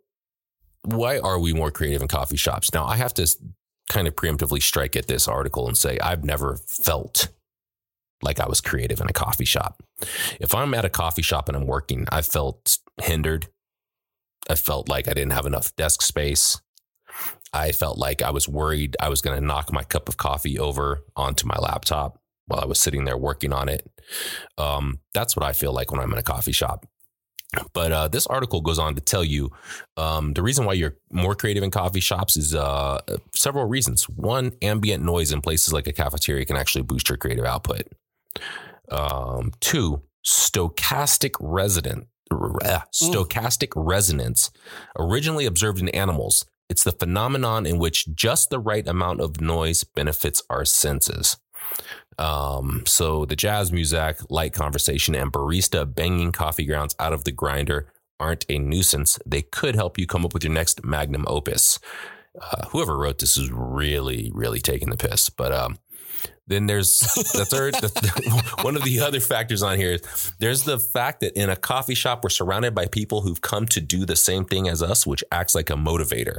why 0.82 1.20
are 1.20 1.38
we 1.38 1.54
more 1.54 1.70
creative 1.70 2.02
in 2.02 2.08
coffee 2.08 2.36
shops? 2.38 2.74
Now, 2.74 2.86
I 2.86 2.96
have 2.96 3.14
to 3.14 3.28
kind 3.90 4.08
of 4.08 4.16
preemptively 4.16 4.62
strike 4.62 4.96
at 4.96 5.08
this 5.08 5.28
article 5.28 5.68
and 5.68 5.78
say 5.78 5.98
I've 6.00 6.24
never 6.24 6.58
felt 6.68 7.30
like 8.22 8.40
I 8.40 8.48
was 8.48 8.62
creative 8.62 9.02
in 9.02 9.10
a 9.10 9.14
coffee 9.14 9.46
shop. 9.46 9.84
If 10.40 10.56
I'm 10.56 10.74
at 10.74 10.86
a 10.86 10.90
coffee 10.90 11.22
shop 11.22 11.48
and 11.48 11.58
I'm 11.58 11.68
working, 11.68 12.06
I 12.12 12.22
felt 12.22 12.78
hindered. 13.02 13.48
I 14.50 14.56
felt 14.56 14.90
like 14.90 15.08
I 15.08 15.14
didn't 15.14 15.34
have 15.34 15.46
enough 15.46 15.76
desk 15.76 16.02
space. 16.02 16.62
I 17.54 17.72
felt 17.72 17.98
like 17.98 18.22
I 18.22 18.32
was 18.32 18.50
worried 18.50 18.96
I 19.00 19.10
was 19.10 19.22
going 19.22 19.40
to 19.40 19.46
knock 19.46 19.72
my 19.72 19.84
cup 19.84 20.10
of 20.10 20.18
coffee 20.18 20.58
over 20.58 21.04
onto 21.16 21.46
my 21.46 21.58
laptop 21.60 22.20
while 22.48 22.62
I 22.62 22.66
was 22.66 22.80
sitting 22.80 23.06
there 23.06 23.18
working 23.18 23.54
on 23.54 23.70
it. 23.70 23.88
Um, 24.58 25.00
that's 25.14 25.36
what 25.36 25.46
I 25.46 25.54
feel 25.54 25.72
like 25.72 25.92
when 25.92 26.02
I'm 26.02 26.12
in 26.12 26.18
a 26.18 26.24
coffee 26.24 26.52
shop. 26.52 26.88
But 27.74 27.92
uh, 27.92 28.08
this 28.08 28.28
article 28.28 28.62
goes 28.62 28.80
on 28.80 28.96
to 28.96 29.02
tell 29.02 29.24
you 29.24 29.52
um, 29.98 30.34
the 30.34 30.42
reason 30.42 30.66
why 30.66 30.74
you're 30.74 30.96
more 31.12 31.36
creative 31.36 31.64
in 31.64 31.72
coffee 31.72 32.00
shops 32.00 32.36
is 32.36 32.56
uh, 32.56 33.02
several 33.34 33.66
reasons. 33.66 34.10
One, 34.10 34.54
ambient 34.62 35.04
noise 35.04 35.32
in 35.32 35.42
places 35.42 35.74
like 35.74 35.88
a 35.88 35.94
cafeteria 35.94 36.46
can 36.46 36.58
actually 36.58 36.84
boost 36.84 37.10
your 37.10 37.18
creative 37.18 37.46
output. 37.46 37.84
Um, 38.90 39.52
two, 39.60 40.02
stochastic 40.26 41.36
resident 41.40 42.08
stochastic 42.92 43.72
resonance, 43.76 44.52
originally 44.98 45.46
observed 45.46 45.80
in 45.80 45.90
animals. 45.90 46.46
It's 46.70 46.84
the 46.84 46.92
phenomenon 46.92 47.66
in 47.66 47.78
which 47.78 48.08
just 48.16 48.50
the 48.50 48.60
right 48.60 48.88
amount 48.88 49.22
of 49.22 49.42
noise 49.42 49.84
benefits 49.84 50.42
our 50.50 50.66
senses. 50.66 51.38
Um, 52.24 52.84
so 52.86 53.26
the 53.26 53.36
jazz 53.36 53.74
music, 53.74 54.18
light 54.30 54.54
conversation, 54.54 55.14
and 55.14 55.32
barista 55.32 55.94
banging 55.94 56.32
coffee 56.32 56.66
grounds 56.66 56.96
out 56.98 57.12
of 57.12 57.26
the 57.26 57.34
grinder 57.34 57.92
aren't 58.18 58.46
a 58.48 58.60
nuisance. 58.60 59.20
They 59.26 59.42
could 59.42 59.76
help 59.76 59.98
you 59.98 60.08
come 60.08 60.24
up 60.24 60.34
with 60.34 60.46
your 60.46 60.54
next 60.54 60.86
magnum 60.86 61.26
opus. 61.28 61.80
Uh, 62.42 62.68
whoever 62.68 62.98
wrote 62.98 63.20
this 63.20 63.36
is 63.36 63.52
really, 63.52 64.32
really 64.34 64.62
taking 64.62 64.90
the 64.90 64.96
piss. 64.96 65.30
But 65.30 65.52
um, 65.52 65.78
then 66.48 66.68
there's 66.68 67.00
the 67.34 67.46
third, 67.46 67.74
the, 67.74 68.54
one 68.62 68.78
of 68.78 68.84
the 68.84 69.02
other 69.02 69.20
factors 69.20 69.62
on 69.62 69.78
here 69.78 69.92
is 69.92 70.34
there's 70.40 70.64
the 70.64 70.80
fact 70.80 71.20
that 71.20 71.38
in 71.38 71.50
a 71.50 71.58
coffee 71.58 71.94
shop, 71.94 72.24
we're 72.24 72.30
surrounded 72.30 72.74
by 72.74 72.86
people 72.86 73.22
who've 73.22 73.42
come 73.42 73.66
to 73.68 73.82
do 73.82 74.06
the 74.06 74.16
same 74.16 74.46
thing 74.46 74.70
as 74.70 74.82
us, 74.82 75.06
which 75.06 75.26
acts 75.30 75.56
like 75.56 75.70
a 75.70 75.76
motivator. 75.76 76.38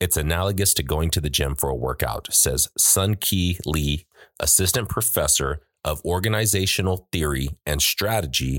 It's 0.00 0.16
analogous 0.16 0.74
to 0.74 0.82
going 0.82 1.10
to 1.10 1.20
the 1.20 1.30
gym 1.30 1.54
for 1.54 1.70
a 1.70 1.74
workout, 1.74 2.26
says 2.32 2.68
Sunkee 2.76 3.60
Lee, 3.64 4.06
assistant 4.40 4.88
professor 4.88 5.60
of 5.84 6.04
organizational 6.04 7.08
theory 7.12 7.48
and 7.64 7.80
strategy 7.80 8.58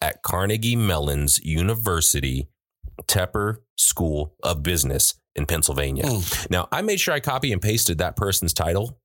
at 0.00 0.22
Carnegie 0.22 0.76
Mellon's 0.76 1.40
University 1.44 2.48
Tepper 3.02 3.58
School 3.76 4.34
of 4.42 4.62
Business 4.62 5.14
in 5.34 5.46
Pennsylvania. 5.46 6.04
Mm. 6.04 6.50
Now, 6.50 6.68
I 6.70 6.82
made 6.82 7.00
sure 7.00 7.14
I 7.14 7.20
copy 7.20 7.52
and 7.52 7.60
pasted 7.60 7.98
that 7.98 8.16
person's 8.16 8.52
title 8.52 8.98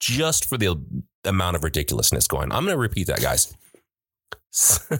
just 0.00 0.48
for 0.48 0.58
the 0.58 0.76
amount 1.24 1.56
of 1.56 1.64
ridiculousness 1.64 2.26
going. 2.26 2.52
I'm 2.52 2.64
going 2.64 2.74
to 2.74 2.78
repeat 2.78 3.06
that, 3.06 3.20
guys. 3.20 3.54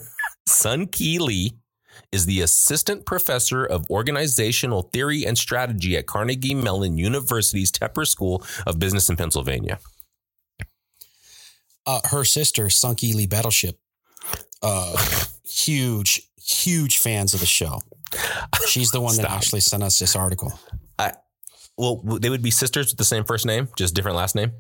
Sunkee 0.49 1.21
Lee 1.21 1.53
is 2.13 2.27
the 2.27 2.41
assistant 2.41 3.07
professor 3.07 3.65
of 3.65 3.89
organizational 3.91 4.83
theory 4.93 5.25
and 5.25 5.37
strategy 5.37 5.97
at 5.97 6.07
Carnegie 6.07 6.55
Mellon 6.55 6.97
University's 6.97 7.71
Tepper 7.71 8.07
School 8.07 8.45
of 8.67 8.79
Business 8.79 9.09
in 9.09 9.17
Pennsylvania. 9.17 9.79
Uh, 11.87 12.01
her 12.05 12.25
sister, 12.25 12.65
Sunky 12.67 13.15
Lee 13.15 13.27
Battleship, 13.27 13.79
uh, 14.63 14.97
huge, 15.45 16.23
huge 16.43 16.99
fans 16.99 17.35
of 17.35 17.41
the 17.41 17.47
show. 17.47 17.81
She's 18.67 18.91
the 18.91 19.01
one 19.01 19.17
that 19.17 19.31
actually 19.31 19.61
sent 19.61 19.83
us 19.83 19.99
this 19.99 20.15
article. 20.17 20.59
I, 20.99 21.13
Well, 21.77 21.97
they 21.97 22.31
would 22.31 22.43
be 22.43 22.51
sisters 22.51 22.89
with 22.91 22.99
the 22.99 23.05
same 23.05 23.25
first 23.25 23.47
name, 23.47 23.69
just 23.77 23.95
different 23.95 24.17
last 24.17 24.35
name. 24.35 24.53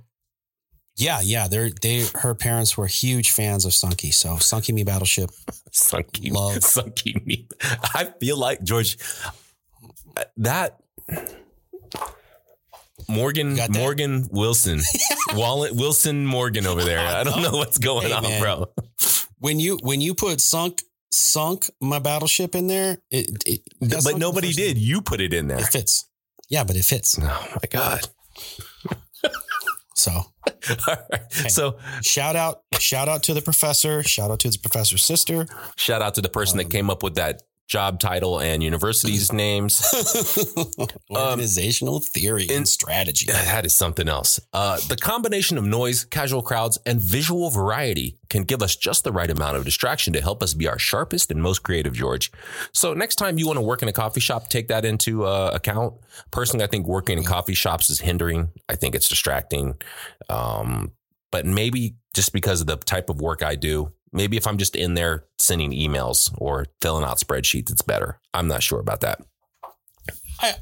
Yeah, 0.97 1.21
yeah, 1.23 1.49
they're 1.49 1.71
they. 1.71 2.07
Her 2.15 2.35
parents 2.35 2.77
were 2.77 2.87
huge 2.87 3.33
fans 3.33 3.65
of 3.65 3.73
Sunky, 3.73 4.15
so 4.15 4.35
Sunky 4.35 4.73
Me 4.73 4.85
Battleship. 4.85 5.31
Sunky, 5.73 6.31
Love. 6.31 6.59
Sunky 6.59 7.25
me. 7.27 7.49
I 7.95 8.05
feel 8.21 8.37
like 8.37 8.63
George 8.63 8.97
that 10.37 10.79
Morgan 13.09 13.51
You 13.51 13.57
got 13.57 13.73
that? 13.73 13.79
Morgan 13.79 14.29
Wilson, 14.31 14.81
Wallet 15.35 15.75
Wilson 15.75 16.27
Morgan 16.27 16.67
over 16.67 16.83
there. 16.85 16.99
I 17.01 17.25
don't 17.25 17.43
know 17.47 17.53
what's 17.53 17.79
going 17.79 18.09
Hey, 18.09 18.13
on, 18.13 18.23
man. 18.23 18.41
bro. 18.43 18.67
When 19.39 19.61
you 19.61 19.79
when 19.83 20.01
you 20.01 20.15
put 20.15 20.41
sunk 20.41 20.83
sunk 21.13 21.71
my 21.81 21.99
battleship 21.99 22.55
in 22.55 22.67
there, 22.67 22.99
it, 23.11 23.31
it 23.47 23.61
But 24.05 24.17
nobody 24.19 24.53
did. 24.53 24.79
You 24.79 25.01
put 25.03 25.21
it 25.21 25.33
in 25.35 25.49
there. 25.49 25.59
It 25.59 25.67
fits. 25.67 26.09
Yeah, 26.49 26.65
but 26.65 26.77
it 26.77 26.85
fits. 26.85 27.19
Oh 27.21 27.25
my 27.25 27.69
god. 27.71 28.09
So 29.97 30.11
All 30.89 30.97
right. 31.13 31.31
So 31.51 31.79
shout 32.03 32.37
out, 32.37 32.63
shout 32.79 33.09
out 33.09 33.23
to 33.25 33.35
the 33.35 33.41
professor. 33.43 34.03
Shout 34.03 34.31
out 34.31 34.41
to 34.41 34.51
the 34.51 34.59
professor's 34.59 35.05
sister. 35.05 35.47
shout 35.77 36.03
out 36.03 36.15
to 36.17 36.21
the 36.21 36.29
person 36.29 36.59
that 36.59 36.65
um, 36.65 36.71
came 36.71 36.91
up 36.91 37.03
with 37.03 37.15
that 37.15 37.43
job 37.67 37.99
title 37.99 38.39
and 38.39 38.63
university's 38.63 39.33
names. 39.33 39.83
Organizational 41.11 42.01
theory 42.01 42.47
and 42.51 42.69
strategy. 42.69 43.27
That 43.31 43.65
is 43.65 43.75
something 43.75 44.09
else. 44.09 44.41
Uh, 44.53 44.79
the 44.89 44.97
combination 44.97 45.57
of 45.59 45.65
noise, 45.65 46.05
casual 46.05 46.43
crowds, 46.43 46.79
and 46.85 47.01
visual 47.01 47.51
variety 47.51 48.19
can 48.29 48.43
give 48.45 48.63
us 48.63 48.77
just 48.77 49.05
the 49.05 49.13
right 49.13 49.31
amount 49.31 49.57
of 49.57 49.65
distraction 49.65 50.13
to 50.13 50.21
help 50.21 50.43
us 50.43 50.55
be 50.55 50.69
our 50.69 50.79
sharpest 50.79 51.31
and 51.31 51.43
most 51.43 51.63
creative, 51.63 51.95
George. 51.95 52.31
So 52.73 52.95
next 52.95 53.17
time 53.17 53.39
you 53.39 53.47
want 53.47 53.59
to 53.59 53.65
work 53.65 53.83
in 53.83 53.89
a 53.89 53.93
coffee 53.93 54.21
shop, 54.21 54.49
take 54.49 54.69
that 54.69 54.85
into 54.85 55.25
uh, 55.25 55.51
account. 55.55 55.95
Personally, 56.31 56.65
I 56.65 56.69
think 56.69 56.87
working 56.87 57.19
in 57.19 57.25
coffee 57.25 57.55
shops 57.55 57.91
is 57.91 58.01
hindering. 58.01 58.51
I 58.69 58.77
think 58.77 58.95
it's 58.95 59.09
distracting. 59.09 59.75
Um, 60.29 60.93
but 61.31 61.47
maybe 61.47 61.97
just 62.15 62.33
because 62.33 62.61
of 62.61 62.67
the 62.67 62.77
type 62.77 63.11
of 63.11 63.21
work 63.21 63.43
I 63.43 63.57
do, 63.57 63.93
maybe 64.15 64.37
if 64.39 64.47
I'm 64.47 64.57
just 64.57 64.77
in 64.77 64.95
there 64.95 65.25
sending 65.39 65.73
emails 65.73 66.33
or 66.39 66.67
filling 66.81 67.05
out 67.05 67.19
spreadsheets, 67.19 67.71
it's 67.71 67.83
better. 67.83 68.21
I'm 68.33 68.49
not 68.49 68.63
sure 68.63 68.81
about 68.81 69.03
that. 69.03 69.21
I, 70.41 70.55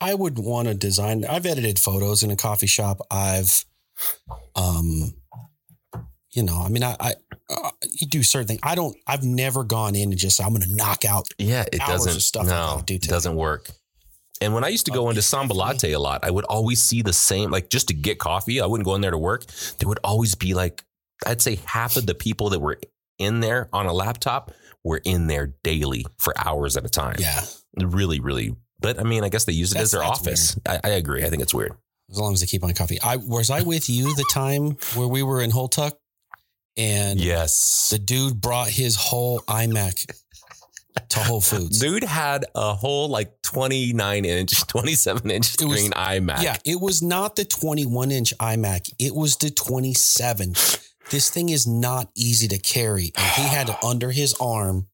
I 0.00 0.14
would 0.14 0.38
want 0.38 0.68
to 0.68 0.74
design. 0.74 1.24
I've 1.24 1.46
edited 1.46 1.78
photos 1.78 2.22
in 2.22 2.30
a 2.30 2.36
coffee 2.36 2.66
shop. 2.66 3.00
I've, 3.10 3.64
um, 4.56 5.14
you 6.30 6.42
know, 6.42 6.60
I 6.64 6.68
mean, 6.68 6.82
I, 6.82 6.96
I 6.98 7.14
uh, 7.50 7.70
you 7.84 8.06
do 8.06 8.22
certain 8.22 8.48
things. 8.48 8.60
I 8.62 8.74
don't. 8.74 8.96
I've 9.06 9.22
never 9.22 9.64
gone 9.64 9.94
in 9.94 10.10
and 10.10 10.18
just 10.18 10.40
I'm 10.40 10.50
going 10.50 10.62
to 10.62 10.74
knock 10.74 11.04
out. 11.04 11.26
Yeah, 11.38 11.64
it 11.72 11.80
doesn't. 11.80 12.16
of 12.16 12.22
stuff 12.22 12.46
no, 12.46 12.82
do 12.84 12.94
it 12.94 13.02
doesn't 13.02 13.36
work. 13.36 13.70
And 14.40 14.54
when 14.54 14.64
I 14.64 14.68
used 14.68 14.86
to 14.86 14.92
go 14.92 15.08
into 15.08 15.22
Samba. 15.22 15.54
Latte 15.54 15.92
a 15.92 16.00
lot, 16.00 16.24
I 16.24 16.30
would 16.30 16.44
always 16.46 16.82
see 16.82 17.02
the 17.02 17.12
same, 17.12 17.50
like 17.50 17.68
just 17.70 17.88
to 17.88 17.94
get 17.94 18.18
coffee. 18.18 18.60
I 18.60 18.66
wouldn't 18.66 18.84
go 18.84 18.94
in 18.96 19.00
there 19.00 19.12
to 19.12 19.18
work. 19.18 19.44
There 19.78 19.88
would 19.88 20.00
always 20.02 20.34
be 20.34 20.54
like, 20.54 20.82
I'd 21.26 21.40
say 21.42 21.58
half 21.64 21.96
of 21.96 22.06
the 22.06 22.14
people 22.14 22.50
that 22.50 22.60
were 22.60 22.78
in 23.18 23.40
there 23.40 23.68
on 23.72 23.86
a 23.86 23.92
laptop 23.92 24.52
were 24.84 25.00
in 25.04 25.26
there 25.28 25.54
daily 25.62 26.04
for 26.18 26.32
hours 26.36 26.76
at 26.76 26.84
a 26.84 26.88
time. 26.88 27.16
Yeah. 27.18 27.42
Really, 27.78 28.20
really. 28.20 28.56
But 28.80 28.98
I 28.98 29.04
mean, 29.04 29.22
I 29.24 29.28
guess 29.28 29.44
they 29.44 29.52
use 29.52 29.70
it 29.72 29.74
That's- 29.74 29.86
as 29.88 29.90
their 29.92 30.02
office. 30.04 30.58
I, 30.66 30.80
I 30.82 30.88
agree. 30.90 31.24
I 31.24 31.30
think 31.30 31.42
it's 31.42 31.54
weird. 31.54 31.72
As 32.10 32.18
long 32.18 32.32
as 32.32 32.40
they 32.40 32.46
keep 32.46 32.64
on 32.64 32.72
coffee. 32.74 33.00
I 33.00 33.16
was 33.16 33.48
I 33.48 33.62
with 33.62 33.88
you 33.88 34.14
the 34.16 34.26
time 34.32 34.76
where 34.94 35.08
we 35.08 35.22
were 35.22 35.40
in 35.40 35.50
Holtuck 35.50 35.92
and 36.76 37.18
Yes. 37.20 37.88
the 37.90 37.98
dude 37.98 38.40
brought 38.40 38.68
his 38.68 38.96
whole 38.96 39.40
iMac 39.40 40.04
to 41.08 41.18
Whole 41.20 41.40
Foods. 41.40 41.78
Dude 41.78 42.02
had 42.04 42.44
a 42.54 42.74
whole 42.74 43.08
like 43.08 43.40
29 43.42 44.24
inch, 44.26 44.66
27 44.66 45.30
inch 45.30 45.54
It 45.54 45.64
was- 45.64 45.78
screen 45.78 45.92
iMac. 45.92 46.42
Yeah, 46.42 46.56
it 46.66 46.80
was 46.80 47.02
not 47.02 47.36
the 47.36 47.44
21 47.44 48.10
inch 48.10 48.34
iMac. 48.38 48.90
It 48.98 49.14
was 49.14 49.36
the 49.36 49.50
27. 49.50 50.54
This 51.12 51.30
thing 51.30 51.50
is 51.50 51.66
not 51.66 52.10
easy 52.16 52.48
to 52.48 52.58
carry, 52.58 53.12
and 53.14 53.26
he 53.36 53.42
had 53.42 53.68
it 53.68 53.76
under 53.84 54.10
his 54.10 54.34
arm 54.40 54.88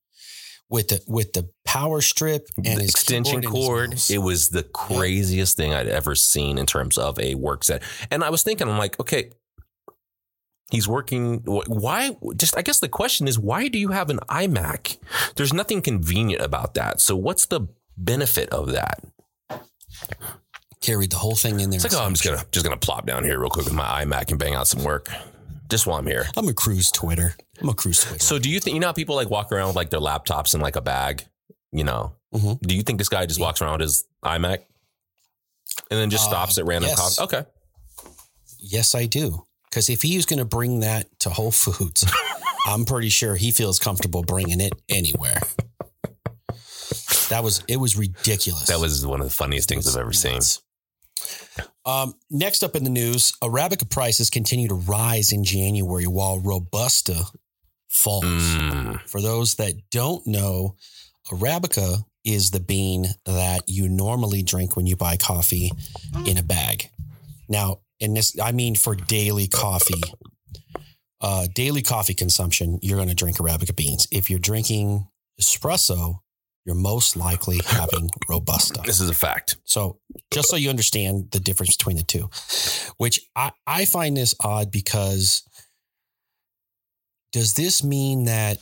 with 0.68 0.88
the 0.88 1.02
with 1.06 1.32
the 1.32 1.48
power 1.64 2.00
strip 2.00 2.48
and 2.56 2.66
the 2.66 2.82
his 2.82 2.90
extension 2.90 3.36
and 3.36 3.44
his 3.44 3.52
cord. 3.52 4.02
It 4.10 4.18
was 4.18 4.50
the 4.50 4.64
craziest 4.64 5.56
thing 5.56 5.72
I'd 5.72 5.86
ever 5.86 6.14
seen 6.14 6.58
in 6.58 6.66
terms 6.66 6.98
of 6.98 7.18
a 7.18 7.36
work 7.36 7.64
set. 7.64 7.82
And 8.10 8.22
I 8.22 8.30
was 8.30 8.42
thinking, 8.42 8.68
I'm 8.68 8.78
like, 8.78 8.98
okay, 9.00 9.30
he's 10.70 10.88
working. 10.88 11.42
Why? 11.44 12.16
Just, 12.36 12.56
I 12.58 12.62
guess 12.62 12.80
the 12.80 12.88
question 12.88 13.28
is, 13.28 13.38
why 13.38 13.68
do 13.68 13.78
you 13.78 13.88
have 13.88 14.10
an 14.10 14.18
iMac? 14.28 14.98
There's 15.36 15.52
nothing 15.52 15.82
convenient 15.82 16.42
about 16.42 16.74
that. 16.74 17.00
So 17.00 17.16
what's 17.16 17.46
the 17.46 17.68
benefit 17.96 18.50
of 18.50 18.72
that? 18.72 19.04
Carried 20.80 21.10
the 21.10 21.16
whole 21.16 21.34
thing 21.34 21.60
in 21.60 21.70
there. 21.70 21.78
It's 21.78 21.92
like, 21.92 22.00
oh, 22.00 22.04
I'm 22.04 22.12
just 22.12 22.24
gonna 22.24 22.44
just 22.50 22.64
gonna 22.64 22.76
plop 22.76 23.06
down 23.06 23.24
here 23.24 23.38
real 23.38 23.50
quick 23.50 23.66
with 23.66 23.74
my 23.74 24.04
iMac 24.04 24.30
and 24.30 24.38
bang 24.38 24.54
out 24.54 24.68
some 24.68 24.84
work, 24.84 25.08
just 25.68 25.86
while 25.86 25.98
I'm 25.98 26.06
here. 26.06 26.26
I'm 26.36 26.48
a 26.48 26.54
cruise 26.54 26.90
Twitter. 26.90 27.36
I'm 27.60 27.68
a 27.68 27.74
cruise 27.74 28.02
Twitter. 28.04 28.18
So 28.24 28.38
do 28.38 28.48
you 28.48 28.60
think 28.60 28.74
you 28.74 28.80
know 28.80 28.88
how 28.88 28.92
people 28.92 29.16
like 29.16 29.30
walk 29.30 29.52
around 29.52 29.68
with 29.68 29.76
like 29.76 29.90
their 29.90 30.00
laptops 30.00 30.54
in 30.54 30.60
like 30.60 30.76
a 30.76 30.80
bag? 30.80 31.24
You 31.72 31.84
know, 31.84 32.12
Mhm. 32.34 32.60
do 32.62 32.74
you 32.74 32.82
think 32.82 32.98
this 32.98 33.08
guy 33.08 33.26
just 33.26 33.40
walks 33.40 33.60
around 33.60 33.72
with 33.72 33.82
his 33.82 34.04
iMac 34.24 34.58
and 35.90 35.98
then 36.00 36.10
just 36.10 36.26
Uh, 36.26 36.30
stops 36.30 36.58
at 36.58 36.64
random 36.66 36.90
yes. 36.90 37.18
Okay, 37.20 37.44
Yes, 38.60 38.94
I 38.94 39.06
do. 39.06 39.44
Because 39.70 39.88
if 39.90 40.02
he 40.02 40.16
was 40.16 40.24
going 40.26 40.38
to 40.40 40.44
bring 40.44 40.80
that 40.80 41.06
to 41.20 41.30
Whole 41.30 41.52
Foods, 41.52 42.04
I'm 42.66 42.84
pretty 42.86 43.08
sure 43.10 43.36
he 43.36 43.50
feels 43.50 43.78
comfortable 43.78 44.22
bringing 44.22 44.60
it 44.60 44.72
anywhere. 44.88 45.40
That 47.28 47.44
was 47.44 47.62
it. 47.68 47.76
Was 47.76 47.96
ridiculous. 47.96 48.66
that 48.68 48.80
was 48.80 49.04
one 49.06 49.20
of 49.20 49.26
the 49.26 49.32
funniest 49.32 49.68
things 49.68 49.86
I've 49.86 50.00
ever 50.00 50.12
seen. 50.14 50.40
Um, 51.89 52.12
next 52.30 52.62
up 52.62 52.76
in 52.76 52.84
the 52.84 52.91
news, 52.91 53.32
Arabica 53.43 53.89
prices 53.89 54.28
continue 54.28 54.68
to 54.68 54.74
rise 54.74 55.32
in 55.32 55.43
January 55.43 56.07
while 56.07 56.39
Robusta 56.39 57.24
falls. 57.89 58.24
Mm, 58.24 59.01
For 59.09 59.22
those 59.22 59.55
that 59.55 59.72
don't 59.91 60.26
know, 60.26 60.76
Arabica 61.30 62.05
is 62.24 62.51
the 62.51 62.61
bean 62.61 63.07
that 63.24 63.62
you 63.66 63.89
normally 63.89 64.43
drink 64.43 64.76
when 64.76 64.86
you 64.86 64.97
buy 64.97 65.16
coffee 65.16 65.70
in 66.26 66.36
a 66.36 66.43
bag. 66.43 66.91
Now, 67.49 67.78
in 68.01 68.12
this, 68.12 68.39
I 68.39 68.53
mean 68.53 68.74
for 68.74 68.95
daily 68.95 69.49
coffee, 69.49 70.03
uh, 71.22 71.47
daily 71.55 71.80
coffee 71.80 72.12
consumption, 72.12 72.78
you're 72.82 72.99
going 72.99 73.09
to 73.09 73.14
drink 73.14 73.39
Arabica 73.39 73.74
beans. 73.74 74.07
If 74.11 74.28
you're 74.28 74.39
drinking 74.39 75.09
espresso, 75.41 76.18
you're 76.68 76.76
most 76.76 77.16
likely 77.16 77.60
having 77.64 78.10
Robusta. 78.28 78.82
this 78.84 79.00
is 79.00 79.08
a 79.08 79.14
fact. 79.14 79.56
So 79.64 80.00
just 80.30 80.50
so 80.50 80.56
you 80.56 80.68
understand 80.68 81.30
the 81.30 81.40
difference 81.40 81.74
between 81.74 81.96
the 81.96 82.02
two, 82.02 82.28
which 82.98 83.20
I, 83.34 83.52
I 83.66 83.86
find 83.86 84.14
this 84.14 84.34
odd 84.44 84.70
because 84.70 85.48
does 87.32 87.54
this 87.54 87.82
mean 87.82 88.24
that 88.24 88.58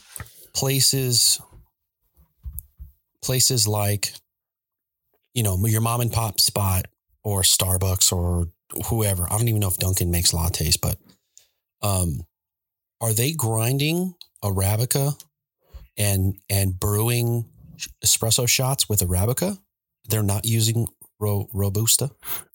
places 0.55 1.41
places 3.25 3.67
like 3.67 4.13
you 5.35 5.43
know 5.43 5.59
your 5.67 5.81
mom 5.81 6.01
and 6.01 6.13
pop 6.13 6.39
spot 6.39 6.87
or 7.25 7.43
Starbucks 7.43 8.13
or 8.13 8.47
whoever 8.87 9.25
I 9.25 9.37
don't 9.37 9.49
even 9.49 9.61
know 9.61 9.69
if 9.69 9.79
Dunkin' 9.79 10.13
makes 10.13 10.31
lattes, 10.31 10.81
but 10.81 10.97
um, 11.83 12.21
are 13.01 13.13
they 13.13 13.33
grinding 13.33 14.15
Arabica 14.45 15.21
and 15.99 16.37
and 16.49 16.79
brewing 16.79 17.47
espresso 18.05 18.49
shots 18.49 18.89
with 18.89 19.01
Arabica? 19.01 19.59
They're 20.09 20.23
not 20.23 20.45
using 20.45 20.87
Ro- 21.19 21.49
Robusta. 21.53 22.11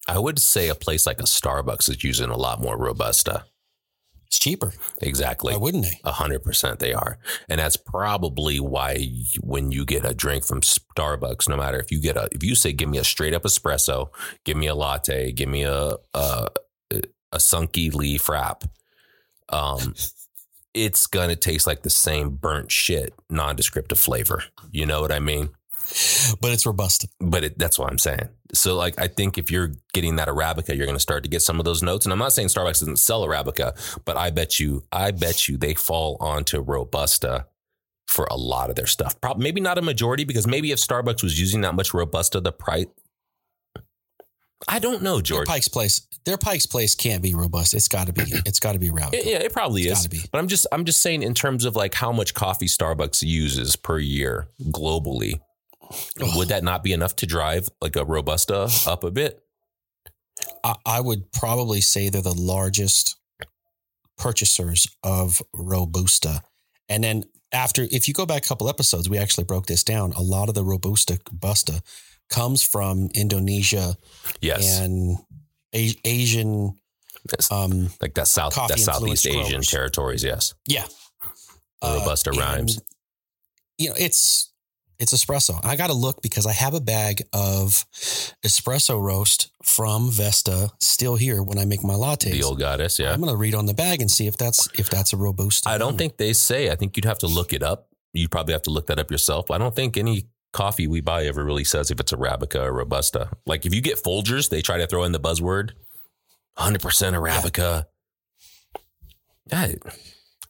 I 0.07 0.19
would 0.19 0.39
say 0.39 0.69
a 0.69 0.75
place 0.75 1.05
like 1.05 1.19
a 1.19 1.23
Starbucks 1.23 1.89
is 1.89 2.03
using 2.03 2.29
a 2.29 2.37
lot 2.37 2.61
more 2.61 2.77
Robusta. 2.77 3.45
It's 4.27 4.39
cheaper. 4.39 4.71
Exactly. 5.01 5.51
Why 5.51 5.59
wouldn't 5.59 5.83
they? 5.83 5.99
A 6.05 6.11
hundred 6.11 6.41
percent 6.41 6.79
they 6.79 6.93
are. 6.93 7.19
And 7.49 7.59
that's 7.59 7.75
probably 7.75 8.61
why 8.61 9.09
when 9.41 9.71
you 9.73 9.83
get 9.83 10.05
a 10.05 10.13
drink 10.13 10.45
from 10.45 10.61
Starbucks, 10.61 11.49
no 11.49 11.57
matter 11.57 11.79
if 11.79 11.91
you 11.91 11.99
get 11.99 12.15
a, 12.15 12.29
if 12.31 12.41
you 12.41 12.55
say, 12.55 12.71
give 12.71 12.87
me 12.87 12.97
a 12.97 13.03
straight 13.03 13.33
up 13.33 13.43
espresso, 13.43 14.07
give 14.45 14.55
me 14.55 14.67
a 14.67 14.75
latte, 14.75 15.33
give 15.33 15.49
me 15.49 15.63
a, 15.63 15.95
a, 16.13 16.47
a 17.33 17.37
sunky 17.37 17.93
leaf 17.93 18.29
wrap, 18.29 18.63
um, 19.49 19.95
it's 20.73 21.07
to 21.07 21.35
taste 21.35 21.67
like 21.67 21.83
the 21.83 21.89
same 21.89 22.29
burnt 22.29 22.71
shit, 22.71 23.13
non-descriptive 23.29 23.99
flavor. 23.99 24.43
You 24.71 24.85
know 24.85 25.01
what 25.01 25.11
I 25.11 25.19
mean? 25.19 25.49
But 26.39 26.51
it's 26.51 26.65
robust. 26.65 27.07
But 27.19 27.43
it, 27.43 27.59
that's 27.59 27.77
what 27.77 27.89
I'm 27.89 27.97
saying. 27.97 28.29
So, 28.53 28.75
like, 28.75 28.99
I 28.99 29.07
think 29.07 29.37
if 29.37 29.51
you're 29.51 29.73
getting 29.93 30.15
that 30.17 30.27
Arabica, 30.27 30.75
you're 30.75 30.85
going 30.85 30.95
to 30.95 31.01
start 31.01 31.23
to 31.23 31.29
get 31.29 31.41
some 31.41 31.59
of 31.59 31.65
those 31.65 31.83
notes. 31.83 32.05
And 32.05 32.13
I'm 32.13 32.19
not 32.19 32.33
saying 32.33 32.47
Starbucks 32.47 32.79
doesn't 32.79 32.99
sell 32.99 33.25
Arabica, 33.25 33.75
but 34.05 34.17
I 34.17 34.29
bet 34.29 34.59
you, 34.59 34.83
I 34.91 35.11
bet 35.11 35.47
you 35.47 35.57
they 35.57 35.73
fall 35.73 36.17
onto 36.19 36.61
Robusta 36.61 37.47
for 38.07 38.25
a 38.29 38.35
lot 38.35 38.69
of 38.69 38.75
their 38.75 38.87
stuff. 38.87 39.19
Probably, 39.21 39.43
maybe 39.43 39.61
not 39.61 39.77
a 39.77 39.81
majority, 39.81 40.23
because 40.23 40.47
maybe 40.47 40.71
if 40.71 40.79
Starbucks 40.79 41.23
was 41.23 41.39
using 41.39 41.61
that 41.61 41.75
much 41.75 41.93
Robusta, 41.93 42.39
the 42.41 42.51
price. 42.51 42.87
I 44.67 44.79
don't 44.79 45.01
know, 45.01 45.21
George. 45.21 45.47
Their 45.47 45.53
Pike's 45.53 45.67
Place. 45.67 46.07
Their 46.25 46.37
Pike's 46.37 46.65
Place 46.65 46.93
can't 46.95 47.21
be 47.23 47.33
robust. 47.33 47.73
It's 47.73 47.87
got 47.87 48.07
to 48.07 48.13
be. 48.13 48.23
It's 48.45 48.59
got 48.59 48.73
to 48.73 48.79
be. 48.79 48.87
It- 48.87 49.25
yeah, 49.25 49.37
it 49.37 49.53
probably 49.53 49.83
It's 49.83 50.05
is. 50.11 50.27
But 50.31 50.39
I'm 50.39 50.47
just, 50.47 50.67
I'm 50.71 50.85
just 50.85 51.01
saying 51.01 51.23
in 51.23 51.33
terms 51.33 51.65
of 51.65 51.75
like 51.75 51.93
how 51.95 52.11
much 52.11 52.33
coffee 52.33 52.67
Starbucks 52.67 53.23
uses 53.23 53.75
per 53.75 53.97
year 53.99 54.47
globally. 54.63 55.39
Would 56.35 56.47
that 56.49 56.63
not 56.63 56.83
be 56.83 56.93
enough 56.93 57.15
to 57.17 57.25
drive 57.25 57.67
like 57.81 57.95
a 57.95 58.05
Robusta 58.05 58.69
up 58.87 59.03
a 59.03 59.11
bit? 59.11 59.43
I, 60.63 60.75
I 60.85 61.01
would 61.01 61.31
probably 61.31 61.81
say 61.81 62.09
they're 62.09 62.21
the 62.21 62.31
largest 62.33 63.17
purchasers 64.17 64.87
of 65.03 65.41
Robusta. 65.53 66.43
And 66.87 67.03
then 67.03 67.23
after, 67.51 67.87
if 67.91 68.07
you 68.07 68.13
go 68.13 68.25
back 68.25 68.45
a 68.45 68.47
couple 68.47 68.69
episodes, 68.69 69.09
we 69.09 69.17
actually 69.17 69.43
broke 69.43 69.65
this 69.65 69.83
down. 69.83 70.13
A 70.13 70.21
lot 70.21 70.47
of 70.49 70.55
the 70.55 70.63
Robusta 70.63 71.19
Busta 71.33 71.81
comes 72.31 72.63
from 72.63 73.09
Indonesia 73.13 73.95
Yes. 74.41 74.79
and 74.79 75.17
A- 75.75 75.95
Asian. 76.03 76.77
Um, 77.51 77.89
like 78.01 78.15
that 78.15 78.27
South, 78.27 78.55
that 78.55 78.79
Southeast 78.79 79.27
Asian 79.27 79.41
growers. 79.61 79.67
territories. 79.67 80.23
Yes. 80.23 80.55
yeah, 80.67 80.85
The 81.81 81.99
Robusta 81.99 82.31
and, 82.31 82.39
rhymes. 82.39 82.79
You 83.77 83.89
know, 83.89 83.95
it's 83.99 84.51
it's 84.97 85.13
espresso. 85.13 85.59
I 85.63 85.75
got 85.75 85.87
to 85.87 85.93
look 85.93 86.21
because 86.23 86.45
I 86.47 86.51
have 86.53 86.73
a 86.73 86.79
bag 86.81 87.21
of 87.33 87.85
espresso 88.45 88.99
roast 88.99 89.49
from 89.63 90.09
Vesta 90.11 90.71
still 90.79 91.15
here 91.15 91.43
when 91.43 91.57
I 91.59 91.65
make 91.65 91.83
my 91.83 91.93
lattes. 91.93 92.31
The 92.31 92.43
old 92.43 92.59
goddess. 92.59 92.97
Yeah. 92.97 93.13
I'm 93.13 93.19
gonna 93.19 93.35
read 93.35 93.53
on 93.55 93.65
the 93.67 93.73
bag 93.75 94.01
and 94.01 94.09
see 94.09 94.25
if 94.27 94.35
that's 94.37 94.67
if 94.79 94.89
that's 94.89 95.13
a 95.13 95.17
robusta. 95.17 95.69
I 95.69 95.77
don't 95.77 95.97
think 95.97 96.17
they 96.17 96.33
say. 96.33 96.71
I 96.71 96.75
think 96.75 96.97
you'd 96.97 97.05
have 97.05 97.19
to 97.19 97.27
look 97.27 97.53
it 97.53 97.61
up. 97.63 97.89
You'd 98.13 98.31
probably 98.31 98.53
have 98.53 98.63
to 98.63 98.71
look 98.71 98.87
that 98.87 98.97
up 98.99 99.09
yourself. 99.11 99.51
I 99.51 99.57
don't 99.59 99.75
think 99.75 99.95
any 99.95 100.25
coffee 100.53 100.87
we 100.87 101.01
buy 101.01 101.25
ever 101.25 101.43
really 101.43 101.63
says 101.63 101.91
if 101.91 101.99
it's 101.99 102.11
Arabica 102.11 102.63
or 102.63 102.73
Robusta. 102.73 103.29
Like 103.45 103.65
if 103.65 103.73
you 103.73 103.81
get 103.81 104.01
Folgers, 104.01 104.49
they 104.49 104.61
try 104.61 104.77
to 104.77 104.87
throw 104.87 105.03
in 105.03 105.11
the 105.11 105.19
buzzword 105.19 105.71
100% 106.57 106.79
Arabica. 106.79 107.85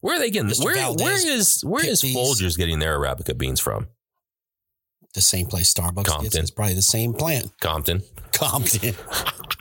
Where 0.01 0.15
are 0.15 0.19
they 0.19 0.31
getting 0.31 0.49
Mr. 0.49 0.65
Where, 0.65 0.75
Valdez 0.75 1.03
where 1.03 1.31
is 1.31 1.61
where 1.61 1.83
these. 1.83 2.03
Folgers 2.03 2.57
getting 2.57 2.79
their 2.79 2.99
Arabica 2.99 3.37
beans 3.37 3.59
from? 3.59 3.87
the 5.13 5.21
same 5.21 5.45
place 5.47 5.73
Starbucks 5.73 6.05
gets. 6.05 6.09
Compton. 6.09 6.41
It's 6.41 6.51
probably 6.51 6.75
the 6.75 6.81
same 6.81 7.13
plant. 7.13 7.51
Compton. 7.59 8.03
Compton. 8.31 8.95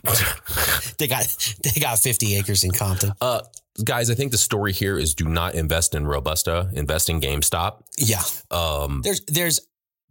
they 0.97 1.07
got 1.07 1.55
they 1.63 1.79
got 1.79 1.99
50 1.99 2.35
acres 2.35 2.63
in 2.63 2.71
Compton. 2.71 3.11
Uh, 3.19 3.41
guys, 3.83 4.09
I 4.09 4.15
think 4.15 4.31
the 4.31 4.37
story 4.37 4.71
here 4.73 4.97
is 4.97 5.13
do 5.13 5.27
not 5.27 5.55
invest 5.55 5.93
in 5.93 6.07
Robusta. 6.07 6.69
Invest 6.73 7.09
in 7.09 7.19
GameStop. 7.19 7.83
Yeah. 7.97 8.21
Um, 8.49 9.01
There's 9.03 9.21
there's 9.27 9.59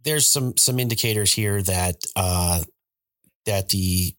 there's 0.03 0.27
some 0.27 0.57
some 0.57 0.79
indicators 0.79 1.33
here 1.33 1.61
that 1.61 1.95
uh 2.15 2.63
that 3.45 3.69
the 3.69 4.15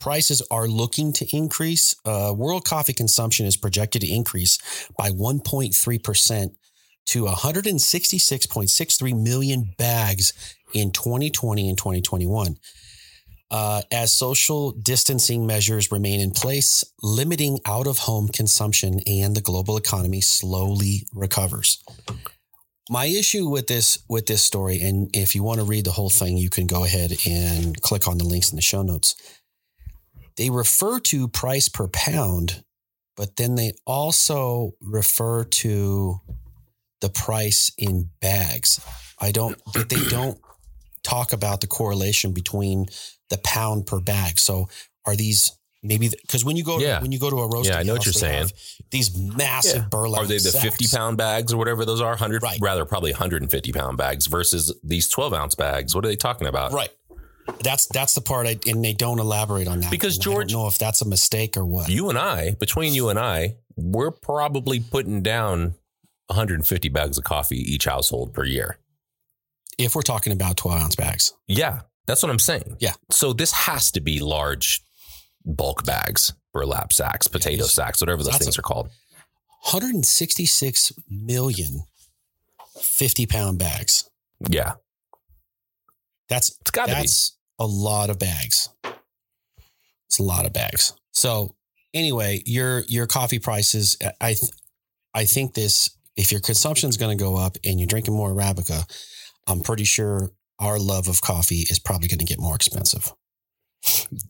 prices 0.00 0.42
are 0.50 0.66
looking 0.66 1.12
to 1.12 1.26
increase. 1.36 1.94
Uh, 2.04 2.32
world 2.34 2.64
coffee 2.64 2.92
consumption 2.92 3.46
is 3.46 3.56
projected 3.56 4.02
to 4.02 4.10
increase 4.10 4.58
by 4.98 5.10
1.3% 5.10 6.50
to 7.06 7.24
166.63 7.24 9.22
million 9.22 9.74
bags 9.78 10.32
in 10.72 10.90
2020 10.90 11.68
and 11.68 11.78
2021. 11.78 12.56
Uh, 13.50 13.82
as 13.90 14.12
social 14.12 14.70
distancing 14.70 15.44
measures 15.44 15.90
remain 15.90 16.20
in 16.20 16.30
place, 16.30 16.84
limiting 17.02 17.58
out 17.66 17.88
of 17.88 17.98
home 17.98 18.28
consumption 18.28 19.00
and 19.06 19.34
the 19.34 19.40
global 19.40 19.76
economy 19.76 20.20
slowly 20.20 21.04
recovers. 21.12 21.82
My 22.88 23.06
issue 23.06 23.48
with 23.48 23.66
this 23.66 23.98
with 24.08 24.26
this 24.26 24.42
story, 24.42 24.80
and 24.80 25.10
if 25.14 25.34
you 25.34 25.42
want 25.42 25.60
to 25.60 25.66
read 25.66 25.84
the 25.84 25.92
whole 25.92 26.10
thing, 26.10 26.36
you 26.36 26.50
can 26.50 26.66
go 26.66 26.84
ahead 26.84 27.16
and 27.26 27.80
click 27.82 28.08
on 28.08 28.18
the 28.18 28.24
links 28.24 28.50
in 28.50 28.56
the 28.56 28.62
show 28.62 28.82
notes. 28.82 29.14
They 30.36 30.50
refer 30.50 30.98
to 31.00 31.28
price 31.28 31.68
per 31.68 31.86
pound, 31.88 32.64
but 33.16 33.36
then 33.36 33.54
they 33.54 33.72
also 33.86 34.72
refer 34.80 35.44
to 35.44 36.20
the 37.00 37.10
price 37.10 37.70
in 37.76 38.10
bags. 38.20 38.80
I 39.20 39.32
don't, 39.32 39.60
but 39.72 39.88
they 39.88 40.02
don't 40.08 40.38
talk 41.02 41.32
about 41.32 41.60
the 41.60 41.66
correlation 41.66 42.32
between 42.32 42.86
the 43.28 43.38
pound 43.38 43.86
per 43.86 44.00
bag. 44.00 44.38
So 44.38 44.68
are 45.06 45.16
these 45.16 45.52
maybe 45.82 46.08
because 46.08 46.44
when 46.44 46.56
you 46.56 46.64
go 46.64 46.78
to, 46.78 46.98
when 47.00 47.12
you 47.12 47.18
go 47.18 47.30
to 47.30 47.36
a 47.40 47.48
roast, 47.48 47.68
Yeah, 47.68 47.78
I 47.78 47.82
know 47.82 47.94
what 47.94 48.04
you're 48.06 48.12
saying. 48.12 48.50
These 48.90 49.16
massive 49.16 49.82
Yeah. 49.82 49.88
burlap. 49.88 50.22
Are 50.22 50.26
they 50.26 50.34
the 50.38 50.50
sacks. 50.50 50.64
50 50.64 50.86
pound 50.88 51.16
bags 51.16 51.52
or 51.52 51.56
whatever 51.56 51.84
those 51.84 52.00
are? 52.00 52.12
100, 52.12 52.42
Right. 52.42 52.58
rather 52.60 52.84
probably 52.84 53.12
150 53.12 53.72
pound 53.72 53.96
bags 53.96 54.26
versus 54.26 54.74
these 54.82 55.08
12 55.08 55.32
ounce 55.34 55.54
bags. 55.54 55.94
What 55.94 56.04
are 56.04 56.08
they 56.08 56.16
talking 56.16 56.46
about? 56.46 56.72
Right. 56.72 56.90
That's 57.64 57.86
that's 57.86 58.14
the 58.14 58.20
part, 58.20 58.46
I, 58.46 58.58
and 58.66 58.84
they 58.84 58.92
don't 58.92 59.18
elaborate 59.18 59.66
on 59.66 59.80
that 59.80 59.90
Because 59.90 60.16
And 60.18 60.26
I 60.26 60.34
don't 60.34 60.52
know 60.52 60.66
if 60.68 60.78
that's 60.78 61.00
a 61.02 61.04
mistake 61.08 61.56
or 61.56 61.64
what. 61.66 61.88
You 61.88 62.08
and 62.08 62.16
I, 62.18 62.52
between 62.60 62.94
you 62.94 63.08
and 63.08 63.18
I, 63.18 63.56
we're 63.76 64.12
probably 64.12 64.78
putting 64.78 65.22
down 65.22 65.74
150 66.28 66.88
bags 66.90 67.18
of 67.18 67.24
coffee 67.24 67.56
each 67.58 67.86
household 67.86 68.32
per 68.34 68.44
year. 68.44 68.78
if 69.78 69.94
we're 69.96 70.02
talking 70.02 70.32
about 70.32 70.56
twelve 70.58 70.78
ounce 70.80 70.94
bags, 70.94 71.32
Yeah, 71.48 71.80
that's 72.06 72.22
what 72.22 72.30
I'm 72.30 72.38
saying. 72.38 72.76
Yeah. 72.80 72.92
So 73.10 73.32
this 73.32 73.50
has 73.52 73.90
to 73.92 74.00
be 74.00 74.20
large 74.20 74.82
bulk 75.44 75.84
bags, 75.84 76.32
burlap 76.52 76.92
sacks, 76.92 77.26
potato 77.26 77.64
sacks, 77.64 78.00
whatever 78.00 78.22
those 78.22 78.32
that's 78.32 78.44
things 78.44 78.56
a- 78.56 78.60
are 78.60 78.62
called. 78.62 78.88
166 79.72 80.92
million 81.10 81.82
50 82.80 83.26
pound 83.26 83.58
bags. 83.58 84.08
Yeah. 84.48 84.74
That's 86.28 86.56
It's 86.60 86.70
got 86.70 86.86
to 86.88 86.94
be. 86.94 87.00
that's 87.00 87.36
a 87.58 87.66
lot 87.66 88.08
of 88.10 88.18
bags. 88.18 88.68
It's 90.06 90.18
a 90.18 90.22
lot 90.22 90.46
of 90.46 90.52
bags. 90.52 90.94
So 91.12 91.56
anyway, 91.92 92.42
your 92.46 92.84
your 92.88 93.06
coffee 93.06 93.38
prices. 93.38 93.96
I 94.20 94.34
th- 94.34 94.52
I 95.14 95.24
think 95.24 95.54
this. 95.54 95.90
If 96.16 96.32
your 96.32 96.40
consumption 96.40 96.88
is 96.90 96.96
going 96.96 97.16
to 97.16 97.22
go 97.22 97.36
up 97.36 97.56
and 97.64 97.78
you're 97.80 97.86
drinking 97.86 98.14
more 98.14 98.30
arabica, 98.34 98.84
I'm 99.46 99.60
pretty 99.60 99.84
sure 99.84 100.30
our 100.58 100.78
love 100.78 101.08
of 101.08 101.22
coffee 101.22 101.64
is 101.70 101.78
probably 101.78 102.08
going 102.08 102.18
to 102.18 102.24
get 102.26 102.38
more 102.40 102.54
expensive. 102.54 103.12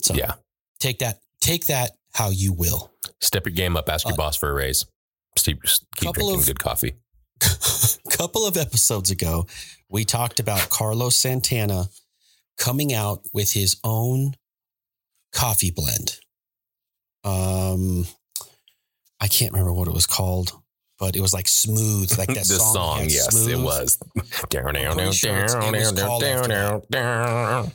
So 0.01 0.15
Yeah. 0.15 0.35
Take 0.81 0.99
that 0.99 1.21
take 1.41 1.67
that 1.67 1.93
how 2.13 2.31
you 2.31 2.53
will. 2.53 2.91
Step 3.21 3.47
your 3.47 3.55
game 3.55 3.77
up. 3.77 3.89
Ask 3.89 4.05
your 4.07 4.15
Uh, 4.15 4.17
boss 4.17 4.37
for 4.37 4.51
a 4.51 4.55
raise. 4.55 4.85
Keep, 5.37 5.63
keep 5.97 6.13
drinking 6.15 6.41
of- 6.41 6.47
good 6.47 6.59
coffee. 6.59 6.95
couple 8.11 8.45
of 8.47 8.57
episodes 8.57 9.11
ago, 9.11 9.47
we 9.89 10.05
talked 10.05 10.41
about 10.41 10.69
Carlos 10.69 11.17
Santana 11.17 11.89
coming 12.59 12.93
out 12.93 13.23
with 13.33 13.53
his 13.53 13.77
own 13.85 14.35
coffee 15.33 15.71
blend. 15.71 16.19
Um, 17.25 18.07
I 19.21 19.29
can't 19.29 19.53
remember 19.53 19.73
what 19.73 19.89
it 19.89 19.95
was 19.95 20.07
called, 20.07 20.53
but 20.99 21.17
it 21.17 21.21
was 21.21 21.33
like 21.33 21.49
smooth, 21.49 22.17
like 22.19 22.29
that 22.29 22.37
the 22.47 22.59
song. 22.59 22.75
song, 22.75 22.99
yes, 23.05 23.29
it 23.29 23.33
Smooth. 23.45 23.65
was. 23.65 23.99
Down, 24.51 24.75
down, 24.75 24.97
down, 24.97 25.13
sure 25.13 25.37
it's- 25.45 25.55
it 25.55 25.73
was 25.73 25.93
down, 25.93 26.21
down, 26.21 26.49
down, 26.49 26.83
down. 26.91 27.73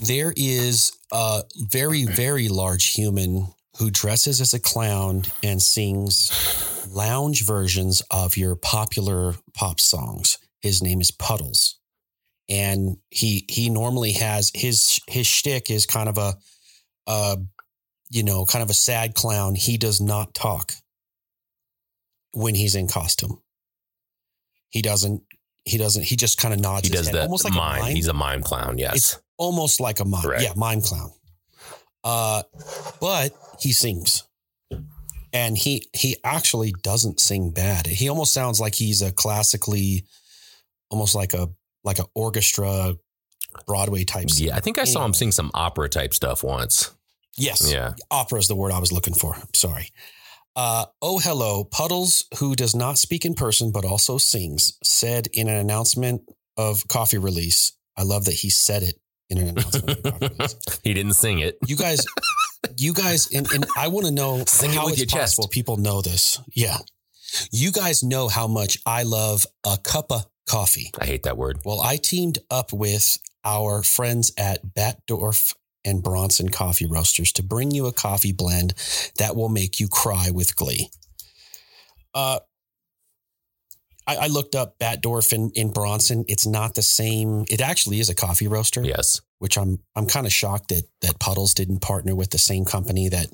There 0.00 0.32
is 0.36 0.92
a 1.12 1.42
very, 1.56 2.04
very 2.04 2.48
large 2.48 2.94
human 2.94 3.48
who 3.78 3.90
dresses 3.90 4.40
as 4.40 4.54
a 4.54 4.60
clown 4.60 5.24
and 5.42 5.62
sings 5.62 6.30
lounge 6.90 7.44
versions 7.44 8.02
of 8.10 8.36
your 8.36 8.54
popular 8.54 9.34
pop 9.54 9.80
songs. 9.80 10.38
His 10.62 10.82
name 10.82 11.00
is 11.00 11.10
Puddles. 11.10 11.78
And 12.48 12.98
he 13.10 13.46
he 13.48 13.70
normally 13.70 14.12
has 14.12 14.50
his 14.54 15.00
his 15.08 15.26
shtick 15.26 15.70
is 15.70 15.86
kind 15.86 16.08
of 16.08 16.18
a 16.18 16.34
uh 17.06 17.36
you 18.10 18.22
know, 18.22 18.44
kind 18.44 18.62
of 18.62 18.70
a 18.70 18.74
sad 18.74 19.14
clown. 19.14 19.54
He 19.54 19.76
does 19.78 20.00
not 20.00 20.34
talk 20.34 20.74
when 22.32 22.54
he's 22.54 22.74
in 22.74 22.86
costume. 22.86 23.40
He 24.70 24.82
doesn't 24.82 25.22
he 25.64 25.78
doesn't 25.78 26.02
he 26.04 26.16
just 26.16 26.38
kind 26.38 26.52
of 26.54 26.60
nods 26.60 26.88
He 26.88 26.92
his 26.92 27.00
does 27.00 27.06
head, 27.08 27.16
that 27.16 27.22
almost 27.24 27.44
like 27.44 27.54
mime. 27.54 27.78
a 27.80 27.84
mime 27.84 27.94
He's 27.96 28.08
a 28.08 28.12
mime 28.12 28.42
clown. 28.42 28.78
Yes. 28.78 28.94
It's- 28.96 29.18
almost 29.36 29.80
like 29.80 29.98
a 30.00 30.04
mime. 30.04 30.24
Right. 30.26 30.42
Yeah, 30.42 30.52
mime 30.56 30.80
clown. 30.80 31.10
Uh, 32.04 32.42
but 33.00 33.32
he 33.60 33.72
sings. 33.72 34.22
And 35.32 35.58
he 35.58 35.88
he 35.92 36.16
actually 36.22 36.72
doesn't 36.82 37.18
sing 37.18 37.50
bad. 37.50 37.86
He 37.88 38.08
almost 38.08 38.32
sounds 38.32 38.60
like 38.60 38.74
he's 38.76 39.02
a 39.02 39.10
classically 39.10 40.04
almost 40.90 41.14
like 41.16 41.34
a 41.34 41.48
like 41.82 41.98
an 41.98 42.04
orchestra 42.14 42.94
Broadway 43.66 44.04
type 44.04 44.30
singer. 44.30 44.50
yeah, 44.50 44.56
I 44.56 44.60
think 44.60 44.78
I 44.78 44.84
saw 44.84 45.00
him 45.00 45.06
Anyway. 45.06 45.12
sing 45.18 45.32
some 45.32 45.50
opera 45.54 45.88
type 45.88 46.14
stuff 46.14 46.44
once. 46.44 46.92
Yes. 47.36 47.68
Yeah. 47.72 47.94
Opera 48.10 48.38
is 48.38 48.46
the 48.48 48.54
word 48.54 48.70
I 48.72 48.78
was 48.78 48.92
looking 48.92 49.14
for. 49.14 49.36
Sorry. 49.54 49.90
Uh, 50.56 50.86
oh, 51.02 51.18
hello. 51.18 51.64
Puddles, 51.64 52.24
who 52.38 52.54
does 52.54 52.74
not 52.74 52.98
speak 52.98 53.24
in 53.24 53.34
person 53.34 53.72
but 53.72 53.84
also 53.84 54.18
sings, 54.18 54.78
said 54.84 55.26
in 55.32 55.48
an 55.48 55.56
announcement 55.56 56.22
of 56.56 56.86
coffee 56.88 57.18
release. 57.18 57.72
I 57.96 58.02
love 58.02 58.24
that 58.26 58.34
he 58.34 58.50
said 58.50 58.82
it 58.82 58.96
in 59.30 59.38
an 59.38 59.48
announcement 59.48 60.06
of 60.06 60.20
coffee 60.38 60.80
he 60.84 60.94
didn't 60.94 61.14
sing 61.14 61.40
it. 61.40 61.58
You 61.66 61.76
guys, 61.76 62.06
you 62.76 62.94
guys, 62.94 63.28
and, 63.32 63.50
and 63.52 63.66
I 63.76 63.88
want 63.88 64.06
to 64.06 64.12
know 64.12 64.44
Sing 64.46 64.70
how 64.70 64.84
with 64.86 64.92
it's 64.92 65.00
your 65.00 65.06
chest. 65.06 65.36
possible 65.36 65.48
people 65.48 65.76
know 65.76 66.02
this. 66.02 66.40
Yeah. 66.54 66.78
You 67.50 67.72
guys 67.72 68.04
know 68.04 68.28
how 68.28 68.46
much 68.46 68.78
I 68.86 69.02
love 69.02 69.44
a 69.66 69.76
cup 69.82 70.12
of 70.12 70.26
coffee. 70.48 70.92
I 71.00 71.06
hate 71.06 71.24
that 71.24 71.36
word. 71.36 71.58
Well, 71.64 71.80
I 71.80 71.96
teamed 71.96 72.38
up 72.48 72.72
with 72.72 73.16
our 73.44 73.82
friends 73.82 74.32
at 74.38 74.60
Batdorf 74.64 75.52
and 75.84 76.02
Bronson 76.02 76.48
Coffee 76.48 76.86
Roasters 76.86 77.32
to 77.32 77.42
bring 77.42 77.70
you 77.70 77.86
a 77.86 77.92
coffee 77.92 78.32
blend 78.32 78.74
that 79.18 79.36
will 79.36 79.48
make 79.48 79.78
you 79.80 79.88
cry 79.88 80.30
with 80.32 80.56
glee. 80.56 80.90
Uh, 82.14 82.38
I, 84.06 84.16
I 84.16 84.26
looked 84.26 84.54
up 84.54 84.78
Batdorf 84.78 85.32
in, 85.32 85.50
in 85.54 85.72
Bronson. 85.72 86.24
It's 86.28 86.46
not 86.46 86.74
the 86.74 86.82
same. 86.82 87.44
It 87.48 87.60
actually 87.60 88.00
is 88.00 88.08
a 88.10 88.14
coffee 88.14 88.48
roaster 88.48 88.82
Yes. 88.82 89.20
which 89.38 89.56
I'm 89.58 89.78
I'm 89.96 90.06
kind 90.06 90.26
of 90.26 90.32
shocked 90.32 90.68
that 90.68 90.84
that 91.02 91.18
Puddles 91.18 91.54
didn't 91.54 91.80
partner 91.80 92.14
with 92.14 92.30
the 92.30 92.38
same 92.38 92.64
company 92.64 93.08
that 93.08 93.28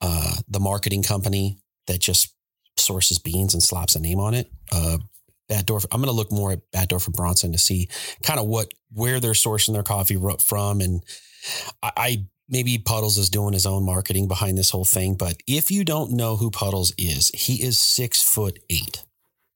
uh, 0.00 0.34
the 0.48 0.60
marketing 0.60 1.02
company 1.02 1.58
that 1.86 2.00
just 2.00 2.32
sources 2.76 3.18
beans 3.18 3.54
and 3.54 3.62
slaps 3.62 3.96
a 3.96 4.00
name 4.00 4.20
on 4.20 4.34
it. 4.34 4.50
Uh, 4.70 4.98
Batdorf. 5.50 5.86
I'm 5.92 6.00
going 6.00 6.12
to 6.12 6.16
look 6.16 6.32
more 6.32 6.52
at 6.52 6.70
Batdorf 6.72 7.06
and 7.06 7.14
Bronson 7.14 7.52
to 7.52 7.58
see 7.58 7.88
kind 8.22 8.40
of 8.40 8.46
what 8.46 8.72
where 8.92 9.20
they're 9.20 9.32
sourcing 9.32 9.72
their 9.74 9.82
coffee 9.84 10.18
from, 10.40 10.80
and 10.80 11.02
I, 11.82 11.92
I 11.96 12.24
maybe 12.48 12.78
Puddles 12.78 13.18
is 13.18 13.28
doing 13.30 13.52
his 13.52 13.66
own 13.66 13.84
marketing 13.84 14.28
behind 14.28 14.56
this 14.56 14.70
whole 14.70 14.84
thing. 14.84 15.14
But 15.16 15.36
if 15.46 15.70
you 15.70 15.84
don't 15.84 16.12
know 16.12 16.36
who 16.36 16.50
Puddles 16.50 16.92
is, 16.98 17.30
he 17.34 17.62
is 17.62 17.78
six 17.78 18.22
foot 18.22 18.58
eight. 18.70 19.04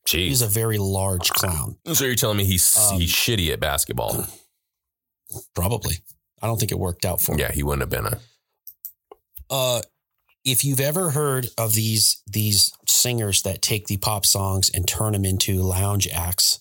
He's 0.09 0.43
Jeez. 0.43 0.45
a 0.47 0.49
very 0.49 0.79
large 0.79 1.31
clown. 1.31 1.77
so 1.93 2.05
you're 2.05 2.15
telling 2.17 2.39
me 2.39 2.45
he's 2.45 2.77
Um, 2.77 2.99
he's 2.99 3.13
shitty 3.13 3.53
at 3.53 3.61
basketball? 3.61 4.27
Probably. 5.55 5.97
I 6.43 6.47
don't 6.47 6.59
think 6.59 6.73
it 6.73 6.79
worked 6.79 7.05
out 7.05 7.21
for 7.21 7.33
him. 7.33 7.39
Yeah, 7.39 7.53
he 7.53 7.63
wouldn't 7.63 7.83
have 7.83 7.91
been 7.91 8.13
a. 8.13 8.21
uh 9.51 9.83
if 10.43 10.65
you've 10.65 10.81
ever 10.81 11.11
heard 11.11 11.49
of 11.59 11.75
these 11.75 12.23
these 12.27 12.73
singers 12.89 13.43
that 13.43 13.61
take 13.61 13.87
the 13.87 13.99
pop 13.99 14.25
songs 14.25 14.71
and 14.73 14.89
turn 14.89 15.13
them 15.13 15.25
into 15.25 15.61
lounge 15.63 16.09
acts, 16.09 16.61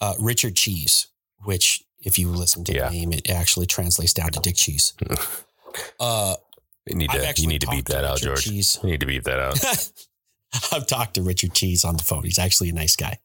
uh, 0.00 0.14
Richard 0.18 0.56
Cheese, 0.56 1.08
which 1.44 1.84
if 2.00 2.18
you 2.18 2.28
listen 2.28 2.64
to 2.64 2.74
Yeah. 2.74 2.88
the 2.88 2.94
name, 2.96 3.12
it 3.12 3.28
actually 3.30 3.66
translates 3.66 4.12
down 4.12 4.30
to 4.32 4.40
Dick 4.40 4.56
Cheese. 4.56 4.94
Uh, 6.00 6.34
You 6.86 6.96
need 6.96 7.10
to. 7.10 7.34
You 7.36 7.46
need 7.46 7.60
to 7.60 7.66
beep 7.68 7.84
to 7.86 7.92
that 7.92 8.04
out, 8.04 8.18
George. 8.18 8.44
Cheese. 8.44 8.78
You 8.82 8.90
need 8.90 9.00
to 9.00 9.06
beep 9.06 9.24
that 9.24 9.38
out. 9.38 9.58
I've 10.72 10.86
talked 10.86 11.14
to 11.14 11.22
Richard 11.22 11.52
Cheese 11.52 11.84
on 11.84 11.96
the 11.98 12.02
phone. 12.02 12.24
He's 12.24 12.38
actually 12.38 12.70
a 12.70 12.72
nice 12.72 12.96
guy. 12.96 13.18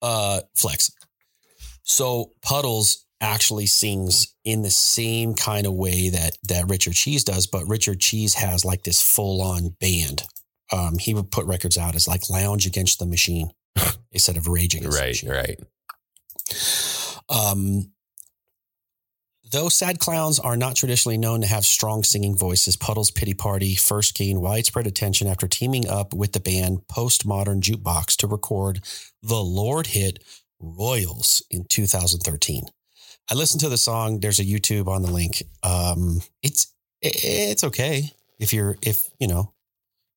Uh, 0.00 0.40
Flex. 0.56 0.90
So 1.82 2.32
Puddles 2.42 3.04
actually 3.20 3.66
sings 3.66 4.32
in 4.44 4.62
the 4.62 4.70
same 4.70 5.34
kind 5.34 5.66
of 5.66 5.74
way 5.74 6.08
that 6.10 6.38
that 6.44 6.68
Richard 6.70 6.94
Cheese 6.94 7.24
does, 7.24 7.46
but 7.48 7.66
Richard 7.66 7.98
Cheese 8.00 8.34
has 8.34 8.64
like 8.64 8.84
this 8.84 9.02
full 9.02 9.42
on 9.42 9.70
band. 9.80 10.22
Um, 10.72 10.98
he 10.98 11.12
would 11.14 11.30
put 11.32 11.44
records 11.46 11.76
out 11.76 11.96
as 11.96 12.06
like 12.06 12.30
Lounge 12.30 12.64
Against 12.64 13.00
the 13.00 13.06
Machine 13.06 13.50
instead 14.12 14.36
of 14.36 14.46
Raging. 14.46 14.84
Right. 14.88 15.20
Right. 15.24 15.58
Um, 17.30 17.92
though 19.50 19.68
sad 19.68 19.98
clowns 19.98 20.38
are 20.38 20.56
not 20.56 20.76
traditionally 20.76 21.18
known 21.18 21.40
to 21.40 21.46
have 21.46 21.64
strong 21.64 22.02
singing 22.02 22.36
voices, 22.36 22.76
Puddle's 22.76 23.10
Pity 23.10 23.34
Party 23.34 23.74
first 23.74 24.16
gained 24.16 24.42
widespread 24.42 24.86
attention 24.86 25.28
after 25.28 25.46
teaming 25.46 25.88
up 25.88 26.12
with 26.12 26.32
the 26.32 26.40
band 26.40 26.80
Postmodern 26.90 27.60
Jukebox 27.60 28.16
to 28.16 28.26
record 28.26 28.80
the 29.22 29.42
Lorde 29.42 29.88
hit 29.88 30.22
Royals 30.58 31.42
in 31.50 31.64
2013. 31.64 32.64
I 33.30 33.34
listened 33.34 33.60
to 33.60 33.68
the 33.68 33.78
song. 33.78 34.20
There's 34.20 34.40
a 34.40 34.44
YouTube 34.44 34.88
on 34.88 35.02
the 35.02 35.10
link. 35.10 35.42
Um, 35.62 36.20
it's 36.42 36.74
it's 37.00 37.64
okay 37.64 38.10
if 38.38 38.52
you're 38.52 38.76
if 38.82 39.08
you 39.18 39.28
know 39.28 39.54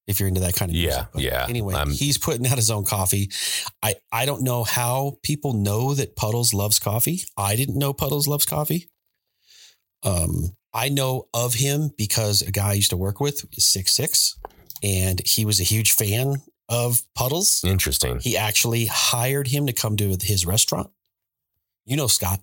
if 0.07 0.19
you're 0.19 0.27
into 0.27 0.41
that 0.41 0.55
kind 0.55 0.71
of 0.71 0.75
Yeah, 0.75 0.87
music. 0.87 1.07
But 1.13 1.21
yeah. 1.21 1.45
Anyway, 1.49 1.75
he's 1.93 2.17
putting 2.17 2.45
out 2.47 2.57
his 2.57 2.71
own 2.71 2.85
coffee. 2.85 3.31
I 3.81 3.95
I 4.11 4.25
don't 4.25 4.43
know 4.43 4.63
how 4.63 5.17
people 5.23 5.53
know 5.53 5.93
that 5.93 6.15
Puddles 6.15 6.53
loves 6.53 6.79
coffee. 6.79 7.23
I 7.37 7.55
didn't 7.55 7.77
know 7.77 7.93
Puddles 7.93 8.27
loves 8.27 8.45
coffee. 8.45 8.89
Um, 10.03 10.55
I 10.73 10.89
know 10.89 11.27
of 11.33 11.53
him 11.53 11.91
because 11.97 12.41
a 12.41 12.51
guy 12.51 12.71
I 12.71 12.73
used 12.73 12.89
to 12.89 12.97
work 12.97 13.19
with 13.19 13.45
is 13.55 13.65
six 13.65 13.93
six, 13.93 14.37
and 14.81 15.21
he 15.25 15.45
was 15.45 15.59
a 15.59 15.63
huge 15.63 15.93
fan 15.93 16.41
of 16.69 17.01
Puddles. 17.15 17.63
Interesting. 17.63 18.19
He 18.19 18.35
actually 18.37 18.87
hired 18.87 19.47
him 19.47 19.67
to 19.67 19.73
come 19.73 19.95
to 19.97 20.17
his 20.21 20.45
restaurant. 20.45 20.89
You 21.85 21.97
know 21.97 22.07
Scott. 22.07 22.39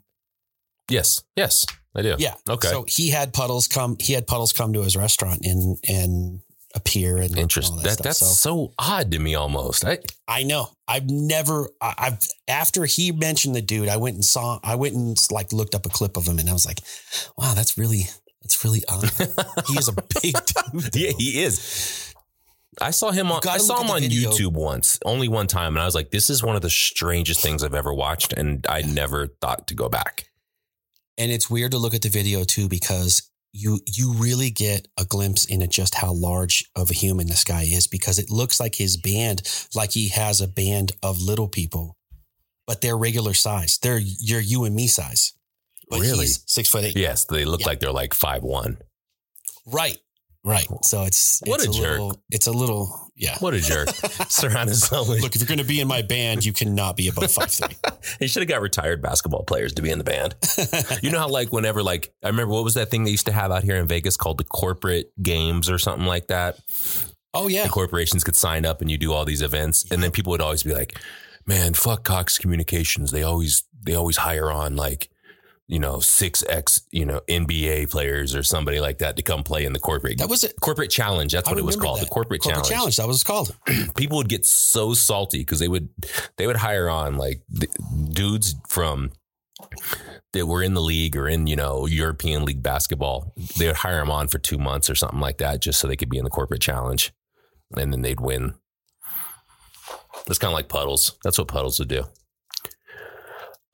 Yes. 0.89 1.23
Yes, 1.37 1.67
I 1.95 2.03
do. 2.03 2.17
Yeah. 2.19 2.35
Okay. 2.49 2.69
So 2.69 2.85
he 2.87 3.11
had 3.11 3.33
Puddles 3.33 3.69
come. 3.69 3.97
He 4.01 4.13
had 4.13 4.27
Puddles 4.27 4.53
come 4.53 4.73
to 4.73 4.83
his 4.83 4.97
restaurant 4.97 5.41
and 5.45 5.79
and 5.89 6.41
appear 6.75 7.17
and 7.19 7.37
Interesting. 7.37 7.79
all 7.79 7.83
That, 7.83 7.93
stuff. 7.95 8.05
that's 8.05 8.19
So- 8.19 8.27
so 8.27 8.73
odd 8.79 9.11
to 9.13 9.19
me 9.19 9.35
almost. 9.35 9.85
I 9.85 9.99
I 10.29 10.43
know. 10.45 10.71
I've 10.87 11.09
never. 11.11 11.69
I- 11.81 11.95
I've 11.99 12.19
after 12.49 12.85
he 12.87 13.11
mentioned 13.13 13.55
the 13.57 13.63
dude, 13.63 13.89
I 13.89 13.97
went 13.97 14.15
and 14.15 14.25
saw. 14.25 14.61
I 14.63 14.77
went 14.77 14.95
and 14.95 15.17
like 15.31 15.53
looked 15.53 15.75
up 15.75 15.87
a 15.87 15.89
clip 15.89 16.17
of 16.17 16.27
him, 16.27 16.39
and 16.39 16.49
I 16.49 16.53
was 16.53 16.67
like, 16.67 16.81
"Wow, 17.37 17.55
that's 17.55 17.77
really 17.77 18.09
that's 18.43 18.65
really 18.65 18.83
odd." 18.89 19.11
he 19.69 19.79
is 19.79 19.89
a 19.89 19.93
big 20.23 20.35
dude. 20.73 20.95
yeah, 20.95 21.13
he 21.19 21.43
is. 21.43 22.15
I 22.81 22.93
saw 22.93 23.11
him 23.11 23.31
on. 23.33 23.41
I 23.49 23.59
saw 23.59 23.83
him 23.83 23.91
on 23.91 24.01
video. 24.01 24.31
YouTube 24.31 24.53
once, 24.53 24.99
only 25.05 25.27
one 25.29 25.49
time, 25.49 25.75
and 25.75 25.83
I 25.83 25.85
was 25.87 25.95
like, 25.97 26.11
"This 26.13 26.31
is 26.31 26.43
one 26.43 26.55
of 26.57 26.63
the 26.63 26.71
strangest 26.71 27.41
things 27.41 27.65
I've 27.65 27.75
ever 27.75 27.93
watched," 27.93 28.33
and 28.33 28.65
I 28.69 28.83
never 28.83 29.27
thought 29.41 29.67
to 29.69 29.75
go 29.75 29.89
back. 29.89 30.29
And 31.19 31.31
it's 31.33 31.51
weird 31.51 31.73
to 31.73 31.79
look 31.79 31.95
at 31.95 32.03
the 32.03 32.09
video 32.09 32.45
too 32.45 32.69
because 32.69 33.29
you 33.53 33.81
you 33.87 34.13
really 34.15 34.51
get 34.51 34.87
a 34.99 35.05
glimpse 35.05 35.45
into 35.45 35.67
just 35.67 35.95
how 35.97 36.13
large 36.13 36.65
of 36.77 36.91
a 36.91 36.95
human 36.95 37.27
this 37.27 37.45
guy 37.45 37.63
is 37.63 37.87
because 37.89 38.19
it 38.19 38.31
looks 38.31 38.61
like 38.61 38.77
his 38.77 38.97
band, 38.97 39.43
like 39.75 39.93
he 39.93 40.09
has 40.09 40.41
a 40.41 40.47
band 40.49 40.93
of 41.03 41.21
little 41.21 41.49
people, 41.49 41.97
but 42.67 42.81
they're 42.81 42.97
regular 42.97 43.35
size. 43.35 43.79
They're 43.83 43.99
your 43.99 44.41
you 44.41 44.65
and 44.65 44.75
me 44.75 44.87
size. 44.87 45.33
But 45.89 46.01
Really? 46.01 46.27
he's 46.27 46.45
six 46.47 46.69
foot 46.69 46.85
eight. 46.85 46.97
Yes, 46.97 47.25
they 47.25 47.45
look 47.45 47.61
Yeah. 47.63 47.67
like 47.67 47.81
they're 47.81 47.91
like 47.93 48.15
five 48.15 48.43
one. 48.45 48.79
Right. 49.67 49.99
Right. 50.43 50.67
So 50.83 51.05
it's 51.05 51.41
What 51.45 51.63
it's 51.63 51.77
a 51.77 51.81
jerk. 51.81 51.91
Little, 51.91 52.17
it's 52.31 52.47
a 52.47 52.53
little 52.53 53.11
yeah. 53.15 53.37
What 53.41 53.53
a 53.53 53.61
jerk! 53.61 53.89
Surround 54.31 54.71
himself. 54.71 55.09
Look, 55.09 55.35
if 55.35 55.41
you're 55.43 55.47
going 55.47 55.59
to 55.59 55.65
be 55.65 55.81
in 55.81 55.87
my 55.89 56.01
band, 56.01 56.43
you 56.47 56.55
cannot 56.55 56.97
be 56.97 57.09
above 57.09 57.31
five 57.31 57.51
three. 57.51 57.77
He 58.19 58.27
should 58.27 58.41
have 58.41 58.49
got 58.49 58.63
retired 58.63 59.03
basketball 59.03 59.43
players 59.43 59.75
to 59.75 59.83
be 59.83 59.91
in 59.91 59.99
the 59.99 60.05
band. 60.05 60.35
You 61.03 61.11
know 61.11 61.19
how 61.19 61.29
like 61.29 61.53
whenever 61.53 61.83
like 61.83 62.13
I 62.23 62.29
remember 62.29 62.55
what 62.55 62.65
was 62.65 62.75
that 62.75 62.91
thing 62.91 63.05
they 63.05 63.11
used 63.11 63.27
to 63.27 63.33
have 63.33 63.53
out 63.53 63.63
here 63.63 63.77
in 63.77 63.87
Vegas 63.87 64.17
called 64.17 64.39
the 64.39 64.45
corporate 64.45 65.13
games 65.23 65.69
or 65.69 65.77
something 65.79 66.07
like 66.07 66.29
that. 66.29 66.59
oh 67.35 67.49
yeah. 67.49 67.65
the 67.65 67.69
corporations 67.69 68.25
could 68.25 68.37
sign 68.37 68.65
up 68.65 68.81
and 68.81 68.91
you 68.91 68.97
do 68.97 69.13
all 69.13 69.27
these 69.27 69.43
events 69.43 69.85
and 69.91 70.03
then 70.03 70.11
people 70.11 70.31
would 70.31 70.41
always 70.41 70.63
be 70.63 70.73
like 70.73 70.99
man 71.47 71.75
fuck 71.75 72.03
cox 72.05 72.39
communications 72.39 73.11
they 73.13 73.23
always 73.23 73.65
they 73.83 73.95
always 73.95 74.17
hire 74.17 74.51
on 74.51 74.75
like 74.77 75.09
you 75.71 75.79
know 75.79 75.99
6x 75.99 76.83
you 76.91 77.07
know 77.07 77.21
nba 77.29 77.89
players 77.89 78.35
or 78.35 78.43
somebody 78.43 78.81
like 78.81 78.99
that 78.99 79.17
to 79.17 79.23
come 79.23 79.45
play 79.45 79.65
in 79.65 79.73
the 79.73 79.79
corporate 79.79 80.19
That 80.19 80.29
was 80.29 80.43
it. 80.43 80.55
corporate 80.61 80.91
challenge 80.91 81.33
that's 81.33 81.49
I 81.49 81.53
what 81.53 81.59
it 81.61 81.65
was 81.65 81.77
called 81.77 82.01
that. 82.01 82.07
the 82.07 82.11
corporate, 82.11 82.43
Corporate 82.43 82.65
challenge. 82.65 82.97
challenge. 82.97 82.97
That 82.97 83.07
was 83.07 83.23
called. 83.23 83.57
people 83.97 84.17
would 84.19 84.29
get 84.29 84.45
so 84.45 84.95
salty 84.95 85.39
because 85.39 85.61
they 85.61 85.69
would 85.69 85.89
they 86.37 86.47
would 86.49 86.57
hire 86.57 86.91
on 86.91 87.17
like 87.17 87.43
dudes 88.13 88.57
from 88.69 89.13
that 90.33 90.47
were 90.47 90.63
in 90.63 90.75
the 90.75 90.81
league 90.83 91.17
or 91.17 91.29
in 91.29 91.47
you 91.47 91.57
know 91.57 91.87
European 91.87 92.45
League 92.45 92.63
basketball. 92.65 93.33
They 93.57 93.67
would 93.69 93.77
hire 93.77 94.01
them 94.01 94.11
on 94.11 94.27
for 94.29 94.39
two 94.39 94.59
months 94.59 94.91
or 94.91 94.95
something 94.97 95.21
like 95.21 95.39
that 95.39 95.61
just 95.61 95.79
so 95.79 95.87
they 95.87 95.97
could 95.97 96.11
be 96.11 96.19
in 96.19 96.25
the 96.25 96.31
corporate 96.31 96.61
challenge, 96.63 97.13
and 97.77 97.93
then 97.93 98.03
they'd 98.03 98.21
win. 98.21 98.55
That's 100.27 100.39
kind 100.39 100.51
of 100.53 100.57
like 100.57 100.69
puddles. 100.69 101.17
That's 101.25 101.39
what 101.39 101.49
puddles 101.49 101.79
would 101.79 101.89
do. 101.89 102.05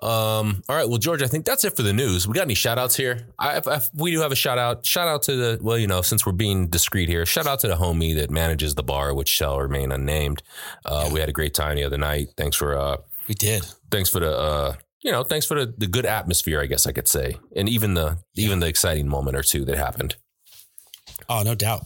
Um. 0.07 0.63
All 0.69 0.77
right. 0.77 0.89
Well, 0.89 0.99
George, 0.99 1.23
I 1.23 1.27
think 1.27 1.45
that's 1.45 1.65
it 1.65 1.75
for 1.77 1.83
the 1.83 1.93
news. 1.93 2.27
We 2.29 2.35
got 2.35 2.43
any 2.43 2.55
shout 2.55 2.79
outs 2.79 2.95
here? 2.97 3.27
I, 3.39 3.61
I, 3.67 3.81
we 3.95 4.13
do 4.13 4.21
have 4.21 4.31
a 4.33 4.37
shout 4.37 4.57
out. 4.59 4.87
Shout 4.87 5.09
out 5.09 5.23
to 5.25 5.35
the 5.37 5.59
well, 5.61 5.77
you 5.77 5.87
know, 5.89 6.01
since 6.03 6.25
we're 6.25 6.33
being 6.33 6.69
discreet 6.69 7.09
here, 7.09 7.27
shout 7.27 7.47
out 7.47 7.61
to 7.61 7.69
the 7.69 7.75
homie 7.77 8.15
that 8.17 8.31
manages 8.31 8.75
the 8.77 8.83
bar, 8.85 9.13
which 9.15 9.29
shall 9.29 9.59
remain 9.61 9.91
unnamed. 9.91 10.43
Uh, 10.85 11.11
We 11.13 11.21
had 11.21 11.29
a 11.29 11.33
great 11.33 11.55
time 11.55 11.77
the 11.77 11.85
other 11.85 11.99
night. 11.99 12.29
Thanks 12.37 12.57
for 12.57 12.79
uh, 12.79 12.99
We 13.29 13.35
did. 13.35 13.67
thanks 13.91 14.09
for 14.09 14.21
the 14.21 14.31
uh, 14.37 14.75
you 15.03 15.13
know, 15.13 15.23
thanks 15.25 15.47
for 15.47 15.55
the, 15.65 15.73
the 15.77 15.87
good 15.87 16.07
atmosphere, 16.07 16.61
I 16.61 16.67
guess 16.67 16.87
I 16.87 16.93
could 16.93 17.09
say, 17.09 17.37
and 17.55 17.69
even 17.69 17.95
the 17.95 18.19
even 18.37 18.61
the 18.61 18.67
exciting 18.69 19.09
moment 19.09 19.37
or 19.37 19.43
two 19.43 19.65
that 19.65 19.77
happened. 19.77 20.17
Oh, 21.29 21.43
no 21.43 21.55
doubt. 21.57 21.83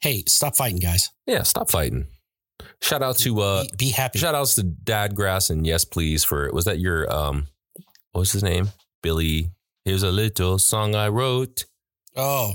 Hey, 0.00 0.22
stop 0.28 0.54
fighting, 0.56 0.78
guys. 0.78 1.10
Yeah. 1.26 1.42
Stop 1.42 1.68
fighting. 1.70 2.06
Shout 2.80 3.02
out 3.02 3.18
to 3.18 3.40
uh, 3.40 3.62
be, 3.64 3.70
be 3.76 3.90
happy. 3.90 4.18
Shout 4.18 4.34
outs 4.34 4.54
to 4.56 4.62
Dad 4.62 5.14
Grass 5.14 5.50
and 5.50 5.66
Yes 5.66 5.84
Please 5.84 6.24
for 6.24 6.50
was 6.52 6.64
that 6.66 6.78
your 6.78 7.12
um 7.12 7.48
what 8.12 8.20
was 8.20 8.32
his 8.32 8.42
name? 8.42 8.68
Billy. 9.02 9.50
Here's 9.84 10.02
a 10.02 10.10
little 10.10 10.58
song 10.58 10.94
I 10.94 11.08
wrote. 11.08 11.64
Oh, 12.16 12.54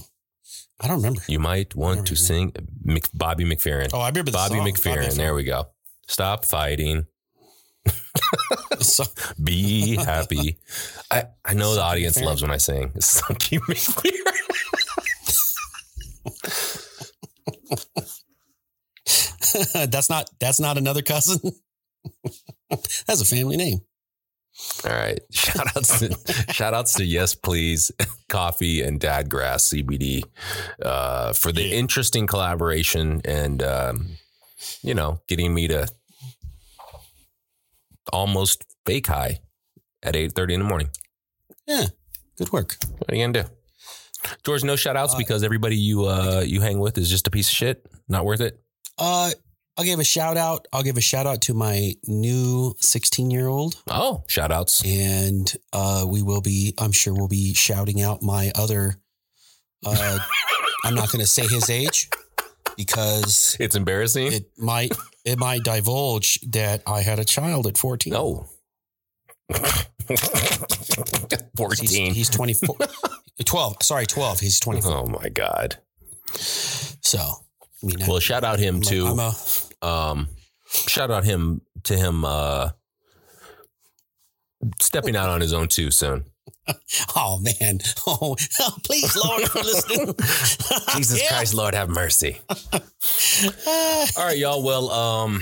I 0.80 0.88
don't 0.88 0.98
remember. 0.98 1.22
You 1.28 1.40
might 1.40 1.76
want 1.76 2.08
to 2.08 2.16
sing 2.16 2.54
Mc, 2.84 3.08
Bobby 3.14 3.46
McFerrin. 3.46 3.90
Oh, 3.94 4.00
I 4.00 4.10
remember 4.10 4.32
the 4.32 4.38
song. 4.38 4.58
Bobby 4.58 4.72
song. 4.76 4.94
McFerrin. 4.94 5.16
There 5.16 5.34
we 5.34 5.44
go. 5.44 5.68
Stop 6.08 6.46
fighting. 6.46 7.06
So, 8.80 9.06
Be 9.42 9.96
happy. 9.96 10.58
I, 11.10 11.26
I 11.46 11.54
know 11.54 11.76
the 11.76 11.82
audience 11.82 12.20
loves 12.20 12.42
when 12.42 12.52
I 12.52 12.58
sing 12.58 12.90
Sucky 12.98 13.60
McFerrin. 13.70 14.33
that's 19.88 20.10
not 20.10 20.30
that's 20.40 20.60
not 20.60 20.78
another 20.78 21.02
cousin. 21.02 21.40
that's 22.70 23.22
a 23.22 23.26
family 23.26 23.58
name. 23.58 23.80
All 24.86 24.92
right. 24.92 25.20
Shout 25.32 25.76
outs 25.76 26.00
to 26.00 26.54
shout 26.54 26.74
outs 26.76 26.94
to 26.96 27.04
Yes 27.06 27.34
Please 27.34 27.92
Coffee 28.30 28.82
and 28.84 29.00
Dad 29.00 29.28
Grass 29.30 29.70
CBD 29.70 30.24
uh, 30.84 31.34
for 31.34 31.52
the 31.52 31.64
Yeah. 31.64 31.76
interesting 31.76 32.28
collaboration 32.28 33.22
and 33.26 33.64
um, 33.64 34.08
you 34.84 34.94
know, 34.94 35.22
getting 35.28 35.54
me 35.54 35.68
to 35.70 35.88
almost 38.12 38.64
fake 38.86 39.08
high 39.08 39.40
at 40.04 40.14
8:30 40.16 40.54
in 40.54 40.60
the 40.60 40.66
morning. 40.68 40.90
Yeah, 41.68 41.86
good 42.38 42.52
work. 42.52 42.76
What 42.98 43.12
are 43.12 43.16
you 43.16 43.24
gonna 43.26 43.44
do? 43.44 43.50
George, 44.46 44.64
no 44.64 44.76
shout 44.76 44.96
outs 44.96 45.16
Uh, 45.16 45.18
because 45.18 45.44
everybody 45.44 45.78
you 45.78 46.06
uh 46.06 46.44
you 46.46 46.62
hang 46.62 46.80
with 46.80 46.98
is 46.98 47.10
just 47.10 47.28
a 47.28 47.32
piece 47.32 47.48
of 47.50 47.56
shit. 47.56 47.86
Not 48.08 48.26
worth 48.26 48.42
it. 48.42 48.60
Uh, 48.98 49.32
I'll 49.78 49.86
give 49.86 50.00
a 50.00 50.04
shout 50.04 50.38
out. 50.38 50.68
I'll 50.72 50.84
give 50.84 50.98
a 50.98 51.02
shout 51.02 51.26
out 51.26 51.42
to 51.44 51.54
my 51.54 51.94
new 52.08 52.76
16 52.80 53.32
year 53.32 53.48
old, 53.48 53.82
Oh, 53.90 54.24
shout 54.28 54.52
outs. 54.52 54.84
and 54.86 55.52
uh, 55.74 56.06
we 56.08 56.22
will 56.22 56.42
be. 56.42 56.74
I'm 56.78 56.92
sure 56.92 57.14
we'll 57.14 57.28
be 57.28 57.54
shouting 57.54 58.02
out 58.02 58.22
my 58.22 58.52
other. 58.56 58.98
Uh, 59.86 60.20
I'm 60.86 60.96
not 60.96 61.12
going 61.12 61.22
to 61.22 61.28
say 61.28 61.48
his 61.48 61.70
age 61.70 62.10
because 62.78 63.58
It's 63.60 63.76
embarrassing. 63.76 64.32
it 64.34 64.46
might 64.58 64.94
it 65.26 65.40
might 65.40 65.64
divulge 65.64 66.40
that 66.52 66.84
I 66.86 67.02
had 67.02 67.18
a 67.20 67.26
child 67.26 67.66
at 67.68 67.78
14. 67.78 68.14
no. 68.14 68.46
He's, 70.10 70.20
14. 71.58 72.14
he's 72.14 72.30
24. 72.30 72.76
12. 73.46 73.78
Sorry, 73.82 74.06
12. 74.06 74.40
He's 74.42 74.60
24. 74.60 74.92
oh 74.92 75.06
my 75.06 75.30
god. 75.30 75.78
So, 76.36 77.20
Mean, 77.84 78.02
I- 78.02 78.08
Well, 78.08 78.20
shout 78.20 78.44
out 78.44 78.60
him 78.60 78.82
I'm 78.92 79.20
a-. 79.20 79.36
A, 79.82 79.86
um 79.88 80.30
shout 80.88 81.12
out 81.12 81.24
him 81.26 81.62
to 81.84 81.96
him 81.98 82.24
uh 82.26 82.70
stepping 84.82 85.16
out 85.16 85.30
on 85.30 85.42
his 85.42 85.52
own 85.54 85.68
too 85.68 85.92
soon 85.92 86.24
oh 87.16 87.40
man. 87.42 87.80
Oh, 88.08 88.36
please, 88.86 89.16
Lord, 89.16 89.42
you're 89.42 89.64
listening. 89.64 90.14
jesus 90.96 91.22
Yeah. 91.22 91.28
christ 91.30 91.54
lord 91.54 91.76
have 91.76 91.90
mercy 91.90 92.40
all 93.68 94.26
right 94.26 94.38
y'all 94.38 94.64
well 94.64 94.90
um 94.92 95.42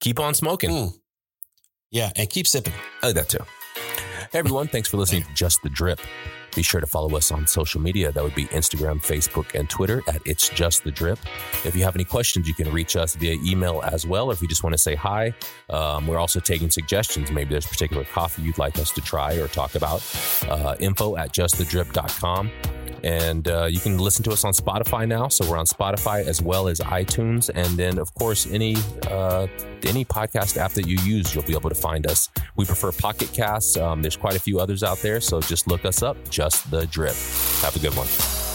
keep 0.00 0.20
on 0.20 0.34
smoking 0.34 0.70
Mm. 0.70 0.92
Yeah, 1.90 2.10
and 2.16 2.28
keep 2.28 2.46
sipping. 2.46 2.74
oh 3.02 3.12
that 3.12 3.28
too 3.28 3.38
hey 4.30 4.38
everyone 4.38 4.68
thanks 4.68 4.88
for 4.88 4.98
listening 4.98 5.22
to 5.24 5.32
just 5.34 5.60
the 5.62 5.70
drip 5.70 6.00
be 6.58 6.62
sure 6.62 6.80
to 6.80 6.88
follow 6.88 7.16
us 7.16 7.30
on 7.30 7.46
social 7.46 7.80
media. 7.80 8.10
That 8.10 8.24
would 8.24 8.34
be 8.34 8.46
Instagram, 8.46 9.00
Facebook, 9.00 9.56
and 9.56 9.70
Twitter 9.70 10.02
at 10.08 10.20
It's 10.24 10.48
Just 10.48 10.82
the 10.82 10.90
Drip. 10.90 11.20
If 11.64 11.76
you 11.76 11.84
have 11.84 11.94
any 11.94 12.04
questions, 12.04 12.48
you 12.48 12.54
can 12.54 12.72
reach 12.72 12.96
us 12.96 13.14
via 13.14 13.36
email 13.44 13.80
as 13.84 14.04
well. 14.04 14.28
Or 14.28 14.32
if 14.32 14.42
you 14.42 14.48
just 14.48 14.64
want 14.64 14.74
to 14.74 14.78
say 14.78 14.96
hi, 14.96 15.32
um, 15.70 16.08
we're 16.08 16.18
also 16.18 16.40
taking 16.40 16.68
suggestions. 16.68 17.30
Maybe 17.30 17.50
there's 17.50 17.66
particular 17.66 18.02
coffee 18.02 18.42
you'd 18.42 18.58
like 18.58 18.76
us 18.80 18.90
to 18.92 19.00
try 19.00 19.34
or 19.34 19.46
talk 19.46 19.76
about. 19.76 20.02
Uh, 20.48 20.74
info 20.80 21.16
at 21.16 21.32
justthedrip.com. 21.32 22.50
And 23.04 23.46
uh, 23.46 23.66
you 23.66 23.80
can 23.80 23.98
listen 23.98 24.24
to 24.24 24.32
us 24.32 24.44
on 24.44 24.52
Spotify 24.52 25.06
now. 25.06 25.28
So 25.28 25.48
we're 25.48 25.58
on 25.58 25.66
Spotify 25.66 26.26
as 26.26 26.42
well 26.42 26.68
as 26.68 26.80
iTunes. 26.80 27.50
And 27.54 27.76
then, 27.76 27.98
of 27.98 28.12
course, 28.14 28.46
any 28.50 28.76
uh, 29.08 29.46
any 29.84 30.04
podcast 30.04 30.56
app 30.56 30.72
that 30.72 30.86
you 30.86 30.98
use, 31.04 31.34
you'll 31.34 31.44
be 31.44 31.54
able 31.54 31.68
to 31.68 31.76
find 31.76 32.06
us. 32.06 32.28
We 32.56 32.64
prefer 32.64 32.90
Pocket 32.92 33.32
Casts. 33.32 33.76
Um, 33.76 34.02
there's 34.02 34.16
quite 34.16 34.34
a 34.34 34.40
few 34.40 34.58
others 34.58 34.82
out 34.82 34.98
there. 34.98 35.20
So 35.20 35.40
just 35.40 35.68
look 35.68 35.84
us 35.84 36.02
up, 36.02 36.16
Just 36.48 36.70
the 36.70 36.86
Drip. 36.86 37.14
Have 37.60 37.76
a 37.76 37.78
good 37.78 37.94
one. 37.94 38.47